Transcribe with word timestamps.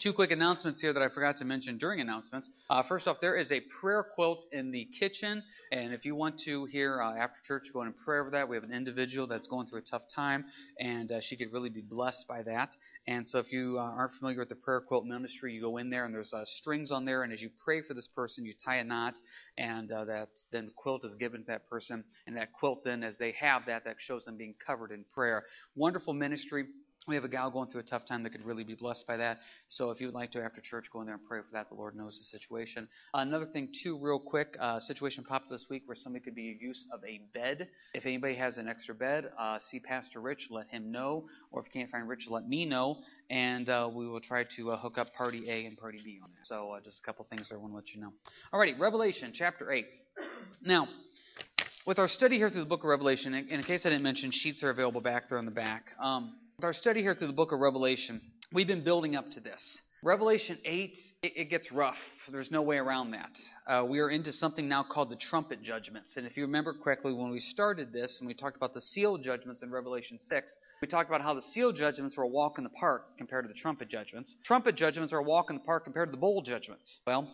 Two 0.00 0.14
quick 0.14 0.30
announcements 0.30 0.80
here 0.80 0.94
that 0.94 1.02
I 1.02 1.10
forgot 1.10 1.36
to 1.36 1.44
mention 1.44 1.76
during 1.76 2.00
announcements. 2.00 2.48
Uh, 2.70 2.82
first 2.82 3.06
off, 3.06 3.20
there 3.20 3.36
is 3.36 3.52
a 3.52 3.60
prayer 3.60 4.02
quilt 4.02 4.46
in 4.50 4.70
the 4.70 4.88
kitchen, 4.98 5.42
and 5.72 5.92
if 5.92 6.06
you 6.06 6.14
want 6.14 6.38
to 6.46 6.64
here 6.64 7.02
uh, 7.02 7.14
after 7.14 7.38
church 7.44 7.70
go 7.70 7.82
in 7.82 7.88
and 7.88 7.96
pray 8.02 8.18
over 8.18 8.30
that, 8.30 8.48
we 8.48 8.56
have 8.56 8.64
an 8.64 8.72
individual 8.72 9.26
that's 9.26 9.46
going 9.46 9.66
through 9.66 9.80
a 9.80 9.82
tough 9.82 10.04
time, 10.14 10.46
and 10.78 11.12
uh, 11.12 11.20
she 11.20 11.36
could 11.36 11.52
really 11.52 11.68
be 11.68 11.82
blessed 11.82 12.26
by 12.26 12.42
that. 12.44 12.74
And 13.06 13.28
so, 13.28 13.40
if 13.40 13.52
you 13.52 13.76
uh, 13.78 13.82
aren't 13.82 14.12
familiar 14.12 14.38
with 14.38 14.48
the 14.48 14.54
prayer 14.54 14.80
quilt 14.80 15.04
ministry, 15.04 15.52
you 15.52 15.60
go 15.60 15.76
in 15.76 15.90
there 15.90 16.06
and 16.06 16.14
there's 16.14 16.32
uh, 16.32 16.46
strings 16.46 16.90
on 16.90 17.04
there, 17.04 17.22
and 17.22 17.30
as 17.30 17.42
you 17.42 17.50
pray 17.62 17.82
for 17.82 17.92
this 17.92 18.08
person, 18.08 18.46
you 18.46 18.54
tie 18.54 18.76
a 18.76 18.84
knot, 18.84 19.18
and 19.58 19.92
uh, 19.92 20.06
that 20.06 20.28
then 20.50 20.64
the 20.64 20.72
quilt 20.74 21.04
is 21.04 21.14
given 21.16 21.42
to 21.42 21.46
that 21.48 21.68
person, 21.68 22.04
and 22.26 22.38
that 22.38 22.54
quilt 22.54 22.84
then, 22.84 23.04
as 23.04 23.18
they 23.18 23.32
have 23.32 23.66
that, 23.66 23.84
that 23.84 23.96
shows 23.98 24.24
them 24.24 24.38
being 24.38 24.54
covered 24.66 24.92
in 24.92 25.04
prayer. 25.14 25.44
Wonderful 25.76 26.14
ministry 26.14 26.64
we 27.08 27.14
have 27.14 27.24
a 27.24 27.28
gal 27.28 27.50
going 27.50 27.68
through 27.68 27.80
a 27.80 27.84
tough 27.84 28.06
time 28.06 28.22
that 28.22 28.30
could 28.30 28.44
really 28.44 28.62
be 28.62 28.74
blessed 28.74 29.06
by 29.06 29.16
that. 29.16 29.38
So 29.68 29.90
if 29.90 30.00
you 30.00 30.06
would 30.06 30.14
like 30.14 30.30
to, 30.32 30.42
after 30.42 30.60
church, 30.60 30.86
go 30.92 31.00
in 31.00 31.06
there 31.06 31.16
and 31.16 31.24
pray 31.24 31.40
for 31.40 31.52
that. 31.52 31.68
The 31.68 31.74
Lord 31.74 31.96
knows 31.96 32.18
the 32.18 32.38
situation. 32.38 32.88
Another 33.14 33.46
thing, 33.46 33.70
too, 33.82 33.98
real 34.00 34.20
quick, 34.20 34.56
uh, 34.60 34.78
situation 34.78 35.24
popped 35.24 35.50
this 35.50 35.66
week 35.70 35.82
where 35.86 35.96
somebody 35.96 36.24
could 36.24 36.34
be 36.34 36.58
use 36.60 36.84
of 36.92 37.00
a 37.04 37.20
bed. 37.32 37.68
If 37.94 38.06
anybody 38.06 38.34
has 38.34 38.58
an 38.58 38.68
extra 38.68 38.94
bed, 38.94 39.30
uh, 39.38 39.58
see 39.70 39.80
Pastor 39.80 40.20
Rich, 40.20 40.48
let 40.50 40.68
him 40.68 40.92
know. 40.92 41.26
Or 41.50 41.60
if 41.60 41.66
you 41.66 41.80
can't 41.80 41.90
find 41.90 42.08
Rich, 42.08 42.28
let 42.28 42.46
me 42.46 42.66
know, 42.66 42.98
and 43.30 43.68
uh, 43.68 43.88
we 43.92 44.06
will 44.06 44.20
try 44.20 44.44
to 44.56 44.72
uh, 44.72 44.78
hook 44.78 44.98
up 44.98 45.14
Party 45.14 45.48
A 45.48 45.66
and 45.66 45.78
Party 45.78 45.98
B 46.04 46.20
on 46.22 46.30
that. 46.30 46.46
So 46.46 46.72
uh, 46.72 46.80
just 46.80 47.00
a 47.00 47.02
couple 47.02 47.26
things 47.30 47.50
I 47.52 47.56
want 47.56 47.72
to 47.72 47.76
let 47.76 47.94
you 47.94 48.00
know. 48.00 48.12
Alrighty, 48.52 48.78
Revelation 48.78 49.32
chapter 49.34 49.72
eight. 49.72 49.86
Now 50.62 50.86
with 51.86 51.98
our 51.98 52.08
study 52.08 52.36
here 52.36 52.50
through 52.50 52.60
the 52.60 52.68
book 52.68 52.80
of 52.80 52.90
Revelation, 52.90 53.34
in 53.34 53.62
case 53.62 53.86
I 53.86 53.88
didn't 53.88 54.04
mention, 54.04 54.30
sheets 54.32 54.62
are 54.62 54.70
available 54.70 55.00
back 55.00 55.28
there 55.28 55.38
on 55.38 55.46
the 55.46 55.50
back. 55.50 55.86
Um, 56.00 56.34
with 56.60 56.66
our 56.66 56.74
study 56.74 57.00
here 57.00 57.14
through 57.14 57.26
the 57.26 57.32
book 57.32 57.52
of 57.52 57.60
Revelation, 57.60 58.20
we've 58.52 58.66
been 58.66 58.84
building 58.84 59.16
up 59.16 59.30
to 59.30 59.40
this. 59.40 59.80
Revelation 60.02 60.58
8, 60.62 60.98
it, 61.22 61.32
it 61.34 61.44
gets 61.48 61.72
rough. 61.72 61.96
There's 62.30 62.50
no 62.50 62.60
way 62.60 62.76
around 62.76 63.12
that. 63.12 63.38
Uh, 63.66 63.86
we 63.86 63.98
are 64.00 64.10
into 64.10 64.30
something 64.30 64.68
now 64.68 64.82
called 64.82 65.08
the 65.08 65.16
trumpet 65.16 65.62
judgments. 65.62 66.18
And 66.18 66.26
if 66.26 66.36
you 66.36 66.42
remember 66.42 66.74
correctly, 66.74 67.14
when 67.14 67.30
we 67.30 67.40
started 67.40 67.94
this 67.94 68.18
and 68.20 68.28
we 68.28 68.34
talked 68.34 68.58
about 68.58 68.74
the 68.74 68.80
seal 68.82 69.16
judgments 69.16 69.62
in 69.62 69.70
Revelation 69.70 70.18
6, 70.20 70.52
we 70.82 70.86
talked 70.86 71.08
about 71.08 71.22
how 71.22 71.32
the 71.32 71.40
seal 71.40 71.72
judgments 71.72 72.18
were 72.18 72.24
a 72.24 72.28
walk 72.28 72.58
in 72.58 72.64
the 72.64 72.68
park 72.68 73.16
compared 73.16 73.44
to 73.44 73.48
the 73.48 73.58
trumpet 73.58 73.88
judgments. 73.88 74.36
Trumpet 74.44 74.74
judgments 74.74 75.14
are 75.14 75.20
a 75.20 75.22
walk 75.22 75.48
in 75.48 75.56
the 75.56 75.62
park 75.62 75.84
compared 75.84 76.08
to 76.08 76.12
the 76.12 76.20
bowl 76.20 76.42
judgments. 76.42 77.00
Well, 77.06 77.26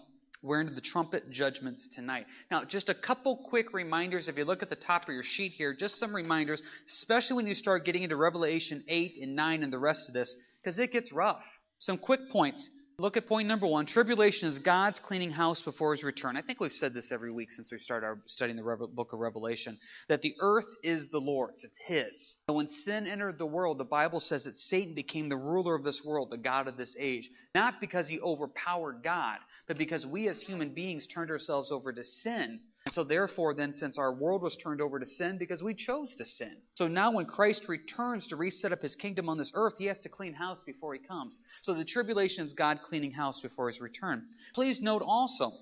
we're 0.46 0.60
into 0.60 0.74
the 0.74 0.80
trumpet 0.80 1.30
judgments 1.30 1.88
tonight. 1.94 2.26
Now, 2.50 2.64
just 2.64 2.88
a 2.88 2.94
couple 2.94 3.36
quick 3.48 3.72
reminders. 3.72 4.28
If 4.28 4.38
you 4.38 4.44
look 4.44 4.62
at 4.62 4.68
the 4.68 4.76
top 4.76 5.02
of 5.02 5.08
your 5.08 5.22
sheet 5.22 5.52
here, 5.52 5.74
just 5.78 5.98
some 5.98 6.14
reminders, 6.14 6.62
especially 6.86 7.36
when 7.36 7.46
you 7.46 7.54
start 7.54 7.84
getting 7.84 8.04
into 8.04 8.16
Revelation 8.16 8.84
8 8.88 9.14
and 9.22 9.36
9 9.36 9.62
and 9.62 9.72
the 9.72 9.78
rest 9.78 10.08
of 10.08 10.14
this, 10.14 10.34
because 10.62 10.78
it 10.78 10.92
gets 10.92 11.12
rough. 11.12 11.42
Some 11.78 11.98
quick 11.98 12.20
points. 12.30 12.70
Look 12.98 13.18
at 13.18 13.26
point 13.26 13.46
number 13.46 13.66
one. 13.66 13.84
Tribulation 13.84 14.48
is 14.48 14.58
God's 14.58 14.98
cleaning 15.00 15.30
house 15.30 15.60
before 15.60 15.94
his 15.94 16.02
return. 16.02 16.34
I 16.34 16.40
think 16.40 16.60
we've 16.60 16.72
said 16.72 16.94
this 16.94 17.12
every 17.12 17.30
week 17.30 17.50
since 17.50 17.70
we 17.70 17.78
started 17.78 18.06
our 18.06 18.18
studying 18.24 18.56
the 18.56 18.86
book 18.86 19.12
of 19.12 19.18
Revelation 19.18 19.78
that 20.08 20.22
the 20.22 20.34
earth 20.40 20.64
is 20.82 21.10
the 21.10 21.20
Lord's, 21.20 21.62
it's 21.62 21.76
his. 21.86 22.36
And 22.48 22.56
when 22.56 22.68
sin 22.68 23.06
entered 23.06 23.36
the 23.36 23.44
world, 23.44 23.76
the 23.76 23.84
Bible 23.84 24.18
says 24.20 24.44
that 24.44 24.56
Satan 24.56 24.94
became 24.94 25.28
the 25.28 25.36
ruler 25.36 25.74
of 25.74 25.84
this 25.84 26.02
world, 26.06 26.30
the 26.30 26.38
God 26.38 26.68
of 26.68 26.78
this 26.78 26.96
age. 26.98 27.28
Not 27.54 27.82
because 27.82 28.08
he 28.08 28.18
overpowered 28.18 29.02
God, 29.04 29.40
but 29.68 29.76
because 29.76 30.06
we 30.06 30.28
as 30.28 30.40
human 30.40 30.70
beings 30.70 31.06
turned 31.06 31.30
ourselves 31.30 31.70
over 31.70 31.92
to 31.92 32.02
sin 32.02 32.60
so 32.90 33.04
therefore, 33.04 33.54
then, 33.54 33.72
since 33.72 33.98
our 33.98 34.12
world 34.12 34.42
was 34.42 34.56
turned 34.56 34.80
over 34.80 34.98
to 34.98 35.06
sin 35.06 35.38
because 35.38 35.62
we 35.62 35.74
chose 35.74 36.14
to 36.16 36.24
sin. 36.24 36.56
So 36.76 36.88
now 36.88 37.12
when 37.12 37.26
Christ 37.26 37.68
returns 37.68 38.26
to 38.28 38.36
reset 38.36 38.72
up 38.72 38.80
his 38.80 38.94
kingdom 38.94 39.28
on 39.28 39.38
this 39.38 39.52
earth, 39.54 39.74
he 39.78 39.86
has 39.86 39.98
to 40.00 40.08
clean 40.08 40.34
house 40.34 40.62
before 40.64 40.94
he 40.94 41.00
comes. 41.00 41.38
So 41.62 41.74
the 41.74 41.84
tribulation 41.84 42.46
is 42.46 42.52
God 42.52 42.80
cleaning 42.82 43.12
house 43.12 43.40
before 43.40 43.68
his 43.68 43.80
return. 43.80 44.24
Please 44.54 44.80
note 44.80 45.02
also, 45.04 45.52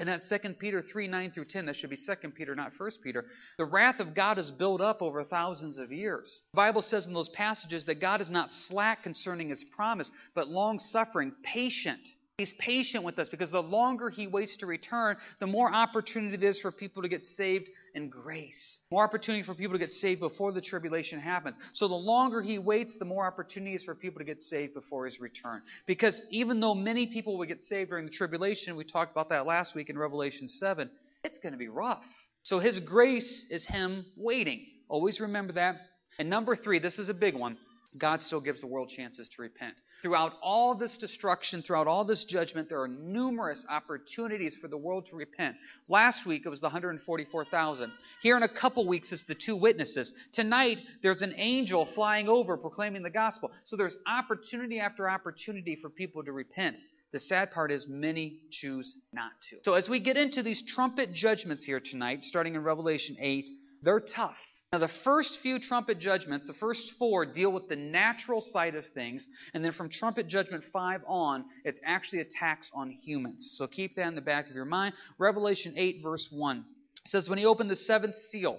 in 0.00 0.06
that 0.06 0.22
2 0.28 0.54
Peter 0.54 0.82
3, 0.82 1.06
9 1.06 1.30
through 1.30 1.44
10, 1.44 1.66
that 1.66 1.76
should 1.76 1.90
be 1.90 1.96
2 1.96 2.30
Peter, 2.30 2.54
not 2.54 2.72
1 2.76 2.90
Peter, 3.04 3.26
the 3.58 3.64
wrath 3.64 4.00
of 4.00 4.14
God 4.14 4.38
is 4.38 4.50
built 4.50 4.80
up 4.80 5.00
over 5.00 5.22
thousands 5.22 5.78
of 5.78 5.92
years. 5.92 6.40
The 6.52 6.56
Bible 6.56 6.82
says 6.82 7.06
in 7.06 7.14
those 7.14 7.28
passages 7.28 7.84
that 7.84 8.00
God 8.00 8.20
is 8.20 8.30
not 8.30 8.50
slack 8.50 9.04
concerning 9.04 9.50
his 9.50 9.62
promise, 9.62 10.10
but 10.34 10.48
long 10.48 10.80
suffering, 10.80 11.32
patient 11.44 12.00
He's 12.38 12.54
patient 12.54 13.04
with 13.04 13.18
us 13.18 13.28
because 13.28 13.50
the 13.50 13.62
longer 13.62 14.08
he 14.08 14.26
waits 14.26 14.56
to 14.58 14.66
return, 14.66 15.16
the 15.38 15.46
more 15.46 15.72
opportunity 15.72 16.34
it 16.34 16.42
is 16.42 16.58
for 16.58 16.72
people 16.72 17.02
to 17.02 17.08
get 17.08 17.24
saved 17.24 17.68
in 17.94 18.08
grace. 18.08 18.78
More 18.90 19.04
opportunity 19.04 19.44
for 19.44 19.54
people 19.54 19.74
to 19.74 19.78
get 19.78 19.92
saved 19.92 20.20
before 20.20 20.50
the 20.50 20.60
tribulation 20.62 21.20
happens. 21.20 21.56
So 21.74 21.88
the 21.88 21.94
longer 21.94 22.40
he 22.40 22.58
waits, 22.58 22.96
the 22.96 23.04
more 23.04 23.26
opportunity 23.26 23.74
is 23.74 23.84
for 23.84 23.94
people 23.94 24.18
to 24.18 24.24
get 24.24 24.40
saved 24.40 24.72
before 24.72 25.04
his 25.04 25.20
return. 25.20 25.60
Because 25.86 26.22
even 26.30 26.58
though 26.58 26.74
many 26.74 27.06
people 27.06 27.36
will 27.36 27.46
get 27.46 27.62
saved 27.62 27.90
during 27.90 28.06
the 28.06 28.12
tribulation, 28.12 28.76
we 28.76 28.84
talked 28.84 29.12
about 29.12 29.28
that 29.28 29.44
last 29.44 29.74
week 29.74 29.90
in 29.90 29.98
Revelation 29.98 30.48
7, 30.48 30.88
it's 31.24 31.38
going 31.38 31.52
to 31.52 31.58
be 31.58 31.68
rough. 31.68 32.04
So 32.44 32.58
his 32.58 32.78
grace 32.80 33.44
is 33.50 33.66
him 33.66 34.06
waiting. 34.16 34.64
Always 34.88 35.20
remember 35.20 35.52
that. 35.52 35.76
And 36.18 36.30
number 36.30 36.56
three, 36.56 36.78
this 36.78 36.98
is 36.98 37.10
a 37.10 37.14
big 37.14 37.34
one. 37.34 37.58
God 37.98 38.22
still 38.22 38.40
gives 38.40 38.62
the 38.62 38.66
world 38.66 38.88
chances 38.88 39.28
to 39.36 39.42
repent. 39.42 39.74
Throughout 40.02 40.32
all 40.42 40.74
this 40.74 40.98
destruction, 40.98 41.62
throughout 41.62 41.86
all 41.86 42.04
this 42.04 42.24
judgment, 42.24 42.68
there 42.68 42.82
are 42.82 42.88
numerous 42.88 43.64
opportunities 43.68 44.56
for 44.60 44.66
the 44.66 44.76
world 44.76 45.06
to 45.06 45.16
repent. 45.16 45.56
Last 45.88 46.26
week 46.26 46.42
it 46.44 46.48
was 46.48 46.60
the 46.60 46.66
144,000. 46.66 47.92
Here 48.20 48.36
in 48.36 48.42
a 48.42 48.48
couple 48.48 48.86
weeks 48.88 49.12
it's 49.12 49.22
the 49.22 49.36
two 49.36 49.54
witnesses. 49.54 50.12
Tonight 50.32 50.78
there's 51.02 51.22
an 51.22 51.34
angel 51.36 51.86
flying 51.94 52.28
over 52.28 52.56
proclaiming 52.56 53.02
the 53.02 53.10
gospel. 53.10 53.52
So 53.64 53.76
there's 53.76 53.96
opportunity 54.06 54.80
after 54.80 55.08
opportunity 55.08 55.78
for 55.80 55.88
people 55.88 56.24
to 56.24 56.32
repent. 56.32 56.76
The 57.12 57.20
sad 57.20 57.52
part 57.52 57.70
is 57.70 57.86
many 57.86 58.38
choose 58.50 58.96
not 59.12 59.30
to. 59.50 59.58
So 59.62 59.74
as 59.74 59.88
we 59.88 60.00
get 60.00 60.16
into 60.16 60.42
these 60.42 60.62
trumpet 60.66 61.12
judgments 61.12 61.62
here 61.64 61.78
tonight, 61.78 62.24
starting 62.24 62.54
in 62.54 62.64
Revelation 62.64 63.16
8, 63.20 63.48
they're 63.82 64.00
tough. 64.00 64.36
Now, 64.72 64.78
the 64.78 64.88
first 64.88 65.40
few 65.40 65.58
trumpet 65.58 65.98
judgments, 65.98 66.46
the 66.46 66.54
first 66.54 66.92
four, 66.98 67.26
deal 67.26 67.52
with 67.52 67.68
the 67.68 67.76
natural 67.76 68.40
side 68.40 68.74
of 68.74 68.86
things. 68.86 69.28
And 69.52 69.62
then 69.62 69.72
from 69.72 69.90
trumpet 69.90 70.28
judgment 70.28 70.64
5 70.72 71.02
on, 71.06 71.44
it's 71.62 71.78
actually 71.84 72.20
attacks 72.20 72.70
on 72.72 72.90
humans. 72.90 73.54
So 73.58 73.66
keep 73.66 73.94
that 73.96 74.06
in 74.06 74.14
the 74.14 74.22
back 74.22 74.48
of 74.48 74.54
your 74.54 74.64
mind. 74.64 74.94
Revelation 75.18 75.74
8, 75.76 76.00
verse 76.02 76.26
1 76.32 76.64
says, 77.04 77.28
When 77.28 77.38
he 77.38 77.44
opened 77.44 77.70
the 77.70 77.76
seventh 77.76 78.16
seal, 78.16 78.58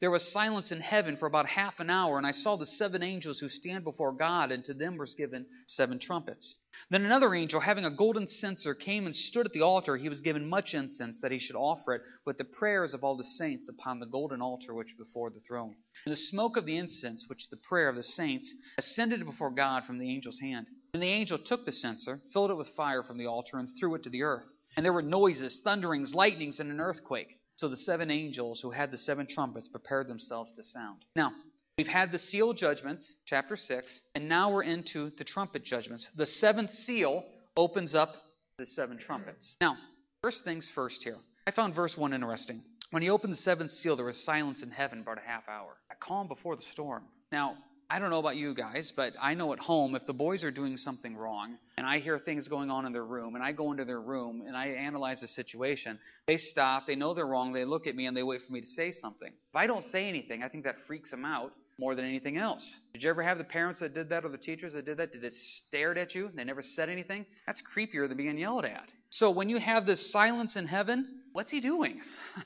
there 0.00 0.10
was 0.10 0.32
silence 0.32 0.72
in 0.72 0.80
heaven 0.80 1.16
for 1.16 1.26
about 1.26 1.46
half 1.46 1.80
an 1.80 1.90
hour, 1.90 2.18
and 2.18 2.26
I 2.26 2.30
saw 2.30 2.56
the 2.56 2.66
seven 2.66 3.02
angels 3.02 3.38
who 3.38 3.48
stand 3.48 3.84
before 3.84 4.12
God, 4.12 4.52
and 4.52 4.64
to 4.64 4.74
them 4.74 4.96
was 4.96 5.14
given 5.14 5.46
seven 5.66 5.98
trumpets. 5.98 6.56
Then 6.90 7.04
another 7.04 7.34
angel, 7.34 7.60
having 7.60 7.84
a 7.84 7.90
golden 7.90 8.28
censer, 8.28 8.74
came 8.74 9.06
and 9.06 9.14
stood 9.14 9.46
at 9.46 9.52
the 9.52 9.62
altar. 9.62 9.96
He 9.96 10.08
was 10.08 10.20
given 10.20 10.48
much 10.48 10.74
incense, 10.74 11.20
that 11.20 11.32
he 11.32 11.38
should 11.38 11.56
offer 11.56 11.94
it 11.94 12.02
with 12.24 12.38
the 12.38 12.44
prayers 12.44 12.94
of 12.94 13.04
all 13.04 13.16
the 13.16 13.24
saints 13.24 13.68
upon 13.68 14.00
the 14.00 14.06
golden 14.06 14.40
altar 14.40 14.74
which 14.74 14.96
before 14.96 15.30
the 15.30 15.40
throne. 15.40 15.74
And 16.06 16.12
the 16.12 16.16
smoke 16.16 16.56
of 16.56 16.66
the 16.66 16.76
incense, 16.76 17.26
which 17.28 17.48
the 17.50 17.56
prayer 17.56 17.88
of 17.88 17.96
the 17.96 18.02
saints, 18.02 18.52
ascended 18.78 19.24
before 19.24 19.50
God 19.50 19.84
from 19.84 19.98
the 19.98 20.14
angel's 20.14 20.40
hand. 20.40 20.66
And 20.94 21.02
the 21.02 21.06
angel 21.06 21.38
took 21.38 21.64
the 21.64 21.72
censer, 21.72 22.20
filled 22.32 22.50
it 22.50 22.56
with 22.56 22.68
fire 22.70 23.02
from 23.02 23.18
the 23.18 23.26
altar, 23.26 23.58
and 23.58 23.68
threw 23.78 23.94
it 23.94 24.02
to 24.04 24.10
the 24.10 24.22
earth. 24.22 24.46
And 24.76 24.84
there 24.84 24.92
were 24.92 25.02
noises, 25.02 25.60
thunderings, 25.60 26.14
lightnings, 26.14 26.60
and 26.60 26.70
an 26.70 26.80
earthquake. 26.80 27.39
So 27.60 27.68
the 27.68 27.76
seven 27.76 28.10
angels 28.10 28.62
who 28.62 28.70
had 28.70 28.90
the 28.90 28.96
seven 28.96 29.26
trumpets 29.26 29.68
prepared 29.68 30.08
themselves 30.08 30.50
to 30.54 30.64
sound. 30.64 31.04
Now, 31.14 31.32
We've 31.76 31.86
had 31.86 32.10
the 32.12 32.18
seal 32.18 32.52
judgments, 32.52 33.10
chapter 33.24 33.56
6, 33.56 34.00
and 34.14 34.28
now 34.28 34.50
we're 34.52 34.64
into 34.64 35.10
the 35.16 35.24
trumpet 35.24 35.64
judgments. 35.64 36.06
The 36.14 36.26
seventh 36.26 36.72
seal 36.72 37.24
opens 37.56 37.94
up 37.94 38.16
the 38.58 38.66
seven 38.66 38.98
trumpets. 38.98 39.54
Now, 39.62 39.76
first 40.20 40.44
things 40.44 40.70
first 40.74 41.02
here. 41.02 41.16
I 41.46 41.52
found 41.52 41.74
verse 41.74 41.96
1 41.96 42.12
interesting. 42.12 42.62
When 42.90 43.02
he 43.02 43.08
opened 43.08 43.32
the 43.32 43.38
seventh 43.38 43.70
seal, 43.70 43.96
there 43.96 44.04
was 44.04 44.22
silence 44.22 44.62
in 44.62 44.70
heaven 44.70 45.00
about 45.00 45.16
a 45.16 45.26
half 45.26 45.48
hour. 45.48 45.76
A 45.90 45.94
calm 45.94 46.28
before 46.28 46.56
the 46.56 46.62
storm. 46.72 47.04
Now, 47.32 47.56
I 47.92 47.98
don't 47.98 48.10
know 48.10 48.20
about 48.20 48.36
you 48.36 48.54
guys, 48.54 48.92
but 48.94 49.14
I 49.20 49.34
know 49.34 49.52
at 49.52 49.58
home 49.58 49.96
if 49.96 50.06
the 50.06 50.12
boys 50.12 50.44
are 50.44 50.52
doing 50.52 50.76
something 50.76 51.16
wrong 51.16 51.56
and 51.76 51.84
I 51.84 51.98
hear 51.98 52.20
things 52.20 52.46
going 52.46 52.70
on 52.70 52.86
in 52.86 52.92
their 52.92 53.04
room 53.04 53.34
and 53.34 53.42
I 53.42 53.50
go 53.50 53.72
into 53.72 53.84
their 53.84 54.00
room 54.00 54.44
and 54.46 54.56
I 54.56 54.68
analyze 54.68 55.22
the 55.22 55.26
situation, 55.26 55.98
they 56.28 56.36
stop, 56.36 56.86
they 56.86 56.94
know 56.94 57.14
they're 57.14 57.26
wrong, 57.26 57.52
they 57.52 57.64
look 57.64 57.88
at 57.88 57.96
me 57.96 58.06
and 58.06 58.16
they 58.16 58.22
wait 58.22 58.42
for 58.46 58.52
me 58.52 58.60
to 58.60 58.66
say 58.66 58.92
something. 58.92 59.28
If 59.28 59.56
I 59.56 59.66
don't 59.66 59.82
say 59.82 60.08
anything, 60.08 60.44
I 60.44 60.48
think 60.48 60.62
that 60.64 60.76
freaks 60.86 61.10
them 61.10 61.24
out 61.24 61.52
more 61.80 61.96
than 61.96 62.04
anything 62.04 62.36
else. 62.36 62.64
Did 62.92 63.02
you 63.02 63.10
ever 63.10 63.24
have 63.24 63.38
the 63.38 63.44
parents 63.44 63.80
that 63.80 63.92
did 63.92 64.08
that 64.10 64.24
or 64.24 64.28
the 64.28 64.38
teachers 64.38 64.72
that 64.74 64.84
did 64.84 64.98
that? 64.98 65.10
Did 65.10 65.22
they 65.22 65.30
stared 65.66 65.98
at 65.98 66.14
you? 66.14 66.30
They 66.32 66.44
never 66.44 66.62
said 66.62 66.90
anything? 66.90 67.26
That's 67.48 67.60
creepier 67.76 68.06
than 68.06 68.16
being 68.16 68.38
yelled 68.38 68.66
at. 68.66 68.88
So 69.08 69.32
when 69.32 69.48
you 69.48 69.58
have 69.58 69.84
this 69.84 70.12
silence 70.12 70.54
in 70.54 70.68
heaven, 70.68 71.22
what's 71.32 71.50
he 71.50 71.60
doing? 71.60 72.00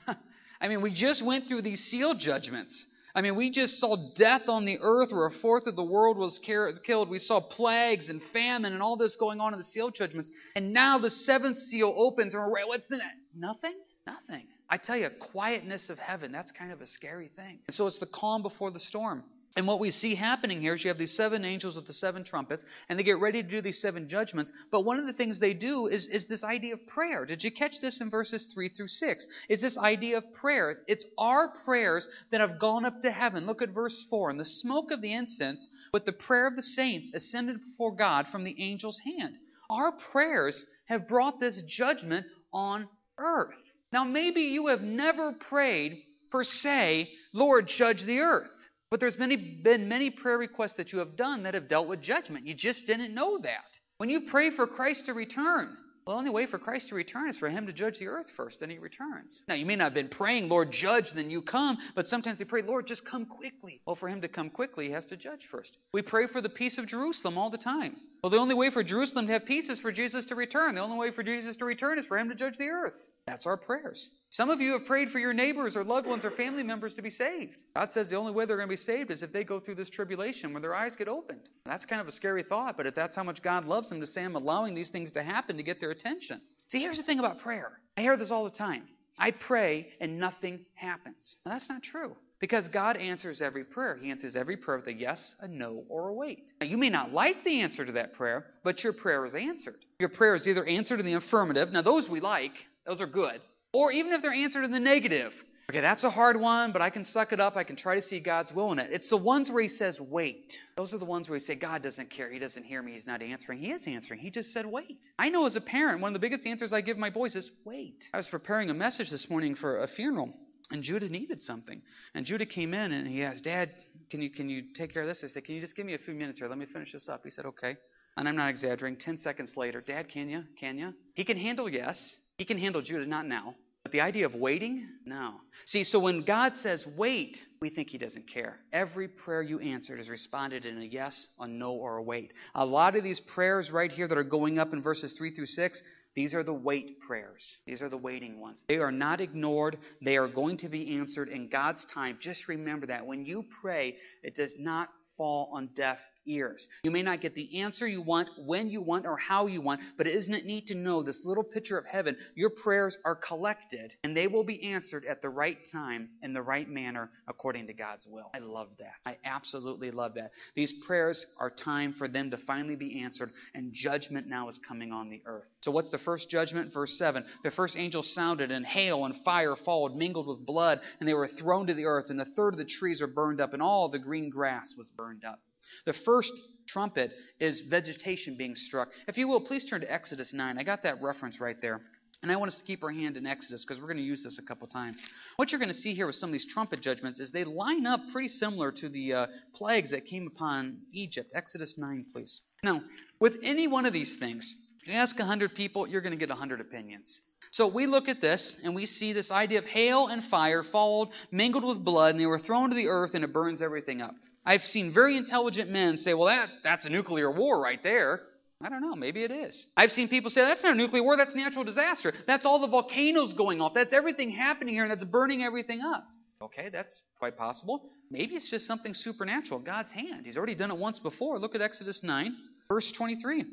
I 0.59 0.69
mean, 0.69 0.81
we 0.81 0.91
just 0.91 1.23
went 1.23 1.47
through 1.47 1.61
these 1.61 1.83
seal 1.83 2.15
judgments. 2.15 2.87
I 3.15 3.21
mean, 3.21 3.35
we 3.37 3.49
just 3.49 3.79
saw 3.79 3.95
death 4.15 4.49
on 4.49 4.65
the 4.65 4.77
earth 4.81 5.11
where 5.11 5.25
a 5.25 5.31
fourth 5.31 5.67
of 5.67 5.77
the 5.77 5.83
world 5.83 6.17
was 6.17 6.37
killed. 6.37 7.09
We 7.09 7.17
saw 7.19 7.39
plagues 7.39 8.09
and 8.09 8.21
famine 8.33 8.73
and 8.73 8.81
all 8.81 8.97
this 8.97 9.15
going 9.15 9.39
on 9.39 9.53
in 9.53 9.59
the 9.59 9.63
seal 9.63 9.89
judgments. 9.89 10.29
And 10.57 10.73
now 10.73 10.99
the 10.99 11.09
seventh 11.09 11.57
seal 11.57 11.93
opens, 11.95 12.33
and 12.33 12.43
we're, 12.43 12.67
what's 12.67 12.87
the 12.87 12.99
nothing? 13.33 13.75
Nothing. 14.05 14.43
I 14.69 14.77
tell 14.77 14.97
you, 14.97 15.09
quietness 15.31 15.89
of 15.89 15.97
heaven, 15.97 16.31
that's 16.31 16.51
kind 16.51 16.71
of 16.73 16.81
a 16.81 16.87
scary 16.87 17.29
thing. 17.35 17.59
And 17.67 17.73
so 17.73 17.87
it's 17.87 17.99
the 17.99 18.05
calm 18.05 18.41
before 18.41 18.71
the 18.71 18.79
storm. 18.79 19.23
And 19.57 19.65
what 19.67 19.79
we 19.79 19.89
see 19.89 20.15
happening 20.15 20.59
here 20.59 20.73
is 20.73 20.83
you 20.83 20.89
have 20.89 20.97
these 20.97 21.15
seven 21.15 21.45
angels 21.45 21.77
with 21.77 21.87
the 21.87 21.93
seven 21.93 22.25
trumpets, 22.25 22.65
and 22.89 22.99
they 22.99 23.03
get 23.03 23.19
ready 23.19 23.41
to 23.41 23.49
do 23.49 23.61
these 23.61 23.81
seven 23.81 24.09
judgments. 24.09 24.51
But 24.69 24.81
one 24.81 24.99
of 24.99 25.05
the 25.05 25.13
things 25.13 25.39
they 25.39 25.53
do 25.53 25.87
is, 25.87 26.07
is 26.07 26.27
this 26.27 26.43
idea 26.43 26.73
of 26.73 26.85
prayer. 26.87 27.25
Did 27.25 27.41
you 27.41 27.51
catch 27.51 27.79
this 27.79 28.01
in 28.01 28.09
verses 28.09 28.45
3 28.53 28.69
through 28.69 28.89
6? 28.89 29.27
Is 29.47 29.61
this 29.61 29.77
idea 29.77 30.17
of 30.17 30.33
prayer. 30.33 30.79
It's 30.87 31.05
our 31.17 31.53
prayers 31.63 32.05
that 32.31 32.41
have 32.41 32.59
gone 32.59 32.83
up 32.83 33.01
to 33.03 33.11
heaven. 33.11 33.45
Look 33.45 33.61
at 33.61 33.69
verse 33.69 34.05
4. 34.09 34.31
And 34.31 34.39
the 34.39 34.45
smoke 34.45 34.91
of 34.91 35.01
the 35.01 35.13
incense 35.13 35.69
with 35.93 36.03
the 36.03 36.11
prayer 36.11 36.47
of 36.47 36.57
the 36.57 36.61
saints 36.61 37.11
ascended 37.13 37.63
before 37.63 37.95
God 37.95 38.27
from 38.27 38.43
the 38.43 38.61
angel's 38.61 38.99
hand. 38.99 39.35
Our 39.69 39.93
prayers 40.11 40.65
have 40.87 41.07
brought 41.07 41.39
this 41.39 41.61
judgment 41.65 42.25
on 42.53 42.89
earth. 43.17 43.55
Now, 43.93 44.03
maybe 44.03 44.41
you 44.41 44.67
have 44.67 44.81
never 44.81 45.31
prayed 45.31 46.03
per 46.31 46.43
se, 46.43 47.09
Lord, 47.33 47.67
judge 47.67 48.03
the 48.03 48.19
earth. 48.19 48.49
But 48.95 49.01
there's 49.01 49.17
many, 49.17 49.35
been 49.35 49.89
many 49.89 50.09
prayer 50.09 50.37
requests 50.37 50.75
that 50.75 50.93
you 50.93 50.99
have 50.99 51.17
done 51.17 51.43
that 51.43 51.53
have 51.53 51.67
dealt 51.67 51.89
with 51.89 52.01
judgment. 52.01 52.47
You 52.47 52.53
just 52.53 52.87
didn't 52.87 53.13
know 53.13 53.37
that. 53.39 53.77
When 53.97 54.07
you 54.07 54.21
pray 54.31 54.51
for 54.51 54.65
Christ 54.67 55.07
to 55.07 55.13
return, 55.13 55.75
well, 56.07 56.15
the 56.15 56.19
only 56.19 56.29
way 56.29 56.45
for 56.45 56.57
Christ 56.57 56.87
to 56.87 56.95
return 56.95 57.27
is 57.27 57.37
for 57.37 57.49
him 57.49 57.67
to 57.67 57.73
judge 57.73 57.99
the 57.99 58.07
earth 58.07 58.27
first, 58.37 58.61
then 58.61 58.69
he 58.69 58.77
returns. 58.77 59.43
Now, 59.49 59.55
you 59.55 59.65
may 59.65 59.75
not 59.75 59.83
have 59.83 59.93
been 59.95 60.07
praying, 60.07 60.47
Lord, 60.47 60.71
judge, 60.71 61.11
then 61.11 61.29
you 61.29 61.41
come, 61.41 61.77
but 61.93 62.07
sometimes 62.07 62.39
they 62.39 62.45
pray, 62.45 62.61
Lord, 62.61 62.87
just 62.87 63.03
come 63.03 63.25
quickly. 63.25 63.81
Well, 63.85 63.97
for 63.97 64.07
him 64.07 64.21
to 64.21 64.29
come 64.29 64.49
quickly, 64.49 64.85
he 64.85 64.93
has 64.93 65.05
to 65.07 65.17
judge 65.17 65.45
first. 65.51 65.77
We 65.93 66.01
pray 66.01 66.27
for 66.27 66.39
the 66.39 66.47
peace 66.47 66.77
of 66.77 66.87
Jerusalem 66.87 67.37
all 67.37 67.49
the 67.49 67.57
time. 67.57 67.97
Well, 68.23 68.29
the 68.29 68.37
only 68.37 68.55
way 68.55 68.69
for 68.69 68.81
Jerusalem 68.81 69.27
to 69.27 69.33
have 69.33 69.43
peace 69.43 69.67
is 69.67 69.81
for 69.81 69.91
Jesus 69.91 70.23
to 70.27 70.35
return. 70.35 70.75
The 70.75 70.81
only 70.81 70.97
way 70.97 71.11
for 71.11 71.21
Jesus 71.21 71.57
to 71.57 71.65
return 71.65 71.99
is 71.99 72.05
for 72.05 72.17
him 72.17 72.29
to 72.29 72.35
judge 72.35 72.55
the 72.57 72.69
earth. 72.69 72.95
That's 73.27 73.47
our 73.47 73.57
prayers. 73.57 74.11
Some 74.29 74.51
of 74.51 74.61
you 74.61 74.73
have 74.73 74.85
prayed 74.85 75.09
for 75.09 75.17
your 75.17 75.33
neighbors 75.33 75.75
or 75.75 75.83
loved 75.83 76.07
ones 76.07 76.25
or 76.25 76.31
family 76.31 76.61
members 76.61 76.93
to 76.93 77.01
be 77.01 77.09
saved. 77.09 77.55
God 77.75 77.91
says 77.91 78.09
the 78.09 78.17
only 78.17 78.31
way 78.31 78.45
they're 78.45 78.57
going 78.57 78.69
to 78.69 78.73
be 78.73 78.77
saved 78.77 79.09
is 79.09 79.23
if 79.23 79.33
they 79.33 79.43
go 79.43 79.59
through 79.59 79.75
this 79.75 79.89
tribulation 79.89 80.53
when 80.53 80.61
their 80.61 80.75
eyes 80.75 80.95
get 80.95 81.07
opened. 81.07 81.41
That's 81.65 81.85
kind 81.85 82.01
of 82.01 82.07
a 82.07 82.11
scary 82.11 82.43
thought, 82.43 82.77
but 82.77 82.85
if 82.85 82.93
that's 82.93 83.15
how 83.15 83.23
much 83.23 83.41
God 83.41 83.65
loves 83.65 83.89
them 83.89 83.99
to 83.99 84.05
say, 84.05 84.23
I'm 84.23 84.35
allowing 84.35 84.75
these 84.75 84.89
things 84.89 85.11
to 85.13 85.23
happen 85.23 85.57
to 85.57 85.63
get 85.63 85.79
their 85.79 85.89
attention. 85.89 86.39
See, 86.67 86.79
here's 86.79 86.97
the 86.97 87.03
thing 87.03 87.17
about 87.17 87.39
prayer. 87.39 87.79
I 87.97 88.01
hear 88.01 88.15
this 88.15 88.29
all 88.29 88.43
the 88.43 88.55
time. 88.55 88.83
I 89.17 89.31
pray 89.31 89.87
and 89.99 90.19
nothing 90.19 90.59
happens. 90.75 91.37
Now, 91.45 91.53
that's 91.53 91.69
not 91.69 91.81
true. 91.81 92.15
Because 92.39 92.67
God 92.67 92.97
answers 92.97 93.41
every 93.41 93.63
prayer. 93.63 93.97
He 93.99 94.11
answers 94.11 94.35
every 94.35 94.57
prayer 94.57 94.77
with 94.77 94.87
a 94.87 94.93
yes, 94.93 95.35
a 95.39 95.47
no, 95.47 95.83
or 95.87 96.09
a 96.09 96.13
wait. 96.13 96.51
Now, 96.59 96.67
you 96.67 96.77
may 96.77 96.89
not 96.89 97.13
like 97.13 97.37
the 97.43 97.61
answer 97.61 97.85
to 97.85 97.93
that 97.93 98.13
prayer, 98.13 98.45
but 98.63 98.83
your 98.83 98.93
prayer 98.93 99.25
is 99.25 99.33
answered. 99.33 99.77
Your 99.99 100.09
prayer 100.09 100.35
is 100.35 100.47
either 100.47 100.65
answered 100.65 100.99
in 100.99 101.05
the 101.05 101.13
affirmative. 101.13 101.71
Now, 101.71 101.81
those 101.81 102.07
we 102.07 102.19
like. 102.19 102.51
Those 102.85 103.01
are 103.01 103.07
good. 103.07 103.41
Or 103.73 103.91
even 103.91 104.13
if 104.13 104.21
they're 104.21 104.33
answered 104.33 104.63
in 104.63 104.71
the 104.71 104.79
negative. 104.79 105.33
Okay, 105.69 105.81
that's 105.81 106.03
a 106.03 106.09
hard 106.11 106.39
one, 106.39 106.71
but 106.71 106.81
I 106.83 106.91
can 106.91 107.03
suck 107.03 107.33
it 107.33 107.39
up. 107.39 107.55
I 107.57 107.63
can 107.63 107.75
try 107.75 107.95
to 107.95 108.01
see 108.01 108.19
God's 108.19 108.53
will 108.53 108.71
in 108.71 108.77
it. 108.77 108.91
It's 108.91 109.09
the 109.09 109.17
ones 109.17 109.49
where 109.49 109.63
He 109.63 109.67
says, 109.67 109.99
wait. 109.99 110.59
Those 110.77 110.93
are 110.93 110.99
the 110.99 111.05
ones 111.05 111.27
where 111.27 111.39
He 111.39 111.43
say, 111.43 111.55
God 111.55 111.81
doesn't 111.81 112.11
care. 112.11 112.31
He 112.31 112.37
doesn't 112.37 112.63
hear 112.63 112.83
me. 112.83 112.91
He's 112.91 113.07
not 113.07 113.23
answering. 113.23 113.59
He 113.59 113.71
is 113.71 113.87
answering. 113.87 114.19
He 114.19 114.29
just 114.29 114.53
said, 114.53 114.67
wait. 114.67 115.07
I 115.17 115.29
know 115.29 115.47
as 115.47 115.55
a 115.55 115.61
parent, 115.61 116.01
one 116.01 116.09
of 116.09 116.13
the 116.13 116.25
biggest 116.25 116.45
answers 116.45 116.71
I 116.71 116.81
give 116.81 116.97
my 116.97 117.09
boys 117.09 117.35
is, 117.35 117.51
wait. 117.65 118.05
I 118.13 118.17
was 118.17 118.29
preparing 118.29 118.69
a 118.69 118.75
message 118.75 119.09
this 119.09 119.27
morning 119.27 119.55
for 119.55 119.81
a 119.81 119.87
funeral. 119.87 120.29
And 120.71 120.81
Judah 120.83 121.09
needed 121.09 121.43
something. 121.43 121.81
And 122.13 122.25
Judah 122.25 122.45
came 122.45 122.73
in 122.73 122.91
and 122.91 123.07
he 123.07 123.23
asked, 123.23 123.43
Dad, 123.43 123.71
can 124.09 124.21
you, 124.21 124.29
can 124.29 124.49
you 124.49 124.73
take 124.73 124.93
care 124.93 125.03
of 125.03 125.07
this? 125.07 125.23
I 125.23 125.27
said, 125.27 125.45
Can 125.45 125.55
you 125.55 125.61
just 125.61 125.75
give 125.75 125.85
me 125.85 125.93
a 125.93 125.99
few 125.99 126.13
minutes 126.13 126.39
here? 126.39 126.47
Let 126.47 126.57
me 126.57 126.65
finish 126.65 126.91
this 126.91 127.07
up. 127.07 127.21
He 127.23 127.29
said, 127.29 127.45
Okay. 127.45 127.77
And 128.17 128.27
I'm 128.27 128.35
not 128.35 128.49
exaggerating. 128.49 128.97
Ten 128.97 129.17
seconds 129.17 129.55
later, 129.57 129.81
Dad, 129.81 130.09
can 130.09 130.29
you? 130.29 130.43
Can 130.59 130.77
you? 130.77 130.93
He 131.13 131.23
can 131.23 131.37
handle 131.37 131.69
yes. 131.69 132.15
He 132.37 132.45
can 132.45 132.57
handle 132.57 132.81
Judah, 132.81 133.05
not 133.05 133.25
now. 133.25 133.55
But 133.83 133.91
the 133.91 134.01
idea 134.01 134.25
of 134.25 134.33
waiting? 134.33 134.87
No. 135.05 135.35
See, 135.65 135.83
so 135.83 135.99
when 135.99 136.23
God 136.23 136.55
says 136.55 136.87
wait, 136.97 137.37
we 137.61 137.69
think 137.69 137.89
He 137.89 137.99
doesn't 137.99 138.27
care. 138.27 138.57
Every 138.73 139.07
prayer 139.07 139.43
you 139.43 139.59
answered 139.59 139.99
is 139.99 140.09
responded 140.09 140.65
in 140.65 140.81
a 140.81 140.85
yes, 140.85 141.27
a 141.39 141.47
no, 141.47 141.73
or 141.73 141.97
a 141.97 142.01
wait. 142.01 142.33
A 142.55 142.65
lot 142.65 142.95
of 142.95 143.03
these 143.03 143.19
prayers 143.19 143.69
right 143.69 143.91
here 143.91 144.07
that 144.07 144.17
are 144.17 144.23
going 144.23 144.57
up 144.57 144.73
in 144.73 144.81
verses 144.81 145.13
3 145.13 145.35
through 145.35 145.45
6, 145.45 145.83
these 146.15 146.33
are 146.33 146.43
the 146.43 146.51
wait 146.51 146.99
prayers. 147.01 147.57
These 147.67 147.83
are 147.83 147.89
the 147.89 147.95
waiting 147.95 148.39
ones. 148.39 148.63
They 148.67 148.77
are 148.77 148.91
not 148.91 149.21
ignored. 149.21 149.77
They 150.01 150.17
are 150.17 150.29
going 150.29 150.57
to 150.57 150.69
be 150.69 150.97
answered 150.97 151.29
in 151.29 151.49
God's 151.49 151.85
time. 151.85 152.17
Just 152.19 152.47
remember 152.47 152.87
that. 152.87 153.05
When 153.05 153.23
you 153.23 153.45
pray, 153.61 153.97
it 154.23 154.33
does 154.33 154.53
not 154.57 154.89
fall 155.15 155.51
on 155.53 155.69
deaf 155.75 155.99
ears. 156.25 156.67
You 156.83 156.91
may 156.91 157.01
not 157.01 157.21
get 157.21 157.35
the 157.35 157.61
answer 157.61 157.87
you 157.87 158.01
want, 158.01 158.29
when 158.37 158.69
you 158.69 158.81
want, 158.81 159.05
or 159.05 159.17
how 159.17 159.47
you 159.47 159.61
want, 159.61 159.81
but 159.97 160.07
isn't 160.07 160.33
it 160.33 160.45
neat 160.45 160.67
to 160.67 160.75
know 160.75 161.03
this 161.03 161.23
little 161.25 161.43
picture 161.43 161.77
of 161.77 161.85
heaven? 161.85 162.15
Your 162.35 162.49
prayers 162.49 162.97
are 163.05 163.15
collected, 163.15 163.93
and 164.03 164.15
they 164.15 164.27
will 164.27 164.43
be 164.43 164.63
answered 164.63 165.05
at 165.05 165.21
the 165.21 165.29
right 165.29 165.57
time 165.71 166.09
in 166.21 166.33
the 166.33 166.41
right 166.41 166.69
manner 166.69 167.09
according 167.27 167.67
to 167.67 167.73
God's 167.73 168.05
will. 168.07 168.31
I 168.33 168.39
love 168.39 168.69
that. 168.79 168.93
I 169.05 169.17
absolutely 169.25 169.91
love 169.91 170.15
that. 170.15 170.31
These 170.55 170.73
prayers 170.85 171.25
are 171.39 171.49
time 171.49 171.93
for 171.93 172.07
them 172.07 172.31
to 172.31 172.37
finally 172.37 172.75
be 172.75 173.01
answered, 173.03 173.31
and 173.53 173.71
judgment 173.73 174.27
now 174.27 174.49
is 174.49 174.59
coming 174.67 174.91
on 174.91 175.09
the 175.09 175.21
earth. 175.25 175.47
So, 175.61 175.71
what's 175.71 175.91
the 175.91 175.97
first 175.97 176.29
judgment? 176.29 176.73
Verse 176.73 176.97
7 176.97 177.25
The 177.43 177.51
first 177.51 177.75
angel 177.77 178.03
sounded, 178.03 178.51
and 178.51 178.65
hail 178.65 179.05
and 179.05 179.15
fire 179.23 179.55
followed, 179.55 179.95
mingled 179.95 180.27
with 180.27 180.45
blood, 180.45 180.79
and 180.99 181.07
they 181.07 181.13
were 181.13 181.27
thrown 181.27 181.67
to 181.67 181.73
the 181.73 181.85
earth, 181.85 182.09
and 182.09 182.19
a 182.21 182.25
third 182.25 182.53
of 182.53 182.57
the 182.57 182.65
trees 182.65 183.01
were 183.01 183.07
burned 183.07 183.41
up, 183.41 183.53
and 183.53 183.61
all 183.61 183.89
the 183.89 183.99
green 183.99 184.29
grass 184.29 184.73
was 184.77 184.89
burned 184.89 185.23
up. 185.25 185.39
The 185.85 185.93
first 185.93 186.33
trumpet 186.67 187.11
is 187.39 187.61
vegetation 187.61 188.35
being 188.37 188.55
struck. 188.55 188.89
If 189.07 189.17
you 189.17 189.27
will, 189.27 189.41
please 189.41 189.65
turn 189.65 189.81
to 189.81 189.91
Exodus 189.91 190.33
9. 190.33 190.57
I 190.57 190.63
got 190.63 190.83
that 190.83 191.01
reference 191.01 191.39
right 191.39 191.59
there. 191.61 191.81
And 192.23 192.31
I 192.31 192.37
want 192.37 192.51
us 192.51 192.57
to 192.57 192.65
keep 192.65 192.83
our 192.83 192.89
hand 192.89 193.17
in 193.17 193.27
Exodus 193.27 193.63
because 193.63 193.79
we're 193.79 193.87
going 193.87 193.97
to 193.97 194.03
use 194.03 194.23
this 194.23 194.39
a 194.39 194.41
couple 194.41 194.67
times. 194.67 194.97
What 195.35 195.51
you're 195.51 195.59
going 195.59 195.69
to 195.69 195.77
see 195.77 195.93
here 195.93 196.07
with 196.07 196.15
some 196.15 196.29
of 196.29 196.33
these 196.33 196.47
trumpet 196.47 196.81
judgments 196.81 197.19
is 197.19 197.31
they 197.31 197.43
line 197.43 197.85
up 197.85 197.99
pretty 198.11 198.29
similar 198.29 198.71
to 198.71 198.89
the 198.89 199.13
uh, 199.13 199.27
plagues 199.53 199.91
that 199.91 200.05
came 200.05 200.25
upon 200.25 200.79
Egypt. 200.91 201.29
Exodus 201.35 201.75
9, 201.77 202.05
please. 202.11 202.41
Now, 202.63 202.81
with 203.19 203.37
any 203.43 203.67
one 203.67 203.85
of 203.85 203.93
these 203.93 204.15
things, 204.15 204.55
you 204.85 204.93
ask 204.93 205.17
100 205.19 205.53
people, 205.55 205.87
you're 205.87 206.01
going 206.01 206.13
to 206.13 206.17
get 206.17 206.29
100 206.29 206.61
opinions. 206.61 207.19
So 207.51 207.67
we 207.67 207.85
look 207.85 208.07
at 208.07 208.21
this 208.21 208.59
and 208.63 208.73
we 208.73 208.85
see 208.85 209.13
this 209.13 209.29
idea 209.29 209.59
of 209.59 209.65
hail 209.65 210.07
and 210.07 210.23
fire 210.23 210.63
followed, 210.63 211.09
mingled 211.31 211.63
with 211.63 211.85
blood, 211.85 212.11
and 212.11 212.19
they 212.19 212.25
were 212.25 212.39
thrown 212.39 212.69
to 212.69 212.75
the 212.75 212.87
earth 212.87 213.11
and 213.13 213.23
it 213.23 213.33
burns 213.33 213.61
everything 213.61 214.01
up. 214.01 214.15
I've 214.45 214.63
seen 214.63 214.93
very 214.93 215.17
intelligent 215.17 215.69
men 215.71 215.97
say, 215.97 216.13
well, 216.13 216.27
that, 216.27 216.49
that's 216.63 216.85
a 216.85 216.89
nuclear 216.89 217.31
war 217.31 217.59
right 217.59 217.81
there. 217.81 218.21
I 218.61 218.69
don't 218.69 218.81
know. 218.81 218.95
Maybe 218.95 219.23
it 219.23 219.31
is. 219.31 219.65
I've 219.75 219.91
seen 219.91 220.07
people 220.07 220.29
say, 220.29 220.41
that's 220.41 220.63
not 220.63 220.73
a 220.73 220.77
nuclear 220.77 221.03
war, 221.03 221.17
that's 221.17 221.35
natural 221.35 221.63
disaster. 221.63 222.13
That's 222.27 222.45
all 222.45 222.61
the 222.61 222.67
volcanoes 222.67 223.33
going 223.33 223.59
off. 223.59 223.73
That's 223.73 223.93
everything 223.93 224.29
happening 224.29 224.73
here, 224.75 224.83
and 224.83 224.91
that's 224.91 225.03
burning 225.03 225.43
everything 225.43 225.81
up. 225.81 226.05
Okay, 226.41 226.69
that's 226.69 227.01
quite 227.17 227.37
possible. 227.37 227.89
Maybe 228.11 228.35
it's 228.35 228.49
just 228.49 228.67
something 228.67 228.93
supernatural, 228.93 229.59
God's 229.59 229.91
hand. 229.91 230.25
He's 230.25 230.37
already 230.37 230.55
done 230.55 230.71
it 230.71 230.77
once 230.77 230.99
before. 230.99 231.39
Look 231.39 231.55
at 231.55 231.61
Exodus 231.61 232.03
9, 232.03 232.35
verse 232.67 232.91
23. 232.91 233.45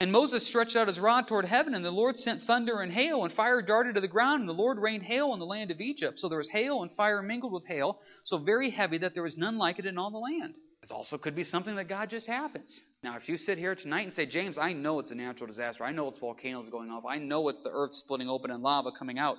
And 0.00 0.10
Moses 0.10 0.46
stretched 0.46 0.76
out 0.76 0.88
his 0.88 0.98
rod 0.98 1.28
toward 1.28 1.44
heaven, 1.44 1.74
and 1.74 1.84
the 1.84 1.90
Lord 1.90 2.16
sent 2.16 2.42
thunder 2.42 2.80
and 2.80 2.90
hail, 2.90 3.22
and 3.24 3.32
fire 3.32 3.60
darted 3.60 3.96
to 3.96 4.00
the 4.00 4.08
ground, 4.08 4.40
and 4.40 4.48
the 4.48 4.54
Lord 4.54 4.78
rained 4.78 5.02
hail 5.02 5.28
on 5.28 5.38
the 5.38 5.44
land 5.44 5.70
of 5.70 5.78
Egypt. 5.78 6.18
So 6.18 6.28
there 6.30 6.38
was 6.38 6.48
hail 6.48 6.80
and 6.80 6.90
fire 6.92 7.20
mingled 7.20 7.52
with 7.52 7.66
hail, 7.66 7.98
so 8.24 8.38
very 8.38 8.70
heavy 8.70 8.96
that 8.98 9.12
there 9.12 9.22
was 9.22 9.36
none 9.36 9.58
like 9.58 9.78
it 9.78 9.84
in 9.84 9.98
all 9.98 10.10
the 10.10 10.16
land. 10.16 10.54
It 10.82 10.90
also 10.90 11.18
could 11.18 11.36
be 11.36 11.44
something 11.44 11.76
that 11.76 11.86
God 11.86 12.08
just 12.08 12.26
happens. 12.26 12.80
Now, 13.02 13.16
if 13.16 13.28
you 13.28 13.36
sit 13.36 13.58
here 13.58 13.74
tonight 13.74 14.04
and 14.04 14.14
say, 14.14 14.24
James, 14.24 14.56
I 14.56 14.72
know 14.72 15.00
it's 15.00 15.10
a 15.10 15.14
natural 15.14 15.46
disaster. 15.46 15.84
I 15.84 15.92
know 15.92 16.08
it's 16.08 16.18
volcanoes 16.18 16.70
going 16.70 16.90
off. 16.90 17.04
I 17.04 17.18
know 17.18 17.50
it's 17.50 17.60
the 17.60 17.70
earth 17.70 17.94
splitting 17.94 18.28
open 18.28 18.50
and 18.50 18.62
lava 18.62 18.90
coming 18.98 19.18
out. 19.18 19.36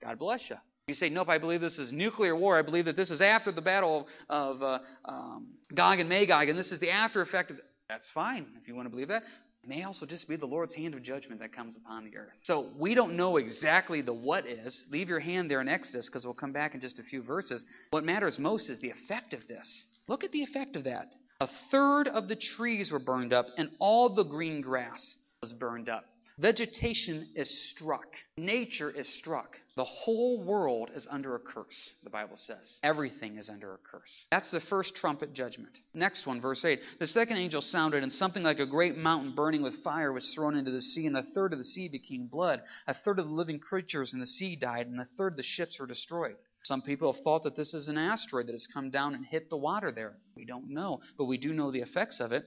God 0.00 0.20
bless 0.20 0.48
you. 0.48 0.56
You 0.86 0.94
say, 0.94 1.08
nope, 1.08 1.28
I 1.28 1.38
believe 1.38 1.60
this 1.60 1.80
is 1.80 1.92
nuclear 1.92 2.36
war. 2.36 2.56
I 2.56 2.62
believe 2.62 2.84
that 2.84 2.96
this 2.96 3.10
is 3.10 3.20
after 3.20 3.50
the 3.50 3.62
battle 3.62 4.06
of, 4.28 4.62
of 4.62 4.62
uh, 4.62 4.78
um, 5.10 5.48
Gog 5.74 5.98
and 5.98 6.08
Magog, 6.08 6.48
and 6.48 6.56
this 6.56 6.70
is 6.70 6.78
the 6.78 6.90
after 6.90 7.20
effect 7.20 7.50
of. 7.50 7.56
That's 7.88 8.08
fine 8.10 8.46
if 8.60 8.68
you 8.68 8.74
want 8.74 8.86
to 8.86 8.90
believe 8.90 9.08
that. 9.08 9.24
May 9.66 9.82
also 9.84 10.06
just 10.06 10.28
be 10.28 10.36
the 10.36 10.46
Lord's 10.46 10.74
hand 10.74 10.94
of 10.94 11.02
judgment 11.02 11.40
that 11.40 11.52
comes 11.52 11.76
upon 11.76 12.04
the 12.04 12.16
earth. 12.16 12.32
So 12.42 12.68
we 12.78 12.94
don't 12.94 13.16
know 13.16 13.36
exactly 13.36 14.02
the 14.02 14.12
what 14.12 14.46
is. 14.46 14.84
Leave 14.90 15.08
your 15.08 15.20
hand 15.20 15.50
there 15.50 15.60
in 15.60 15.68
Exodus 15.68 16.06
because 16.06 16.24
we'll 16.24 16.34
come 16.34 16.52
back 16.52 16.74
in 16.74 16.80
just 16.80 16.98
a 16.98 17.02
few 17.02 17.22
verses. 17.22 17.64
What 17.90 18.04
matters 18.04 18.38
most 18.38 18.70
is 18.70 18.80
the 18.80 18.90
effect 18.90 19.34
of 19.34 19.46
this. 19.48 19.86
Look 20.08 20.24
at 20.24 20.32
the 20.32 20.42
effect 20.42 20.76
of 20.76 20.84
that. 20.84 21.14
A 21.40 21.48
third 21.70 22.08
of 22.08 22.28
the 22.28 22.36
trees 22.36 22.90
were 22.90 22.98
burned 22.98 23.32
up, 23.32 23.46
and 23.56 23.70
all 23.78 24.14
the 24.14 24.22
green 24.22 24.60
grass 24.60 25.16
was 25.42 25.52
burned 25.52 25.88
up. 25.88 26.04
Vegetation 26.38 27.28
is 27.34 27.70
struck. 27.70 28.06
Nature 28.36 28.90
is 28.90 29.08
struck. 29.08 29.58
The 29.76 29.84
whole 29.84 30.40
world 30.40 30.90
is 30.94 31.06
under 31.10 31.34
a 31.34 31.40
curse, 31.40 31.90
the 32.04 32.10
Bible 32.10 32.36
says. 32.36 32.78
Everything 32.84 33.38
is 33.38 33.48
under 33.48 33.74
a 33.74 33.78
curse. 33.78 34.26
That's 34.30 34.50
the 34.52 34.60
first 34.60 34.94
trumpet 34.94 35.32
judgment. 35.32 35.76
Next 35.92 36.26
one, 36.26 36.40
verse 36.40 36.64
8. 36.64 36.78
The 37.00 37.08
second 37.08 37.38
angel 37.38 37.60
sounded, 37.60 38.04
and 38.04 38.12
something 38.12 38.44
like 38.44 38.60
a 38.60 38.66
great 38.66 38.96
mountain 38.96 39.34
burning 39.34 39.62
with 39.62 39.82
fire 39.82 40.12
was 40.12 40.32
thrown 40.32 40.54
into 40.54 40.70
the 40.70 40.80
sea, 40.80 41.06
and 41.06 41.16
a 41.16 41.24
third 41.24 41.52
of 41.52 41.58
the 41.58 41.64
sea 41.64 41.88
became 41.88 42.28
blood. 42.28 42.62
A 42.86 42.94
third 42.94 43.18
of 43.18 43.26
the 43.26 43.32
living 43.32 43.58
creatures 43.58 44.12
in 44.12 44.20
the 44.20 44.26
sea 44.26 44.54
died, 44.54 44.86
and 44.86 45.00
a 45.00 45.08
third 45.18 45.32
of 45.32 45.38
the 45.38 45.42
ships 45.42 45.80
were 45.80 45.86
destroyed. 45.86 46.36
Some 46.62 46.82
people 46.82 47.12
have 47.12 47.22
thought 47.22 47.42
that 47.42 47.56
this 47.56 47.74
is 47.74 47.88
an 47.88 47.98
asteroid 47.98 48.46
that 48.46 48.52
has 48.52 48.68
come 48.72 48.90
down 48.90 49.14
and 49.14 49.26
hit 49.26 49.50
the 49.50 49.56
water 49.56 49.90
there. 49.90 50.14
We 50.36 50.44
don't 50.44 50.70
know, 50.70 51.00
but 51.18 51.24
we 51.24 51.36
do 51.36 51.52
know 51.52 51.72
the 51.72 51.82
effects 51.82 52.20
of 52.20 52.32
it. 52.32 52.44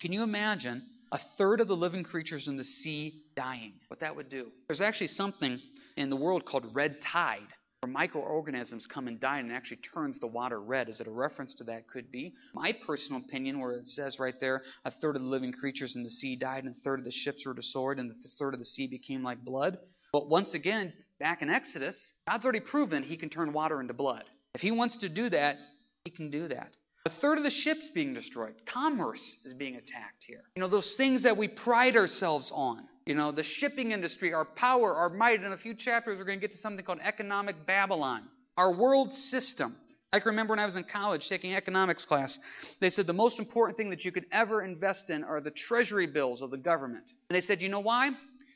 Can 0.00 0.12
you 0.12 0.22
imagine 0.22 0.84
a 1.12 1.18
third 1.36 1.60
of 1.60 1.68
the 1.68 1.76
living 1.76 2.04
creatures 2.04 2.48
in 2.48 2.56
the 2.56 2.64
sea 2.64 3.22
dying. 3.36 3.72
What 3.88 4.00
that 4.00 4.14
would 4.14 4.28
do. 4.28 4.48
There's 4.68 4.80
actually 4.80 5.08
something 5.08 5.60
in 5.96 6.10
the 6.10 6.16
world 6.16 6.44
called 6.44 6.74
red 6.74 7.00
tide. 7.00 7.46
where 7.80 7.92
microorganisms 7.92 8.86
come 8.86 9.06
and 9.06 9.20
die 9.20 9.38
and 9.38 9.50
it 9.50 9.54
actually 9.54 9.76
turns 9.78 10.18
the 10.18 10.26
water 10.26 10.60
red. 10.60 10.88
Is 10.88 11.00
it 11.00 11.06
a 11.06 11.10
reference 11.10 11.54
to 11.54 11.64
that? 11.64 11.86
Could 11.88 12.10
be. 12.10 12.34
My 12.52 12.74
personal 12.86 13.20
opinion, 13.20 13.60
where 13.60 13.72
it 13.72 13.86
says 13.86 14.18
right 14.18 14.34
there, 14.40 14.62
a 14.84 14.90
third 14.90 15.14
of 15.16 15.22
the 15.22 15.28
living 15.28 15.52
creatures 15.52 15.94
in 15.94 16.02
the 16.02 16.10
sea 16.10 16.34
died, 16.36 16.64
and 16.64 16.74
a 16.76 16.80
third 16.80 16.98
of 16.98 17.04
the 17.04 17.12
ships 17.12 17.46
were 17.46 17.54
destroyed, 17.54 17.98
and 17.98 18.10
a 18.10 18.28
third 18.38 18.54
of 18.54 18.58
the 18.58 18.66
sea 18.66 18.88
became 18.88 19.22
like 19.22 19.44
blood. 19.44 19.78
But 20.12 20.28
once 20.28 20.54
again, 20.54 20.92
back 21.20 21.40
in 21.42 21.50
Exodus, 21.50 22.14
God's 22.28 22.44
already 22.44 22.60
proven 22.60 23.02
he 23.02 23.16
can 23.16 23.28
turn 23.28 23.52
water 23.52 23.80
into 23.80 23.94
blood. 23.94 24.24
If 24.54 24.60
he 24.60 24.70
wants 24.72 24.96
to 24.98 25.08
do 25.08 25.30
that, 25.30 25.56
he 26.04 26.10
can 26.10 26.30
do 26.30 26.48
that. 26.48 26.72
A 27.08 27.10
third 27.10 27.38
of 27.38 27.44
the 27.44 27.50
ships 27.50 27.88
being 27.88 28.12
destroyed. 28.12 28.52
Commerce 28.66 29.34
is 29.46 29.54
being 29.54 29.76
attacked 29.76 30.24
here. 30.26 30.42
You 30.54 30.60
know, 30.60 30.68
those 30.68 30.94
things 30.94 31.22
that 31.22 31.38
we 31.38 31.48
pride 31.48 31.96
ourselves 31.96 32.52
on. 32.54 32.84
You 33.06 33.14
know, 33.14 33.32
the 33.32 33.42
shipping 33.42 33.92
industry, 33.92 34.34
our 34.34 34.44
power, 34.44 34.94
our 34.94 35.08
might. 35.08 35.42
In 35.42 35.52
a 35.52 35.56
few 35.56 35.72
chapters, 35.72 36.18
we're 36.18 36.26
going 36.26 36.38
to 36.38 36.40
get 36.42 36.50
to 36.50 36.58
something 36.58 36.84
called 36.84 36.98
economic 37.02 37.64
Babylon. 37.64 38.24
Our 38.58 38.74
world 38.74 39.10
system. 39.10 39.74
I 40.12 40.18
can 40.18 40.28
remember 40.28 40.52
when 40.52 40.58
I 40.58 40.66
was 40.66 40.76
in 40.76 40.84
college 40.84 41.26
taking 41.30 41.54
economics 41.54 42.04
class, 42.04 42.38
they 42.78 42.90
said 42.90 43.06
the 43.06 43.14
most 43.14 43.38
important 43.38 43.78
thing 43.78 43.88
that 43.88 44.04
you 44.04 44.12
could 44.12 44.26
ever 44.30 44.62
invest 44.62 45.08
in 45.08 45.24
are 45.24 45.40
the 45.40 45.50
treasury 45.50 46.08
bills 46.08 46.42
of 46.42 46.50
the 46.50 46.58
government. 46.58 47.04
And 47.30 47.34
they 47.34 47.40
said, 47.40 47.62
you 47.62 47.70
know 47.70 47.80
why? 47.80 48.10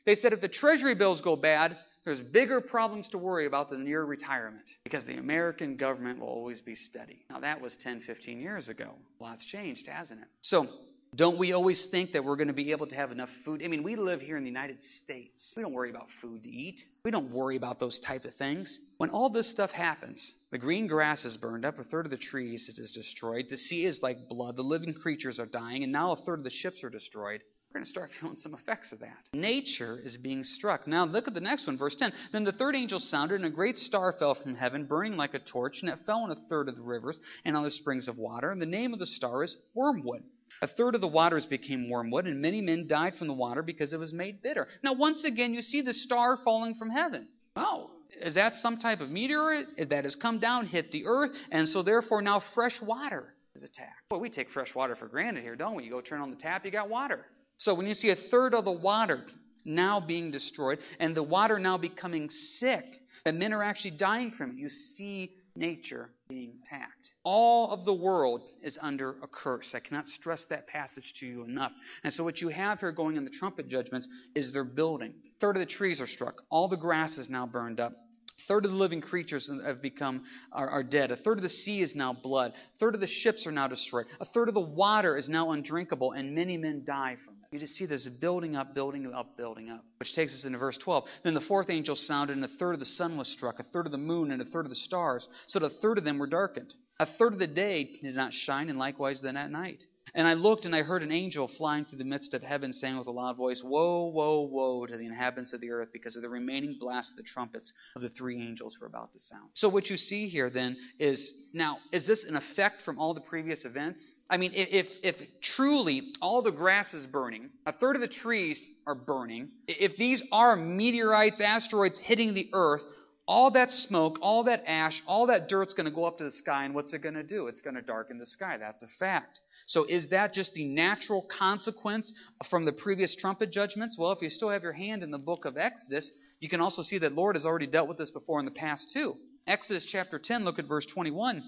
They 0.05 0.13
said 0.13 0.31
if 0.31 0.41
the 0.41 0.47
treasury 0.47 0.93
bills 0.93 1.21
go 1.21 1.35
bad, 1.35 1.75
there's 2.05 2.21
bigger 2.21 2.59
problems 2.59 3.07
to 3.09 3.17
worry 3.17 3.45
about 3.45 3.69
than 3.69 3.85
your 3.87 4.05
retirement 4.05 4.65
because 4.83 5.05
the 5.05 5.15
American 5.15 5.77
government 5.77 6.19
will 6.19 6.27
always 6.27 6.61
be 6.61 6.75
steady. 6.75 7.25
Now, 7.29 7.39
that 7.39 7.61
was 7.61 7.75
10, 7.77 8.01
15 8.01 8.39
years 8.39 8.69
ago. 8.69 8.89
A 9.19 9.23
Lots 9.23 9.45
changed, 9.45 9.87
hasn't 9.87 10.19
it? 10.19 10.27
So, 10.41 10.67
don't 11.15 11.37
we 11.37 11.53
always 11.53 11.85
think 11.85 12.13
that 12.13 12.25
we're 12.25 12.35
going 12.35 12.47
to 12.47 12.53
be 12.53 12.71
able 12.71 12.87
to 12.87 12.95
have 12.95 13.11
enough 13.11 13.29
food? 13.45 13.61
I 13.63 13.67
mean, 13.67 13.83
we 13.83 13.95
live 13.95 14.19
here 14.19 14.35
in 14.35 14.43
the 14.43 14.49
United 14.49 14.83
States. 15.03 15.53
We 15.55 15.61
don't 15.61 15.71
worry 15.71 15.91
about 15.91 16.07
food 16.21 16.43
to 16.43 16.49
eat. 16.49 16.81
We 17.05 17.11
don't 17.11 17.31
worry 17.31 17.55
about 17.55 17.79
those 17.79 17.99
type 17.99 18.25
of 18.25 18.33
things. 18.33 18.81
When 18.97 19.11
all 19.11 19.29
this 19.29 19.49
stuff 19.49 19.69
happens, 19.69 20.33
the 20.51 20.57
green 20.57 20.87
grass 20.87 21.23
is 21.23 21.37
burned 21.37 21.65
up, 21.65 21.77
a 21.77 21.83
third 21.83 22.05
of 22.05 22.11
the 22.11 22.17
trees 22.17 22.67
is 22.67 22.91
destroyed, 22.91 23.45
the 23.49 23.57
sea 23.57 23.85
is 23.85 24.01
like 24.01 24.27
blood, 24.27 24.55
the 24.55 24.63
living 24.63 24.93
creatures 24.93 25.39
are 25.39 25.45
dying, 25.45 25.83
and 25.83 25.91
now 25.91 26.13
a 26.13 26.17
third 26.17 26.39
of 26.39 26.43
the 26.43 26.49
ships 26.49 26.83
are 26.83 26.89
destroyed 26.89 27.41
we're 27.73 27.79
going 27.79 27.85
to 27.85 27.89
start 27.89 28.11
feeling 28.19 28.37
some 28.37 28.53
effects 28.53 28.91
of 28.91 28.99
that. 28.99 29.17
Nature 29.33 29.99
is 30.03 30.15
being 30.15 30.43
struck. 30.43 30.87
Now, 30.87 31.05
look 31.05 31.27
at 31.27 31.33
the 31.33 31.41
next 31.41 31.65
one, 31.65 31.75
verse 31.75 31.95
10. 31.95 32.13
Then 32.31 32.43
the 32.43 32.51
third 32.51 32.75
angel 32.75 32.99
sounded, 32.99 33.35
and 33.35 33.45
a 33.45 33.49
great 33.49 33.79
star 33.79 34.13
fell 34.13 34.35
from 34.35 34.53
heaven, 34.53 34.85
burning 34.85 35.17
like 35.17 35.33
a 35.33 35.39
torch, 35.39 35.81
and 35.81 35.89
it 35.89 35.97
fell 36.05 36.19
on 36.19 36.29
a 36.29 36.35
third 36.49 36.69
of 36.69 36.75
the 36.75 36.83
rivers 36.83 37.17
and 37.45 37.57
on 37.57 37.63
the 37.63 37.71
springs 37.71 38.07
of 38.07 38.19
water. 38.19 38.51
And 38.51 38.61
the 38.61 38.67
name 38.67 38.93
of 38.93 38.99
the 38.99 39.07
star 39.07 39.43
is 39.43 39.57
Wormwood. 39.73 40.21
A 40.61 40.67
third 40.67 40.93
of 40.93 41.01
the 41.01 41.07
waters 41.07 41.47
became 41.47 41.89
wormwood, 41.89 42.27
and 42.27 42.39
many 42.39 42.61
men 42.61 42.85
died 42.85 43.15
from 43.15 43.27
the 43.27 43.33
water 43.33 43.63
because 43.63 43.91
it 43.91 43.99
was 43.99 44.13
made 44.13 44.43
bitter. 44.43 44.67
Now, 44.83 44.93
once 44.93 45.23
again, 45.23 45.55
you 45.55 45.63
see 45.63 45.81
the 45.81 45.93
star 45.93 46.37
falling 46.37 46.75
from 46.75 46.91
heaven. 46.91 47.27
Oh, 47.55 47.89
is 48.21 48.35
that 48.35 48.55
some 48.55 48.77
type 48.77 49.01
of 49.01 49.09
meteor 49.09 49.63
that 49.89 50.03
has 50.03 50.13
come 50.13 50.37
down, 50.37 50.67
hit 50.67 50.91
the 50.91 51.07
earth, 51.07 51.31
and 51.51 51.67
so 51.67 51.81
therefore 51.81 52.21
now 52.21 52.43
fresh 52.53 52.79
water 52.83 53.33
is 53.55 53.63
attacked? 53.63 54.03
Well, 54.11 54.19
we 54.19 54.29
take 54.29 54.51
fresh 54.51 54.75
water 54.75 54.95
for 54.95 55.07
granted 55.07 55.41
here, 55.41 55.55
don't 55.55 55.73
we? 55.73 55.85
You 55.85 55.89
go 55.89 56.01
turn 56.01 56.21
on 56.21 56.29
the 56.29 56.35
tap, 56.35 56.65
you 56.65 56.71
got 56.71 56.87
water. 56.87 57.25
So 57.57 57.73
when 57.73 57.85
you 57.85 57.93
see 57.93 58.09
a 58.09 58.15
third 58.15 58.53
of 58.53 58.65
the 58.65 58.71
water 58.71 59.25
now 59.65 59.99
being 59.99 60.31
destroyed 60.31 60.79
and 60.99 61.15
the 61.15 61.23
water 61.23 61.59
now 61.59 61.77
becoming 61.77 62.29
sick, 62.29 62.85
and 63.25 63.39
men 63.39 63.53
are 63.53 63.63
actually 63.63 63.91
dying 63.91 64.31
from 64.31 64.51
it, 64.51 64.57
you 64.57 64.69
see 64.69 65.31
nature 65.55 66.09
being 66.27 66.53
attacked. 66.63 67.11
All 67.23 67.71
of 67.71 67.85
the 67.85 67.93
world 67.93 68.41
is 68.61 68.77
under 68.81 69.11
a 69.21 69.27
curse. 69.27 69.73
I 69.75 69.79
cannot 69.79 70.07
stress 70.07 70.45
that 70.45 70.67
passage 70.67 71.13
to 71.19 71.25
you 71.25 71.43
enough. 71.43 71.71
And 72.03 72.11
so, 72.11 72.23
what 72.23 72.41
you 72.41 72.49
have 72.49 72.79
here 72.79 72.91
going 72.91 73.17
in 73.17 73.23
the 73.23 73.29
trumpet 73.29 73.67
judgments 73.67 74.07
is 74.35 74.51
they're 74.51 74.63
building. 74.63 75.11
A 75.11 75.39
third 75.39 75.55
of 75.55 75.61
the 75.61 75.65
trees 75.65 76.01
are 76.01 76.07
struck. 76.07 76.41
All 76.49 76.67
the 76.67 76.75
grass 76.75 77.17
is 77.17 77.29
now 77.29 77.45
burned 77.45 77.79
up. 77.79 77.93
A 77.93 78.43
third 78.47 78.65
of 78.65 78.71
the 78.71 78.77
living 78.77 78.99
creatures 78.99 79.49
have 79.65 79.81
become 79.81 80.23
are, 80.51 80.69
are, 80.69 80.83
dead. 80.83 81.11
A 81.11 81.15
third 81.15 81.37
of 81.37 81.43
the 81.43 81.49
sea 81.49 81.81
is 81.81 81.95
now 81.95 82.13
blood. 82.13 82.51
A 82.51 82.79
third 82.79 82.95
of 82.95 83.01
the 83.01 83.07
ships 83.07 83.47
are 83.47 83.51
now 83.51 83.67
destroyed. 83.67 84.07
A 84.19 84.25
third 84.25 84.47
of 84.47 84.53
the 84.53 84.59
water 84.59 85.15
is 85.17 85.29
now 85.29 85.51
undrinkable, 85.51 86.11
and 86.11 86.33
many 86.35 86.57
men 86.57 86.83
die 86.85 87.15
from 87.23 87.35
it. 87.35 87.42
You 87.53 87.59
just 87.59 87.75
see 87.75 87.85
this 87.85 88.07
building 88.07 88.55
up, 88.55 88.73
building 88.73 89.13
up, 89.13 89.37
building 89.37 89.69
up. 89.69 89.85
Which 89.99 90.15
takes 90.15 90.33
us 90.33 90.43
into 90.43 90.57
verse 90.57 90.75
12. 90.79 91.03
Then 91.23 91.35
the 91.35 91.41
fourth 91.41 91.69
angel 91.69 91.95
sounded, 91.95 92.35
and 92.35 92.43
a 92.43 92.47
third 92.47 92.73
of 92.73 92.79
the 92.79 92.85
sun 92.85 93.15
was 93.15 93.27
struck, 93.27 93.59
a 93.59 93.63
third 93.63 93.85
of 93.85 93.91
the 93.91 93.97
moon, 93.99 94.31
and 94.31 94.41
a 94.41 94.45
third 94.45 94.65
of 94.65 94.69
the 94.69 94.75
stars, 94.75 95.27
so 95.45 95.59
that 95.59 95.67
a 95.67 95.69
third 95.69 95.99
of 95.99 96.03
them 96.03 96.17
were 96.17 96.25
darkened. 96.25 96.73
A 96.99 97.05
third 97.05 97.33
of 97.33 97.37
the 97.37 97.45
day 97.45 97.99
did 98.01 98.15
not 98.15 98.33
shine, 98.33 98.69
and 98.69 98.79
likewise 98.79 99.21
then 99.21 99.37
at 99.37 99.51
night. 99.51 99.83
And 100.15 100.27
I 100.27 100.33
looked, 100.33 100.65
and 100.65 100.75
I 100.75 100.83
heard 100.83 101.01
an 101.01 101.11
angel 101.11 101.47
flying 101.47 101.85
through 101.85 101.97
the 101.97 102.03
midst 102.03 102.35
of 102.35 102.43
heaven, 102.43 102.71
saying 102.71 102.97
with 102.97 103.07
a 103.07 103.11
loud 103.11 103.35
voice, 103.35 103.63
Woe, 103.63 104.05
woe, 104.07 104.41
woe 104.41 104.85
to 104.85 104.95
the 104.95 105.05
inhabitants 105.05 105.53
of 105.53 105.61
the 105.61 105.71
earth, 105.71 105.89
because 105.91 106.15
of 106.15 106.21
the 106.21 106.29
remaining 106.29 106.77
blast 106.79 107.11
of 107.11 107.17
the 107.17 107.23
trumpets 107.23 107.73
of 107.95 108.03
the 108.03 108.09
three 108.09 108.39
angels 108.39 108.75
who 108.75 108.85
are 108.85 108.87
about 108.87 109.11
to 109.13 109.19
sound. 109.19 109.49
So, 109.53 109.69
what 109.69 109.89
you 109.89 109.97
see 109.97 110.27
here 110.27 110.51
then 110.51 110.77
is 110.99 111.33
now, 111.51 111.77
is 111.91 112.05
this 112.05 112.25
an 112.25 112.35
effect 112.35 112.83
from 112.83 112.99
all 112.99 113.15
the 113.15 113.21
previous 113.21 113.65
events? 113.65 114.13
I 114.29 114.37
mean, 114.37 114.51
if, 114.53 114.87
if 115.01 115.15
truly 115.41 116.13
all 116.21 116.43
the 116.43 116.51
grass 116.51 116.93
is 116.93 117.07
burning, 117.07 117.49
a 117.65 117.71
third 117.71 117.95
of 117.95 118.01
the 118.01 118.07
trees 118.07 118.63
are 118.85 118.95
burning, 118.95 119.49
if 119.67 119.97
these 119.97 120.21
are 120.31 120.55
meteorites, 120.55 121.41
asteroids 121.41 121.97
hitting 121.97 122.35
the 122.35 122.49
earth, 122.53 122.83
all 123.27 123.51
that 123.51 123.71
smoke, 123.71 124.19
all 124.21 124.43
that 124.43 124.63
ash, 124.67 125.01
all 125.07 125.27
that 125.27 125.47
dirt's 125.47 125.73
going 125.73 125.85
to 125.85 125.91
go 125.91 126.05
up 126.05 126.17
to 126.17 126.25
the 126.25 126.31
sky, 126.31 126.65
and 126.65 126.75
what's 126.75 126.93
it 126.93 127.01
going 127.01 127.15
to 127.15 127.23
do? 127.23 127.47
It's 127.47 127.61
going 127.61 127.75
to 127.75 127.81
darken 127.81 128.17
the 128.17 128.25
sky. 128.25 128.57
That's 128.57 128.81
a 128.81 128.87
fact. 128.99 129.39
So 129.65 129.85
is 129.85 130.09
that 130.09 130.33
just 130.33 130.53
the 130.53 130.67
natural 130.67 131.21
consequence 131.21 132.11
from 132.49 132.65
the 132.65 132.73
previous 132.73 133.15
trumpet 133.15 133.51
judgments? 133.51 133.97
Well, 133.97 134.11
if 134.11 134.21
you 134.21 134.29
still 134.29 134.49
have 134.49 134.63
your 134.63 134.73
hand 134.73 135.03
in 135.03 135.11
the 135.11 135.17
book 135.17 135.45
of 135.45 135.57
Exodus, 135.57 136.11
you 136.41 136.49
can 136.49 136.59
also 136.59 136.81
see 136.81 136.97
that 136.97 137.13
Lord 137.13 137.35
has 137.35 137.45
already 137.45 137.67
dealt 137.67 137.87
with 137.87 137.97
this 137.97 138.11
before 138.11 138.39
in 138.39 138.45
the 138.45 138.51
past 138.51 138.91
too. 138.91 139.15
Exodus 139.47 139.85
chapter 139.85 140.19
10, 140.19 140.43
look 140.43 140.59
at 140.59 140.65
verse 140.65 140.85
21. 140.85 141.43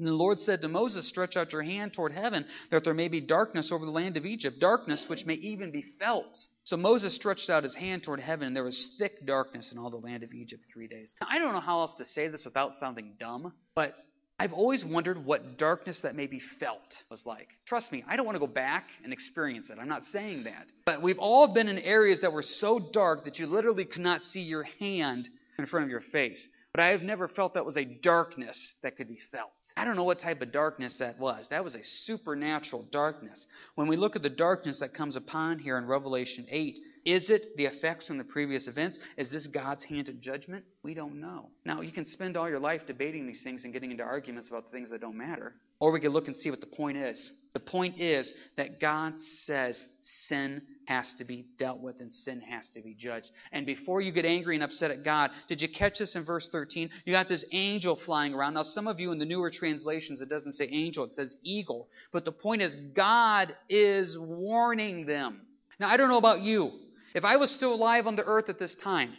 And 0.00 0.08
the 0.08 0.12
Lord 0.12 0.40
said 0.40 0.62
to 0.62 0.68
Moses, 0.68 1.06
Stretch 1.06 1.36
out 1.36 1.52
your 1.52 1.62
hand 1.62 1.92
toward 1.92 2.12
heaven, 2.12 2.46
that 2.70 2.84
there 2.84 2.94
may 2.94 3.08
be 3.08 3.20
darkness 3.20 3.70
over 3.70 3.84
the 3.84 3.90
land 3.90 4.16
of 4.16 4.24
Egypt, 4.24 4.58
darkness 4.58 5.04
which 5.08 5.26
may 5.26 5.34
even 5.34 5.70
be 5.70 5.82
felt. 5.82 6.38
So 6.64 6.78
Moses 6.78 7.14
stretched 7.14 7.50
out 7.50 7.64
his 7.64 7.74
hand 7.74 8.02
toward 8.02 8.18
heaven, 8.18 8.46
and 8.46 8.56
there 8.56 8.64
was 8.64 8.96
thick 8.98 9.26
darkness 9.26 9.72
in 9.72 9.78
all 9.78 9.90
the 9.90 9.98
land 9.98 10.22
of 10.22 10.32
Egypt 10.32 10.64
three 10.72 10.88
days. 10.88 11.14
Now, 11.20 11.26
I 11.30 11.38
don't 11.38 11.52
know 11.52 11.60
how 11.60 11.80
else 11.80 11.94
to 11.96 12.06
say 12.06 12.28
this 12.28 12.46
without 12.46 12.76
sounding 12.76 13.12
dumb, 13.20 13.52
but 13.74 13.94
I've 14.38 14.54
always 14.54 14.82
wondered 14.86 15.22
what 15.22 15.58
darkness 15.58 16.00
that 16.00 16.16
may 16.16 16.26
be 16.26 16.40
felt 16.58 16.96
was 17.10 17.26
like. 17.26 17.48
Trust 17.66 17.92
me, 17.92 18.02
I 18.08 18.16
don't 18.16 18.24
want 18.24 18.36
to 18.36 18.40
go 18.40 18.46
back 18.46 18.86
and 19.04 19.12
experience 19.12 19.68
it. 19.68 19.76
I'm 19.78 19.86
not 19.86 20.06
saying 20.06 20.44
that. 20.44 20.66
But 20.86 21.02
we've 21.02 21.18
all 21.18 21.52
been 21.52 21.68
in 21.68 21.76
areas 21.78 22.22
that 22.22 22.32
were 22.32 22.40
so 22.40 22.78
dark 22.78 23.26
that 23.26 23.38
you 23.38 23.46
literally 23.46 23.84
could 23.84 24.00
not 24.00 24.24
see 24.24 24.40
your 24.40 24.62
hand 24.78 25.28
in 25.58 25.66
front 25.66 25.84
of 25.84 25.90
your 25.90 26.00
face. 26.00 26.48
But 26.72 26.80
I 26.80 26.88
have 26.88 27.02
never 27.02 27.26
felt 27.26 27.54
that 27.54 27.66
was 27.66 27.76
a 27.76 27.84
darkness 27.84 28.74
that 28.82 28.96
could 28.96 29.08
be 29.08 29.18
felt. 29.32 29.50
I 29.76 29.84
don't 29.84 29.96
know 29.96 30.04
what 30.04 30.20
type 30.20 30.40
of 30.40 30.52
darkness 30.52 30.98
that 30.98 31.18
was. 31.18 31.48
That 31.48 31.64
was 31.64 31.74
a 31.74 31.82
supernatural 31.82 32.86
darkness. 32.92 33.46
When 33.74 33.88
we 33.88 33.96
look 33.96 34.14
at 34.14 34.22
the 34.22 34.30
darkness 34.30 34.78
that 34.78 34.94
comes 34.94 35.16
upon 35.16 35.58
here 35.58 35.78
in 35.78 35.86
Revelation 35.86 36.46
8, 36.48 36.78
is 37.04 37.30
it 37.30 37.56
the 37.56 37.64
effects 37.64 38.06
from 38.06 38.18
the 38.18 38.24
previous 38.24 38.68
events? 38.68 38.98
Is 39.16 39.30
this 39.30 39.46
God's 39.46 39.84
hand 39.84 40.08
of 40.08 40.20
judgment? 40.20 40.64
We 40.82 40.94
don't 40.94 41.20
know. 41.20 41.48
Now, 41.64 41.80
you 41.80 41.92
can 41.92 42.04
spend 42.04 42.36
all 42.36 42.48
your 42.48 42.60
life 42.60 42.86
debating 42.86 43.26
these 43.26 43.42
things 43.42 43.64
and 43.64 43.72
getting 43.72 43.90
into 43.90 44.02
arguments 44.02 44.48
about 44.48 44.70
the 44.70 44.76
things 44.76 44.90
that 44.90 45.00
don't 45.00 45.16
matter. 45.16 45.54
Or 45.78 45.92
we 45.92 46.00
can 46.00 46.10
look 46.10 46.28
and 46.28 46.36
see 46.36 46.50
what 46.50 46.60
the 46.60 46.66
point 46.66 46.98
is. 46.98 47.32
The 47.54 47.60
point 47.60 47.98
is 47.98 48.30
that 48.56 48.80
God 48.80 49.18
says 49.18 49.82
sin 50.02 50.60
has 50.86 51.14
to 51.14 51.24
be 51.24 51.46
dealt 51.58 51.80
with 51.80 52.00
and 52.00 52.12
sin 52.12 52.42
has 52.42 52.68
to 52.70 52.82
be 52.82 52.94
judged. 52.94 53.30
And 53.50 53.64
before 53.64 54.02
you 54.02 54.12
get 54.12 54.26
angry 54.26 54.56
and 54.56 54.62
upset 54.62 54.90
at 54.90 55.04
God, 55.04 55.30
did 55.48 55.62
you 55.62 55.68
catch 55.68 55.98
this 55.98 56.16
in 56.16 56.24
verse 56.24 56.50
13? 56.50 56.90
You 57.06 57.14
got 57.14 57.28
this 57.28 57.46
angel 57.52 57.96
flying 57.96 58.34
around. 58.34 58.54
Now, 58.54 58.62
some 58.62 58.86
of 58.86 59.00
you 59.00 59.10
in 59.10 59.18
the 59.18 59.24
newer 59.24 59.50
translations, 59.50 60.20
it 60.20 60.28
doesn't 60.28 60.52
say 60.52 60.68
angel, 60.70 61.04
it 61.04 61.12
says 61.12 61.38
eagle. 61.42 61.88
But 62.12 62.26
the 62.26 62.32
point 62.32 62.60
is, 62.60 62.76
God 62.94 63.54
is 63.70 64.18
warning 64.18 65.06
them. 65.06 65.40
Now, 65.78 65.88
I 65.88 65.96
don't 65.96 66.10
know 66.10 66.18
about 66.18 66.42
you. 66.42 66.72
If 67.14 67.24
I 67.24 67.36
was 67.36 67.50
still 67.50 67.74
alive 67.74 68.06
on 68.06 68.16
the 68.16 68.24
earth 68.24 68.48
at 68.48 68.58
this 68.58 68.74
time, 68.74 69.12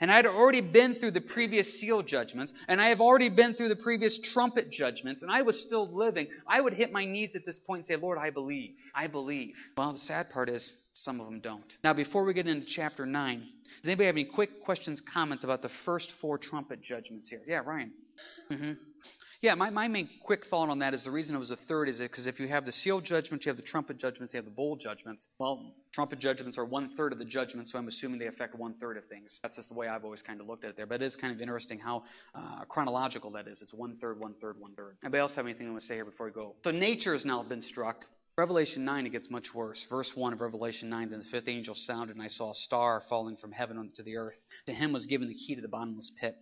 and 0.00 0.10
I 0.10 0.16
had 0.16 0.26
already 0.26 0.60
been 0.60 0.96
through 0.96 1.12
the 1.12 1.20
previous 1.20 1.80
seal 1.80 2.02
judgments, 2.02 2.52
and 2.68 2.80
I 2.80 2.88
have 2.88 3.00
already 3.00 3.28
been 3.28 3.54
through 3.54 3.68
the 3.68 3.76
previous 3.76 4.18
trumpet 4.18 4.70
judgments, 4.70 5.22
and 5.22 5.30
I 5.30 5.42
was 5.42 5.60
still 5.60 5.86
living, 5.86 6.28
I 6.46 6.60
would 6.60 6.74
hit 6.74 6.92
my 6.92 7.04
knees 7.04 7.34
at 7.36 7.46
this 7.46 7.58
point 7.58 7.80
and 7.80 7.86
say, 7.86 7.96
Lord, 7.96 8.18
I 8.18 8.30
believe. 8.30 8.70
I 8.94 9.06
believe. 9.06 9.54
Well, 9.76 9.92
the 9.92 9.98
sad 9.98 10.30
part 10.30 10.48
is, 10.48 10.72
some 10.94 11.20
of 11.20 11.26
them 11.26 11.40
don't. 11.40 11.64
Now, 11.82 11.92
before 11.92 12.24
we 12.24 12.34
get 12.34 12.46
into 12.46 12.66
chapter 12.66 13.06
9, 13.06 13.38
does 13.82 13.88
anybody 13.88 14.06
have 14.06 14.16
any 14.16 14.24
quick 14.24 14.62
questions, 14.62 15.00
comments 15.00 15.44
about 15.44 15.62
the 15.62 15.70
first 15.84 16.12
four 16.20 16.38
trumpet 16.38 16.82
judgments 16.82 17.28
here? 17.28 17.42
Yeah, 17.46 17.60
Ryan. 17.64 17.92
Mm-hmm. 18.50 18.72
Yeah, 19.44 19.56
my, 19.56 19.68
my 19.68 19.88
main 19.88 20.08
quick 20.22 20.46
thought 20.46 20.70
on 20.70 20.78
that 20.78 20.94
is 20.94 21.04
the 21.04 21.10
reason 21.10 21.34
it 21.34 21.38
was 21.38 21.50
a 21.50 21.58
third 21.68 21.90
is 21.90 21.98
because 21.98 22.26
if 22.26 22.40
you 22.40 22.48
have 22.48 22.64
the 22.64 22.72
seal 22.72 23.02
judgments, 23.02 23.44
you 23.44 23.50
have 23.50 23.58
the 23.58 23.62
trumpet 23.62 23.98
judgments, 23.98 24.32
you 24.32 24.38
have 24.38 24.46
the 24.46 24.50
bowl 24.50 24.74
judgments. 24.74 25.26
Well, 25.38 25.74
trumpet 25.92 26.18
judgments 26.18 26.56
are 26.56 26.64
one 26.64 26.96
third 26.96 27.12
of 27.12 27.18
the 27.18 27.26
judgment, 27.26 27.68
so 27.68 27.78
I'm 27.78 27.86
assuming 27.86 28.18
they 28.18 28.26
affect 28.26 28.54
one 28.54 28.72
third 28.80 28.96
of 28.96 29.04
things. 29.04 29.38
That's 29.42 29.56
just 29.56 29.68
the 29.68 29.74
way 29.74 29.86
I've 29.86 30.02
always 30.02 30.22
kind 30.22 30.40
of 30.40 30.46
looked 30.46 30.64
at 30.64 30.70
it 30.70 30.76
there. 30.78 30.86
But 30.86 31.02
it 31.02 31.04
is 31.04 31.14
kind 31.14 31.30
of 31.30 31.42
interesting 31.42 31.78
how 31.78 32.04
uh, 32.34 32.64
chronological 32.70 33.32
that 33.32 33.46
is. 33.46 33.60
It's 33.60 33.74
one 33.74 33.98
third, 34.00 34.18
one 34.18 34.32
third, 34.40 34.58
one 34.58 34.72
third. 34.76 34.96
Anybody 35.04 35.20
else 35.20 35.34
have 35.34 35.44
anything 35.44 35.66
they 35.66 35.72
want 35.72 35.82
to 35.82 35.88
say 35.88 35.96
here 35.96 36.06
before 36.06 36.24
we 36.24 36.32
go? 36.32 36.54
So 36.64 36.70
nature 36.70 37.12
has 37.12 37.26
now 37.26 37.42
been 37.42 37.60
struck. 37.60 38.06
Revelation 38.38 38.86
9, 38.86 39.04
it 39.04 39.10
gets 39.10 39.30
much 39.30 39.54
worse. 39.54 39.84
Verse 39.90 40.10
1 40.14 40.32
of 40.32 40.40
Revelation 40.40 40.88
9 40.88 41.10
Then 41.10 41.18
the 41.18 41.24
fifth 41.26 41.48
angel 41.48 41.74
sounded, 41.74 42.16
and 42.16 42.24
I 42.24 42.28
saw 42.28 42.52
a 42.52 42.54
star 42.54 43.02
falling 43.10 43.36
from 43.36 43.52
heaven 43.52 43.76
unto 43.76 44.02
the 44.02 44.16
earth. 44.16 44.38
To 44.68 44.72
him 44.72 44.94
was 44.94 45.04
given 45.04 45.28
the 45.28 45.34
key 45.34 45.54
to 45.54 45.60
the 45.60 45.68
bottomless 45.68 46.10
pit. 46.18 46.34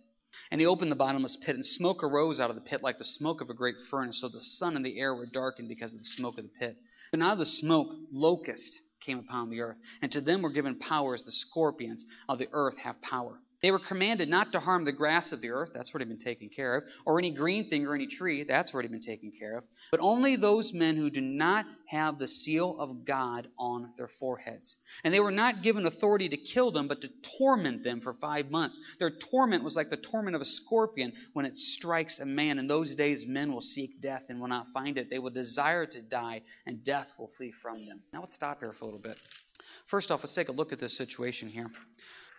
And 0.51 0.59
he 0.59 0.67
opened 0.67 0.91
the 0.91 0.95
bottomless 0.95 1.37
pit, 1.37 1.55
and 1.55 1.65
smoke 1.65 2.03
arose 2.03 2.39
out 2.39 2.49
of 2.49 2.55
the 2.55 2.61
pit 2.61 2.83
like 2.83 2.97
the 2.97 3.03
smoke 3.03 3.41
of 3.41 3.49
a 3.49 3.53
great 3.53 3.75
furnace. 3.89 4.21
So 4.21 4.29
the 4.29 4.41
sun 4.41 4.75
and 4.75 4.85
the 4.85 4.99
air 4.99 5.13
were 5.13 5.25
darkened 5.25 5.69
because 5.69 5.93
of 5.93 5.99
the 5.99 6.05
smoke 6.05 6.37
of 6.37 6.45
the 6.45 6.51
pit. 6.59 6.77
And 7.11 7.21
out 7.21 7.33
of 7.33 7.39
the 7.39 7.45
smoke, 7.45 7.89
locusts 8.11 8.79
came 9.01 9.19
upon 9.19 9.49
the 9.49 9.61
earth, 9.61 9.77
and 10.01 10.11
to 10.11 10.21
them 10.21 10.41
were 10.41 10.49
given 10.49 10.79
powers. 10.79 11.23
the 11.23 11.31
scorpions 11.31 12.05
of 12.27 12.39
the 12.39 12.47
earth 12.51 12.77
have 12.77 13.01
power. 13.01 13.39
They 13.63 13.71
were 13.71 13.79
commanded 13.79 14.27
not 14.27 14.51
to 14.51 14.59
harm 14.59 14.83
the 14.83 14.91
grass 14.91 15.31
of 15.31 15.39
the 15.39 15.51
earth, 15.51 15.71
that's 15.73 15.91
already 15.91 16.09
been 16.09 16.19
taken 16.19 16.49
care 16.49 16.75
of, 16.75 16.83
or 17.05 17.17
any 17.17 17.31
green 17.31 17.69
thing 17.69 17.87
or 17.87 17.95
any 17.95 18.07
tree, 18.07 18.43
that's 18.43 18.73
already 18.73 18.89
been 18.89 19.01
taken 19.01 19.31
care 19.31 19.57
of, 19.57 19.63
but 19.89 20.01
only 20.01 20.35
those 20.35 20.73
men 20.73 20.97
who 20.97 21.09
do 21.09 21.21
not 21.21 21.65
have 21.87 22.19
the 22.19 22.27
seal 22.27 22.75
of 22.77 23.05
God 23.05 23.47
on 23.57 23.93
their 23.97 24.09
foreheads. 24.19 24.75
And 25.05 25.13
they 25.13 25.21
were 25.21 25.31
not 25.31 25.63
given 25.63 25.85
authority 25.85 26.27
to 26.27 26.35
kill 26.35 26.71
them, 26.71 26.89
but 26.89 26.99
to 27.01 27.09
torment 27.37 27.85
them 27.85 28.01
for 28.01 28.13
five 28.15 28.51
months. 28.51 28.81
Their 28.99 29.11
torment 29.11 29.63
was 29.63 29.77
like 29.77 29.89
the 29.89 29.95
torment 29.95 30.35
of 30.35 30.41
a 30.41 30.45
scorpion 30.45 31.13
when 31.31 31.45
it 31.45 31.55
strikes 31.55 32.19
a 32.19 32.25
man. 32.25 32.59
In 32.59 32.67
those 32.67 32.93
days, 32.95 33.23
men 33.25 33.53
will 33.53 33.61
seek 33.61 34.01
death 34.01 34.23
and 34.27 34.41
will 34.41 34.49
not 34.49 34.67
find 34.73 34.97
it. 34.97 35.09
They 35.09 35.19
will 35.19 35.29
desire 35.29 35.85
to 35.85 36.01
die, 36.01 36.41
and 36.65 36.83
death 36.83 37.07
will 37.17 37.31
flee 37.37 37.53
from 37.61 37.85
them. 37.85 38.01
Now 38.11 38.19
let's 38.19 38.35
stop 38.35 38.59
here 38.59 38.73
for 38.73 38.83
a 38.83 38.87
little 38.87 38.99
bit. 38.99 39.17
First 39.87 40.11
off, 40.11 40.19
let's 40.21 40.35
take 40.35 40.49
a 40.49 40.53
look 40.53 40.73
at 40.73 40.81
this 40.81 40.97
situation 40.97 41.47
here. 41.47 41.71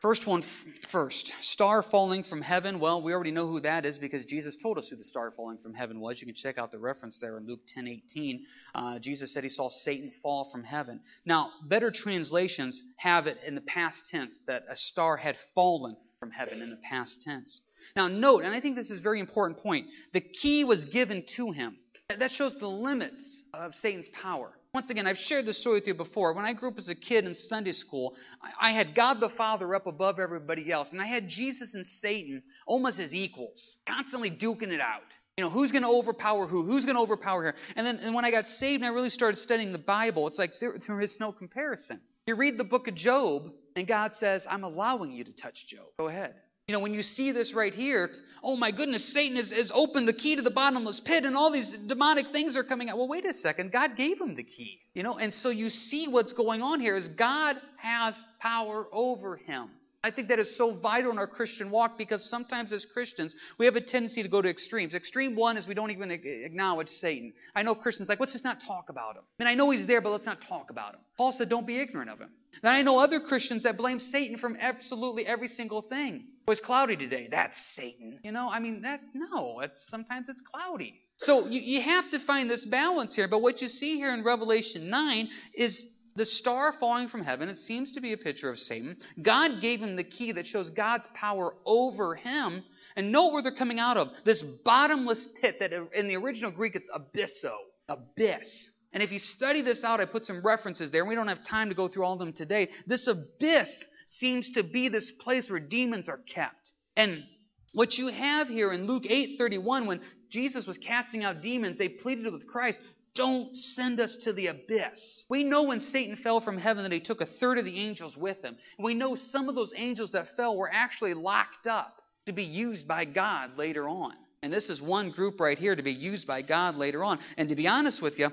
First 0.04 0.26
one 0.26 0.44
first. 0.92 1.32
Star 1.40 1.82
falling 1.82 2.24
from 2.24 2.42
heaven. 2.42 2.78
Well, 2.78 3.00
we 3.00 3.14
already 3.14 3.30
know 3.30 3.46
who 3.46 3.60
that 3.60 3.86
is 3.86 3.96
because 3.96 4.26
Jesus 4.26 4.54
told 4.54 4.76
us 4.76 4.88
who 4.88 4.96
the 4.96 5.04
star 5.04 5.30
falling 5.30 5.56
from 5.56 5.72
heaven 5.72 5.98
was. 5.98 6.20
You 6.20 6.26
can 6.26 6.34
check 6.34 6.58
out 6.58 6.70
the 6.70 6.78
reference 6.78 7.18
there 7.18 7.38
in 7.38 7.46
Luke 7.46 7.60
10 7.68 7.88
18. 7.88 8.44
Uh, 8.74 8.98
Jesus 8.98 9.32
said 9.32 9.44
he 9.44 9.48
saw 9.48 9.70
Satan 9.70 10.12
fall 10.22 10.50
from 10.52 10.62
heaven. 10.62 11.00
Now, 11.24 11.52
better 11.70 11.90
translations 11.90 12.82
have 12.98 13.26
it 13.26 13.38
in 13.46 13.54
the 13.54 13.62
past 13.62 14.04
tense 14.10 14.38
that 14.46 14.64
a 14.68 14.76
star 14.76 15.16
had 15.16 15.38
fallen 15.54 15.96
from 16.20 16.30
heaven 16.30 16.60
in 16.60 16.68
the 16.68 16.80
past 16.86 17.22
tense. 17.22 17.62
Now, 17.96 18.06
note, 18.06 18.44
and 18.44 18.54
I 18.54 18.60
think 18.60 18.76
this 18.76 18.90
is 18.90 18.98
a 18.98 19.02
very 19.02 19.20
important 19.20 19.60
point, 19.60 19.86
the 20.12 20.20
key 20.20 20.64
was 20.64 20.84
given 20.84 21.24
to 21.36 21.50
him. 21.50 21.78
That 22.10 22.30
shows 22.30 22.54
the 22.58 22.68
limits 22.68 23.42
of 23.54 23.74
Satan's 23.74 24.08
power. 24.08 24.52
Once 24.74 24.90
again, 24.90 25.06
I've 25.06 25.16
shared 25.16 25.46
this 25.46 25.58
story 25.58 25.76
with 25.76 25.86
you 25.86 25.94
before. 25.94 26.32
When 26.32 26.44
I 26.44 26.52
grew 26.52 26.68
up 26.70 26.78
as 26.78 26.88
a 26.88 26.96
kid 26.96 27.26
in 27.26 27.34
Sunday 27.36 27.70
school, 27.70 28.16
I 28.60 28.72
had 28.72 28.96
God 28.96 29.20
the 29.20 29.28
Father 29.28 29.72
up 29.72 29.86
above 29.86 30.18
everybody 30.18 30.72
else, 30.72 30.90
and 30.90 31.00
I 31.00 31.06
had 31.06 31.28
Jesus 31.28 31.74
and 31.74 31.86
Satan 31.86 32.42
almost 32.66 32.98
as 32.98 33.14
equals, 33.14 33.76
constantly 33.86 34.32
duking 34.32 34.72
it 34.72 34.80
out. 34.80 35.02
You 35.36 35.44
know, 35.44 35.50
who's 35.50 35.70
going 35.70 35.82
to 35.82 35.88
overpower 35.88 36.48
who? 36.48 36.64
Who's 36.64 36.84
going 36.84 36.96
to 36.96 37.02
overpower 37.02 37.42
here? 37.42 37.54
And 37.76 37.86
then 37.86 37.98
and 37.98 38.16
when 38.16 38.24
I 38.24 38.32
got 38.32 38.48
saved 38.48 38.82
and 38.82 38.90
I 38.90 38.92
really 38.92 39.10
started 39.10 39.36
studying 39.36 39.70
the 39.70 39.78
Bible, 39.78 40.26
it's 40.26 40.38
like 40.38 40.58
there, 40.60 40.76
there 40.86 41.00
is 41.00 41.18
no 41.20 41.30
comparison. 41.30 42.00
You 42.26 42.34
read 42.34 42.58
the 42.58 42.64
book 42.64 42.88
of 42.88 42.96
Job, 42.96 43.52
and 43.76 43.86
God 43.86 44.16
says, 44.16 44.44
I'm 44.48 44.64
allowing 44.64 45.12
you 45.12 45.22
to 45.22 45.32
touch 45.32 45.68
Job. 45.68 45.86
Go 45.98 46.08
ahead. 46.08 46.34
You 46.66 46.72
know, 46.72 46.80
when 46.80 46.94
you 46.94 47.02
see 47.02 47.30
this 47.32 47.52
right 47.52 47.74
here, 47.74 48.10
oh 48.42 48.56
my 48.56 48.70
goodness, 48.70 49.04
Satan 49.12 49.36
has, 49.36 49.50
has 49.50 49.70
opened 49.74 50.08
the 50.08 50.14
key 50.14 50.36
to 50.36 50.42
the 50.42 50.50
bottomless 50.50 50.98
pit 50.98 51.24
and 51.24 51.36
all 51.36 51.50
these 51.52 51.76
demonic 51.86 52.28
things 52.28 52.56
are 52.56 52.64
coming 52.64 52.88
out. 52.88 52.96
Well, 52.96 53.08
wait 53.08 53.26
a 53.26 53.34
second. 53.34 53.70
God 53.70 53.96
gave 53.96 54.18
him 54.18 54.34
the 54.34 54.44
key. 54.44 54.80
You 54.94 55.02
know, 55.02 55.18
and 55.18 55.32
so 55.32 55.50
you 55.50 55.68
see 55.68 56.08
what's 56.08 56.32
going 56.32 56.62
on 56.62 56.80
here 56.80 56.96
is 56.96 57.08
God 57.08 57.56
has 57.76 58.18
power 58.40 58.86
over 58.92 59.36
him. 59.36 59.68
I 60.02 60.10
think 60.10 60.28
that 60.28 60.38
is 60.38 60.54
so 60.54 60.74
vital 60.74 61.10
in 61.12 61.18
our 61.18 61.26
Christian 61.26 61.70
walk 61.70 61.96
because 61.96 62.28
sometimes 62.28 62.72
as 62.74 62.84
Christians, 62.84 63.34
we 63.58 63.64
have 63.64 63.76
a 63.76 63.80
tendency 63.80 64.22
to 64.22 64.28
go 64.28 64.42
to 64.42 64.48
extremes. 64.48 64.94
Extreme 64.94 65.34
one 65.34 65.56
is 65.56 65.66
we 65.66 65.74
don't 65.74 65.90
even 65.90 66.10
acknowledge 66.10 66.90
Satan. 66.90 67.32
I 67.54 67.62
know 67.62 67.74
Christians 67.74 68.10
like, 68.10 68.20
let's 68.20 68.32
just 68.32 68.44
not 68.44 68.60
talk 68.60 68.90
about 68.90 69.16
him. 69.16 69.22
And 69.38 69.48
I 69.48 69.54
know 69.54 69.70
he's 69.70 69.86
there, 69.86 70.02
but 70.02 70.10
let's 70.10 70.26
not 70.26 70.42
talk 70.42 70.68
about 70.70 70.94
him. 70.94 71.00
Paul 71.16 71.32
said, 71.32 71.48
don't 71.48 71.66
be 71.66 71.78
ignorant 71.78 72.10
of 72.10 72.18
him. 72.20 72.30
Then 72.62 72.72
I 72.72 72.82
know 72.82 72.98
other 72.98 73.20
Christians 73.20 73.62
that 73.64 73.76
blame 73.76 73.98
Satan 73.98 74.38
from 74.38 74.56
absolutely 74.60 75.26
every 75.26 75.48
single 75.48 75.82
thing. 75.82 76.26
It 76.46 76.50
was 76.50 76.60
cloudy 76.60 76.96
today. 76.96 77.28
That's 77.30 77.56
Satan. 77.74 78.20
You 78.22 78.32
know, 78.32 78.48
I 78.50 78.60
mean, 78.60 78.82
that 78.82 79.00
no. 79.14 79.60
It's, 79.60 79.88
sometimes 79.88 80.28
it's 80.28 80.40
cloudy. 80.40 81.00
So 81.16 81.46
you, 81.46 81.60
you 81.60 81.82
have 81.82 82.10
to 82.10 82.18
find 82.18 82.50
this 82.50 82.64
balance 82.64 83.14
here. 83.14 83.28
But 83.28 83.40
what 83.40 83.62
you 83.62 83.68
see 83.68 83.96
here 83.96 84.12
in 84.12 84.24
Revelation 84.24 84.90
9 84.90 85.28
is 85.54 85.86
the 86.16 86.24
star 86.24 86.72
falling 86.78 87.08
from 87.08 87.22
heaven, 87.22 87.48
it 87.48 87.58
seems 87.58 87.92
to 87.92 88.00
be 88.00 88.12
a 88.12 88.16
picture 88.16 88.48
of 88.48 88.58
Satan. 88.58 88.96
God 89.20 89.60
gave 89.60 89.80
him 89.80 89.96
the 89.96 90.04
key 90.04 90.32
that 90.32 90.46
shows 90.46 90.70
God's 90.70 91.06
power 91.14 91.54
over 91.66 92.14
him. 92.14 92.62
And 92.96 93.10
note 93.10 93.32
where 93.32 93.42
they're 93.42 93.54
coming 93.54 93.80
out 93.80 93.96
of 93.96 94.08
this 94.24 94.40
bottomless 94.42 95.26
pit 95.40 95.56
that 95.58 95.72
in 95.72 96.06
the 96.06 96.16
original 96.16 96.52
Greek 96.52 96.76
it's 96.76 96.88
abysso, 96.94 97.56
abyss. 97.88 98.70
And 98.94 99.02
if 99.02 99.10
you 99.10 99.18
study 99.18 99.60
this 99.60 99.82
out, 99.82 100.00
I 100.00 100.04
put 100.04 100.24
some 100.24 100.40
references 100.40 100.92
there. 100.92 101.04
We 101.04 101.16
don't 101.16 101.28
have 101.28 101.44
time 101.44 101.68
to 101.68 101.74
go 101.74 101.88
through 101.88 102.04
all 102.04 102.12
of 102.14 102.20
them 102.20 102.32
today. 102.32 102.70
This 102.86 103.08
abyss 103.08 103.84
seems 104.06 104.50
to 104.50 104.62
be 104.62 104.88
this 104.88 105.10
place 105.10 105.50
where 105.50 105.58
demons 105.60 106.08
are 106.08 106.20
kept. 106.32 106.70
And 106.96 107.24
what 107.72 107.98
you 107.98 108.06
have 108.06 108.48
here 108.48 108.72
in 108.72 108.86
Luke 108.86 109.04
8:31 109.04 109.86
when 109.86 110.00
Jesus 110.30 110.66
was 110.66 110.78
casting 110.78 111.24
out 111.24 111.42
demons, 111.42 111.76
they 111.76 111.88
pleaded 111.88 112.32
with 112.32 112.46
Christ, 112.46 112.80
don't 113.16 113.54
send 113.54 113.98
us 113.98 114.16
to 114.16 114.32
the 114.32 114.48
abyss. 114.48 115.24
We 115.28 115.42
know 115.42 115.64
when 115.64 115.80
Satan 115.80 116.16
fell 116.16 116.40
from 116.40 116.58
heaven 116.58 116.84
that 116.84 116.92
he 116.92 117.00
took 117.00 117.20
a 117.20 117.26
third 117.26 117.58
of 117.58 117.64
the 117.64 117.78
angels 117.78 118.16
with 118.16 118.42
him. 118.42 118.56
We 118.78 118.94
know 118.94 119.16
some 119.16 119.48
of 119.48 119.56
those 119.56 119.72
angels 119.76 120.12
that 120.12 120.36
fell 120.36 120.56
were 120.56 120.70
actually 120.72 121.14
locked 121.14 121.66
up 121.66 121.92
to 122.26 122.32
be 122.32 122.44
used 122.44 122.86
by 122.86 123.04
God 123.04 123.56
later 123.56 123.88
on. 123.88 124.14
And 124.42 124.52
this 124.52 124.68
is 124.68 124.80
one 124.80 125.10
group 125.10 125.40
right 125.40 125.58
here 125.58 125.74
to 125.74 125.82
be 125.82 125.92
used 125.92 126.26
by 126.26 126.42
God 126.42 126.76
later 126.76 127.02
on. 127.02 127.18
And 127.36 127.48
to 127.48 127.56
be 127.56 127.66
honest 127.66 128.02
with 128.02 128.18
you, 128.18 128.30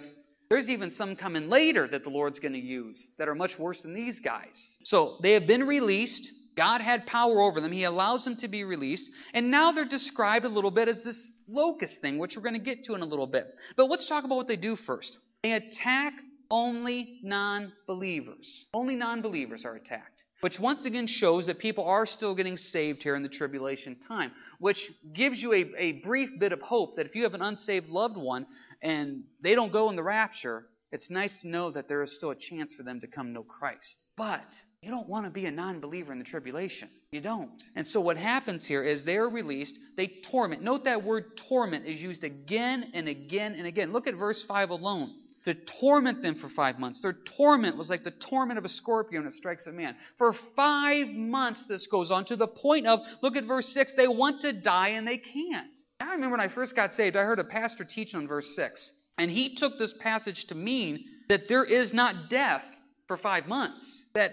there's 0.51 0.69
even 0.69 0.91
some 0.91 1.15
coming 1.15 1.47
later 1.47 1.87
that 1.87 2.03
the 2.03 2.09
Lord's 2.09 2.39
going 2.39 2.51
to 2.51 2.59
use 2.59 3.07
that 3.17 3.29
are 3.29 3.35
much 3.35 3.57
worse 3.57 3.83
than 3.83 3.93
these 3.93 4.19
guys. 4.19 4.49
So 4.83 5.15
they 5.21 5.31
have 5.31 5.47
been 5.47 5.63
released. 5.63 6.29
God 6.57 6.81
had 6.81 7.05
power 7.05 7.39
over 7.39 7.61
them. 7.61 7.71
He 7.71 7.85
allows 7.85 8.25
them 8.25 8.35
to 8.35 8.49
be 8.49 8.65
released. 8.65 9.09
And 9.33 9.49
now 9.49 9.71
they're 9.71 9.87
described 9.87 10.43
a 10.43 10.49
little 10.49 10.69
bit 10.69 10.89
as 10.89 11.05
this 11.05 11.31
locust 11.47 12.01
thing, 12.01 12.17
which 12.17 12.35
we're 12.35 12.43
going 12.43 12.55
to 12.55 12.59
get 12.59 12.83
to 12.83 12.95
in 12.95 13.01
a 13.01 13.05
little 13.05 13.27
bit. 13.27 13.55
But 13.77 13.85
let's 13.85 14.09
talk 14.09 14.25
about 14.25 14.35
what 14.35 14.49
they 14.49 14.57
do 14.57 14.75
first. 14.75 15.19
They 15.41 15.53
attack 15.53 16.15
only 16.49 17.21
non 17.23 17.71
believers. 17.87 18.65
Only 18.73 18.95
non 18.95 19.21
believers 19.21 19.63
are 19.63 19.75
attacked. 19.75 20.20
Which 20.41 20.59
once 20.59 20.85
again 20.85 21.07
shows 21.07 21.45
that 21.45 21.59
people 21.59 21.85
are 21.85 22.05
still 22.05 22.35
getting 22.35 22.57
saved 22.57 23.03
here 23.03 23.15
in 23.15 23.21
the 23.21 23.29
tribulation 23.29 23.95
time. 23.95 24.31
Which 24.59 24.89
gives 25.13 25.41
you 25.41 25.53
a, 25.53 25.71
a 25.77 25.91
brief 26.03 26.29
bit 26.39 26.51
of 26.51 26.61
hope 26.61 26.95
that 26.97 27.05
if 27.05 27.15
you 27.15 27.23
have 27.23 27.35
an 27.35 27.41
unsaved 27.41 27.89
loved 27.89 28.17
one 28.17 28.47
and 28.81 29.23
they 29.41 29.53
don't 29.53 29.71
go 29.71 29.89
in 29.89 29.95
the 29.95 30.03
rapture, 30.03 30.65
it's 30.91 31.09
nice 31.09 31.37
to 31.41 31.47
know 31.47 31.71
that 31.71 31.87
there 31.87 32.01
is 32.01 32.15
still 32.15 32.31
a 32.31 32.35
chance 32.35 32.73
for 32.73 32.83
them 32.83 32.99
to 33.01 33.07
come 33.07 33.33
know 33.33 33.43
Christ. 33.43 34.03
But 34.17 34.43
you 34.81 34.89
don't 34.89 35.07
want 35.07 35.25
to 35.25 35.31
be 35.31 35.45
a 35.45 35.51
non 35.51 35.79
believer 35.79 36.11
in 36.11 36.17
the 36.17 36.25
tribulation. 36.25 36.89
You 37.11 37.21
don't. 37.21 37.63
And 37.75 37.85
so 37.85 38.01
what 38.01 38.17
happens 38.17 38.65
here 38.65 38.83
is 38.83 39.03
they're 39.03 39.29
released, 39.29 39.77
they 39.95 40.11
torment. 40.31 40.63
Note 40.63 40.85
that 40.85 41.03
word 41.03 41.37
torment 41.47 41.85
is 41.85 42.01
used 42.01 42.23
again 42.23 42.91
and 42.95 43.07
again 43.07 43.53
and 43.53 43.67
again. 43.67 43.93
Look 43.93 44.07
at 44.07 44.15
verse 44.15 44.43
5 44.43 44.71
alone. 44.71 45.13
To 45.45 45.55
torment 45.55 46.21
them 46.21 46.35
for 46.35 46.49
five 46.49 46.77
months. 46.77 46.99
Their 47.01 47.17
torment 47.37 47.75
was 47.75 47.89
like 47.89 48.03
the 48.03 48.11
torment 48.11 48.59
of 48.59 48.65
a 48.65 48.69
scorpion 48.69 49.23
that 49.25 49.33
strikes 49.33 49.65
a 49.65 49.71
man. 49.71 49.95
For 50.17 50.33
five 50.55 51.07
months, 51.07 51.65
this 51.65 51.87
goes 51.87 52.11
on 52.11 52.25
to 52.25 52.35
the 52.35 52.47
point 52.47 52.85
of, 52.85 52.99
look 53.21 53.35
at 53.35 53.45
verse 53.45 53.67
6, 53.69 53.93
they 53.93 54.07
want 54.07 54.41
to 54.41 54.53
die 54.53 54.89
and 54.89 55.07
they 55.07 55.17
can't. 55.17 55.71
I 55.99 56.13
remember 56.13 56.37
when 56.37 56.47
I 56.47 56.53
first 56.53 56.75
got 56.75 56.93
saved, 56.93 57.15
I 57.15 57.23
heard 57.23 57.39
a 57.39 57.43
pastor 57.43 57.83
teach 57.83 58.13
on 58.13 58.27
verse 58.27 58.55
6. 58.55 58.91
And 59.17 59.31
he 59.31 59.55
took 59.55 59.77
this 59.77 59.93
passage 59.99 60.45
to 60.45 60.55
mean 60.55 61.05
that 61.29 61.47
there 61.47 61.63
is 61.63 61.93
not 61.93 62.29
death 62.29 62.63
for 63.07 63.17
five 63.17 63.47
months. 63.47 64.03
That 64.13 64.31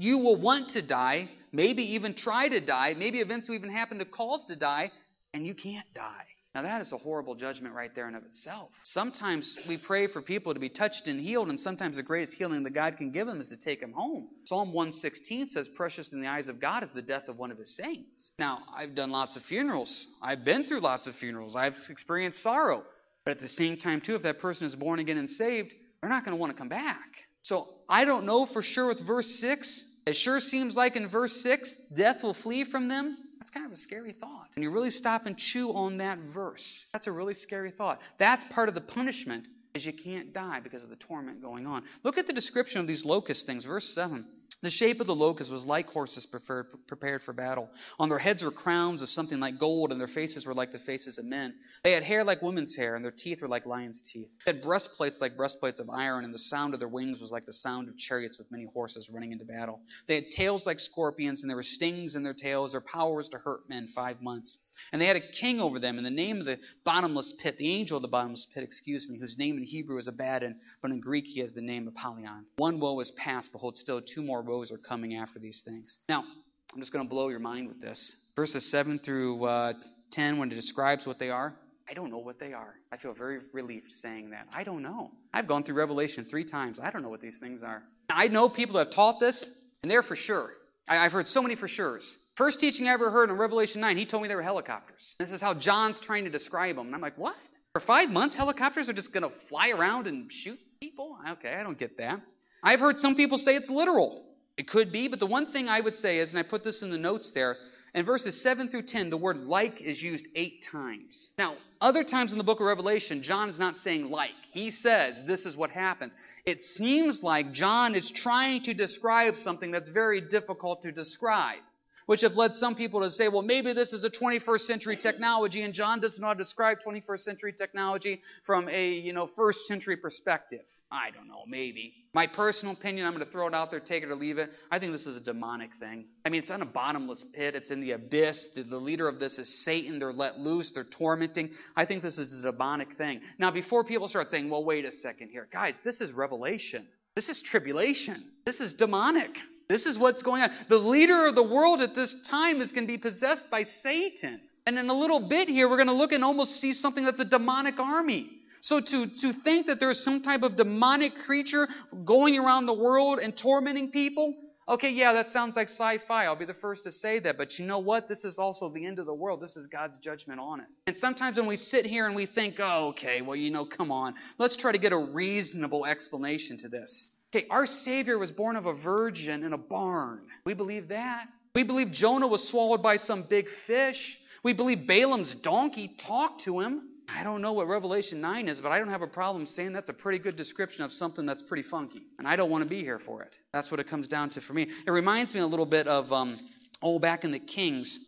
you 0.00 0.18
will 0.18 0.40
want 0.40 0.70
to 0.70 0.82
die, 0.82 1.28
maybe 1.52 1.94
even 1.94 2.14
try 2.14 2.48
to 2.48 2.60
die, 2.60 2.94
maybe 2.96 3.20
events 3.20 3.48
will 3.48 3.56
even 3.56 3.70
happen 3.70 3.98
to 3.98 4.04
cause 4.04 4.44
to 4.46 4.56
die, 4.56 4.90
and 5.34 5.46
you 5.46 5.54
can't 5.54 5.86
die. 5.94 6.24
Now, 6.58 6.62
that 6.62 6.80
is 6.80 6.90
a 6.90 6.96
horrible 6.96 7.36
judgment 7.36 7.72
right 7.72 7.94
there 7.94 8.08
in 8.08 8.16
of 8.16 8.24
itself. 8.24 8.70
Sometimes 8.82 9.56
we 9.68 9.76
pray 9.76 10.08
for 10.08 10.20
people 10.20 10.52
to 10.54 10.58
be 10.58 10.68
touched 10.68 11.06
and 11.06 11.20
healed, 11.20 11.50
and 11.50 11.60
sometimes 11.60 11.94
the 11.94 12.02
greatest 12.02 12.34
healing 12.34 12.64
that 12.64 12.70
God 12.70 12.96
can 12.96 13.12
give 13.12 13.28
them 13.28 13.40
is 13.40 13.46
to 13.50 13.56
take 13.56 13.80
them 13.80 13.92
home. 13.92 14.26
Psalm 14.42 14.72
116 14.72 15.50
says, 15.50 15.68
Precious 15.68 16.12
in 16.12 16.20
the 16.20 16.26
eyes 16.26 16.48
of 16.48 16.60
God 16.60 16.82
is 16.82 16.90
the 16.90 17.00
death 17.00 17.28
of 17.28 17.38
one 17.38 17.52
of 17.52 17.58
his 17.58 17.76
saints. 17.76 18.32
Now, 18.40 18.58
I've 18.76 18.96
done 18.96 19.12
lots 19.12 19.36
of 19.36 19.44
funerals. 19.44 20.08
I've 20.20 20.44
been 20.44 20.66
through 20.66 20.80
lots 20.80 21.06
of 21.06 21.14
funerals. 21.14 21.54
I've 21.54 21.76
experienced 21.88 22.42
sorrow. 22.42 22.82
But 23.24 23.36
at 23.36 23.40
the 23.40 23.48
same 23.48 23.76
time, 23.76 24.00
too, 24.00 24.16
if 24.16 24.22
that 24.22 24.40
person 24.40 24.66
is 24.66 24.74
born 24.74 24.98
again 24.98 25.18
and 25.18 25.30
saved, 25.30 25.72
they're 26.00 26.10
not 26.10 26.24
going 26.24 26.36
to 26.36 26.40
want 26.40 26.50
to 26.50 26.58
come 26.58 26.68
back. 26.68 27.06
So 27.42 27.68
I 27.88 28.04
don't 28.04 28.26
know 28.26 28.46
for 28.46 28.62
sure 28.62 28.88
with 28.88 29.06
verse 29.06 29.38
6. 29.38 29.84
It 30.08 30.16
sure 30.16 30.40
seems 30.40 30.74
like 30.74 30.96
in 30.96 31.08
verse 31.08 31.40
6, 31.40 31.72
death 31.94 32.24
will 32.24 32.34
flee 32.34 32.64
from 32.64 32.88
them. 32.88 33.16
That's 33.48 33.62
kind 33.62 33.66
of 33.66 33.72
a 33.72 33.80
scary 33.80 34.12
thought. 34.12 34.48
And 34.56 34.62
you 34.62 34.70
really 34.70 34.90
stop 34.90 35.22
and 35.24 35.34
chew 35.38 35.70
on 35.70 35.98
that 35.98 36.18
verse. 36.34 36.84
That's 36.92 37.06
a 37.06 37.12
really 37.12 37.32
scary 37.32 37.70
thought. 37.70 37.98
That's 38.18 38.44
part 38.50 38.68
of 38.68 38.74
the 38.74 38.82
punishment 38.82 39.46
is 39.74 39.86
you 39.86 39.94
can't 39.94 40.34
die 40.34 40.60
because 40.62 40.82
of 40.82 40.90
the 40.90 40.96
torment 40.96 41.40
going 41.40 41.66
on. 41.66 41.84
Look 42.04 42.18
at 42.18 42.26
the 42.26 42.34
description 42.34 42.82
of 42.82 42.86
these 42.86 43.06
locust 43.06 43.46
things, 43.46 43.64
verse 43.64 43.90
7. 43.94 44.26
The 44.62 44.70
shape 44.70 45.00
of 45.00 45.06
the 45.06 45.14
locusts 45.14 45.52
was 45.52 45.64
like 45.64 45.86
horses 45.86 46.26
prepared, 46.26 47.22
for 47.22 47.32
battle. 47.32 47.68
On 47.98 48.08
their 48.08 48.18
heads 48.18 48.42
were 48.42 48.50
crowns 48.50 49.02
of 49.02 49.10
something 49.10 49.38
like 49.38 49.58
gold, 49.58 49.92
and 49.92 50.00
their 50.00 50.08
faces 50.08 50.46
were 50.46 50.54
like 50.54 50.72
the 50.72 50.78
faces 50.80 51.18
of 51.18 51.26
men. 51.26 51.54
They 51.84 51.92
had 51.92 52.02
hair 52.02 52.24
like 52.24 52.42
women's 52.42 52.74
hair, 52.74 52.96
and 52.96 53.04
their 53.04 53.12
teeth 53.12 53.40
were 53.40 53.48
like 53.48 53.66
lions' 53.66 54.02
teeth. 54.12 54.28
They 54.46 54.52
had 54.52 54.62
breastplates 54.62 55.20
like 55.20 55.36
breastplates 55.36 55.78
of 55.78 55.90
iron, 55.90 56.24
and 56.24 56.34
the 56.34 56.38
sound 56.38 56.74
of 56.74 56.80
their 56.80 56.88
wings 56.88 57.20
was 57.20 57.30
like 57.30 57.46
the 57.46 57.52
sound 57.52 57.88
of 57.88 57.96
chariots 57.98 58.38
with 58.38 58.50
many 58.50 58.64
horses 58.64 59.08
running 59.08 59.32
into 59.32 59.44
battle. 59.44 59.80
They 60.06 60.16
had 60.16 60.30
tails 60.30 60.66
like 60.66 60.80
scorpions, 60.80 61.42
and 61.42 61.50
there 61.50 61.56
were 61.56 61.62
stings 61.62 62.16
in 62.16 62.22
their 62.22 62.34
tails. 62.34 62.72
Their 62.72 62.80
power 62.80 63.18
to 63.22 63.38
hurt 63.38 63.68
men 63.68 63.88
five 63.94 64.20
months. 64.20 64.58
And 64.92 65.02
they 65.02 65.06
had 65.06 65.16
a 65.16 65.32
king 65.32 65.60
over 65.60 65.80
them 65.80 65.98
in 65.98 66.04
the 66.04 66.10
name 66.10 66.38
of 66.38 66.46
the 66.46 66.58
bottomless 66.84 67.34
pit, 67.42 67.58
the 67.58 67.74
angel 67.74 67.96
of 67.96 68.02
the 68.02 68.08
bottomless 68.08 68.46
pit, 68.54 68.62
excuse 68.62 69.08
me, 69.08 69.18
whose 69.18 69.36
name 69.36 69.56
in 69.56 69.64
Hebrew 69.64 69.98
is 69.98 70.06
Abaddon, 70.06 70.60
but 70.82 70.92
in 70.92 71.00
Greek 71.00 71.24
he 71.24 71.40
has 71.40 71.52
the 71.52 71.60
name 71.60 71.88
Apollyon. 71.88 72.44
One 72.58 72.78
woe 72.78 73.00
is 73.00 73.10
past, 73.12 73.50
behold, 73.50 73.76
still 73.76 74.00
two 74.00 74.22
more 74.22 74.37
woes 74.42 74.70
are 74.72 74.78
coming 74.78 75.16
after 75.16 75.38
these 75.38 75.62
things. 75.64 75.98
Now, 76.08 76.24
I'm 76.72 76.80
just 76.80 76.92
going 76.92 77.04
to 77.04 77.08
blow 77.08 77.28
your 77.28 77.40
mind 77.40 77.68
with 77.68 77.80
this. 77.80 78.14
Verses 78.36 78.70
7 78.70 78.98
through 78.98 79.44
uh, 79.44 79.72
10, 80.12 80.38
when 80.38 80.50
it 80.50 80.54
describes 80.54 81.06
what 81.06 81.18
they 81.18 81.30
are, 81.30 81.54
I 81.90 81.94
don't 81.94 82.10
know 82.10 82.18
what 82.18 82.38
they 82.38 82.52
are. 82.52 82.74
I 82.92 82.98
feel 82.98 83.14
very 83.14 83.40
relieved 83.52 83.90
saying 83.90 84.30
that. 84.30 84.46
I 84.52 84.62
don't 84.62 84.82
know. 84.82 85.10
I've 85.32 85.46
gone 85.46 85.64
through 85.64 85.76
Revelation 85.76 86.26
three 86.28 86.44
times. 86.44 86.78
I 86.82 86.90
don't 86.90 87.02
know 87.02 87.08
what 87.08 87.22
these 87.22 87.38
things 87.38 87.62
are. 87.62 87.82
I 88.10 88.28
know 88.28 88.48
people 88.48 88.74
that 88.74 88.88
have 88.88 88.94
taught 88.94 89.20
this, 89.20 89.44
and 89.82 89.90
they're 89.90 90.02
for 90.02 90.16
sure. 90.16 90.50
I've 90.86 91.12
heard 91.12 91.26
so 91.26 91.40
many 91.42 91.54
for 91.54 91.68
sure's. 91.68 92.04
First 92.36 92.60
teaching 92.60 92.88
I 92.88 92.92
ever 92.92 93.10
heard 93.10 93.30
in 93.30 93.36
Revelation 93.36 93.80
9, 93.80 93.96
he 93.96 94.06
told 94.06 94.22
me 94.22 94.28
they 94.28 94.34
were 94.34 94.42
helicopters. 94.42 95.14
This 95.18 95.32
is 95.32 95.40
how 95.40 95.54
John's 95.54 95.98
trying 95.98 96.24
to 96.24 96.30
describe 96.30 96.76
them. 96.76 96.86
And 96.86 96.94
I'm 96.94 97.00
like, 97.00 97.18
what? 97.18 97.34
For 97.72 97.80
five 97.80 98.10
months, 98.10 98.34
helicopters 98.34 98.88
are 98.88 98.92
just 98.92 99.12
going 99.12 99.24
to 99.24 99.34
fly 99.48 99.70
around 99.70 100.06
and 100.06 100.30
shoot 100.30 100.58
people? 100.80 101.16
Okay, 101.32 101.52
I 101.52 101.62
don't 101.62 101.78
get 101.78 101.98
that. 101.98 102.20
I've 102.62 102.80
heard 102.80 102.98
some 102.98 103.14
people 103.14 103.38
say 103.38 103.56
it's 103.56 103.68
literal. 103.68 104.24
It 104.58 104.68
could 104.68 104.90
be, 104.90 105.06
but 105.06 105.20
the 105.20 105.26
one 105.26 105.52
thing 105.52 105.68
I 105.68 105.80
would 105.80 105.94
say 105.94 106.18
is, 106.18 106.30
and 106.30 106.38
I 106.38 106.42
put 106.42 106.64
this 106.64 106.82
in 106.82 106.90
the 106.90 106.98
notes 106.98 107.30
there, 107.30 107.56
in 107.94 108.04
verses 108.04 108.42
7 108.42 108.68
through 108.68 108.82
10, 108.82 109.08
the 109.08 109.16
word 109.16 109.38
like 109.38 109.80
is 109.80 110.02
used 110.02 110.26
eight 110.34 110.66
times. 110.70 111.30
Now, 111.38 111.54
other 111.80 112.02
times 112.02 112.32
in 112.32 112.38
the 112.38 112.44
book 112.44 112.58
of 112.60 112.66
Revelation, 112.66 113.22
John 113.22 113.48
is 113.48 113.58
not 113.58 113.76
saying 113.78 114.10
like. 114.10 114.30
He 114.50 114.70
says 114.70 115.22
this 115.26 115.46
is 115.46 115.56
what 115.56 115.70
happens. 115.70 116.14
It 116.44 116.60
seems 116.60 117.22
like 117.22 117.52
John 117.52 117.94
is 117.94 118.10
trying 118.10 118.64
to 118.64 118.74
describe 118.74 119.36
something 119.36 119.70
that's 119.70 119.88
very 119.88 120.20
difficult 120.20 120.82
to 120.82 120.92
describe 120.92 121.60
which 122.08 122.22
have 122.22 122.36
led 122.36 122.54
some 122.54 122.74
people 122.74 123.02
to 123.02 123.10
say, 123.10 123.28
well, 123.28 123.42
maybe 123.42 123.74
this 123.74 123.92
is 123.92 124.02
a 124.02 124.08
21st 124.08 124.60
century 124.60 124.96
technology, 124.96 125.60
and 125.62 125.74
John 125.74 126.00
how 126.22 126.32
to 126.32 126.38
describe 126.38 126.78
21st 126.80 127.20
century 127.20 127.52
technology 127.52 128.22
from 128.46 128.66
a, 128.70 128.92
you 128.92 129.12
know, 129.12 129.26
first 129.26 129.66
century 129.66 129.94
perspective. 129.94 130.62
I 130.90 131.10
don't 131.10 131.28
know, 131.28 131.42
maybe. 131.46 131.92
My 132.14 132.26
personal 132.26 132.72
opinion, 132.72 133.06
I'm 133.06 133.12
going 133.12 133.26
to 133.26 133.30
throw 133.30 133.46
it 133.46 133.52
out 133.52 133.70
there, 133.70 133.78
take 133.78 134.04
it 134.04 134.08
or 134.08 134.14
leave 134.14 134.38
it. 134.38 134.48
I 134.70 134.78
think 134.78 134.92
this 134.92 135.06
is 135.06 135.16
a 135.16 135.20
demonic 135.20 135.74
thing. 135.78 136.06
I 136.24 136.30
mean, 136.30 136.40
it's 136.40 136.50
on 136.50 136.62
a 136.62 136.66
bottomless 136.66 137.26
pit, 137.34 137.54
it's 137.54 137.70
in 137.70 137.82
the 137.82 137.90
abyss. 137.90 138.54
The, 138.54 138.62
the 138.62 138.78
leader 138.78 139.06
of 139.06 139.18
this 139.18 139.38
is 139.38 139.62
Satan. 139.62 139.98
They're 139.98 140.10
let 140.10 140.38
loose, 140.38 140.70
they're 140.70 140.84
tormenting. 140.84 141.50
I 141.76 141.84
think 141.84 142.02
this 142.02 142.16
is 142.16 142.42
a 142.42 142.52
demonic 142.52 142.96
thing. 142.96 143.20
Now, 143.38 143.50
before 143.50 143.84
people 143.84 144.08
start 144.08 144.30
saying, 144.30 144.48
well, 144.48 144.64
wait 144.64 144.86
a 144.86 144.92
second 144.92 145.28
here, 145.28 145.46
guys, 145.52 145.78
this 145.84 146.00
is 146.00 146.12
revelation. 146.12 146.88
This 147.14 147.28
is 147.28 147.42
tribulation. 147.42 148.30
This 148.46 148.62
is 148.62 148.72
demonic. 148.72 149.36
This 149.68 149.84
is 149.84 149.98
what's 149.98 150.22
going 150.22 150.42
on. 150.42 150.50
The 150.68 150.78
leader 150.78 151.26
of 151.26 151.34
the 151.34 151.42
world 151.42 151.82
at 151.82 151.94
this 151.94 152.16
time 152.26 152.62
is 152.62 152.72
going 152.72 152.86
to 152.86 152.92
be 152.92 152.96
possessed 152.96 153.50
by 153.50 153.64
Satan. 153.64 154.40
And 154.66 154.78
in 154.78 154.88
a 154.88 154.94
little 154.94 155.28
bit 155.28 155.48
here, 155.48 155.68
we're 155.68 155.76
going 155.76 155.88
to 155.88 155.92
look 155.92 156.12
and 156.12 156.24
almost 156.24 156.56
see 156.56 156.72
something 156.72 157.04
that's 157.04 157.20
a 157.20 157.24
demonic 157.24 157.78
army. 157.78 158.30
So 158.62 158.80
to, 158.80 159.06
to 159.06 159.32
think 159.32 159.66
that 159.66 159.78
there's 159.78 160.02
some 160.02 160.22
type 160.22 160.42
of 160.42 160.56
demonic 160.56 161.14
creature 161.16 161.68
going 162.04 162.38
around 162.38 162.64
the 162.66 162.74
world 162.74 163.18
and 163.18 163.36
tormenting 163.36 163.90
people, 163.90 164.34
okay, 164.66 164.90
yeah, 164.90 165.12
that 165.12 165.28
sounds 165.28 165.54
like 165.54 165.68
sci-fi. 165.68 166.24
I'll 166.24 166.34
be 166.34 166.46
the 166.46 166.54
first 166.54 166.84
to 166.84 166.92
say 166.92 167.18
that. 167.20 167.36
But 167.36 167.58
you 167.58 167.66
know 167.66 167.78
what? 167.78 168.08
This 168.08 168.24
is 168.24 168.38
also 168.38 168.70
the 168.70 168.86
end 168.86 168.98
of 168.98 169.04
the 169.04 169.14
world. 169.14 169.42
This 169.42 169.56
is 169.56 169.66
God's 169.66 169.98
judgment 169.98 170.40
on 170.40 170.60
it. 170.60 170.66
And 170.86 170.96
sometimes 170.96 171.36
when 171.36 171.46
we 171.46 171.56
sit 171.56 171.84
here 171.84 172.06
and 172.06 172.16
we 172.16 172.24
think, 172.24 172.56
oh, 172.58 172.88
okay, 172.88 173.20
well, 173.20 173.36
you 173.36 173.50
know, 173.50 173.66
come 173.66 173.92
on. 173.92 174.14
Let's 174.38 174.56
try 174.56 174.72
to 174.72 174.78
get 174.78 174.92
a 174.92 174.98
reasonable 174.98 175.84
explanation 175.84 176.56
to 176.58 176.68
this. 176.68 177.10
Okay, 177.34 177.46
our 177.50 177.66
Savior 177.66 178.18
was 178.18 178.32
born 178.32 178.56
of 178.56 178.66
a 178.66 178.72
virgin 178.72 179.44
in 179.44 179.52
a 179.52 179.58
barn. 179.58 180.20
We 180.46 180.54
believe 180.54 180.88
that. 180.88 181.28
We 181.54 181.62
believe 181.62 181.92
Jonah 181.92 182.26
was 182.26 182.48
swallowed 182.48 182.82
by 182.82 182.96
some 182.96 183.24
big 183.28 183.48
fish. 183.66 184.18
We 184.42 184.52
believe 184.52 184.86
Balaam's 184.86 185.34
donkey 185.34 185.90
talked 185.98 186.42
to 186.44 186.60
him. 186.60 186.88
I 187.08 187.24
don't 187.24 187.40
know 187.40 187.54
what 187.54 187.68
Revelation 187.68 188.20
9 188.20 188.48
is, 188.48 188.60
but 188.60 188.70
I 188.70 188.78
don't 188.78 188.90
have 188.90 189.02
a 189.02 189.06
problem 189.06 189.46
saying 189.46 189.72
that's 189.72 189.88
a 189.88 189.94
pretty 189.94 190.18
good 190.18 190.36
description 190.36 190.84
of 190.84 190.92
something 190.92 191.26
that's 191.26 191.42
pretty 191.42 191.62
funky. 191.62 192.02
And 192.18 192.28
I 192.28 192.36
don't 192.36 192.50
want 192.50 192.64
to 192.64 192.68
be 192.68 192.82
here 192.82 192.98
for 192.98 193.22
it. 193.22 193.36
That's 193.52 193.70
what 193.70 193.80
it 193.80 193.88
comes 193.88 194.08
down 194.08 194.30
to 194.30 194.40
for 194.40 194.52
me. 194.52 194.68
It 194.86 194.90
reminds 194.90 195.34
me 195.34 195.40
a 195.40 195.46
little 195.46 195.66
bit 195.66 195.86
of, 195.86 196.12
um, 196.12 196.38
oh, 196.82 196.98
back 196.98 197.24
in 197.24 197.32
the 197.32 197.38
Kings. 197.38 197.98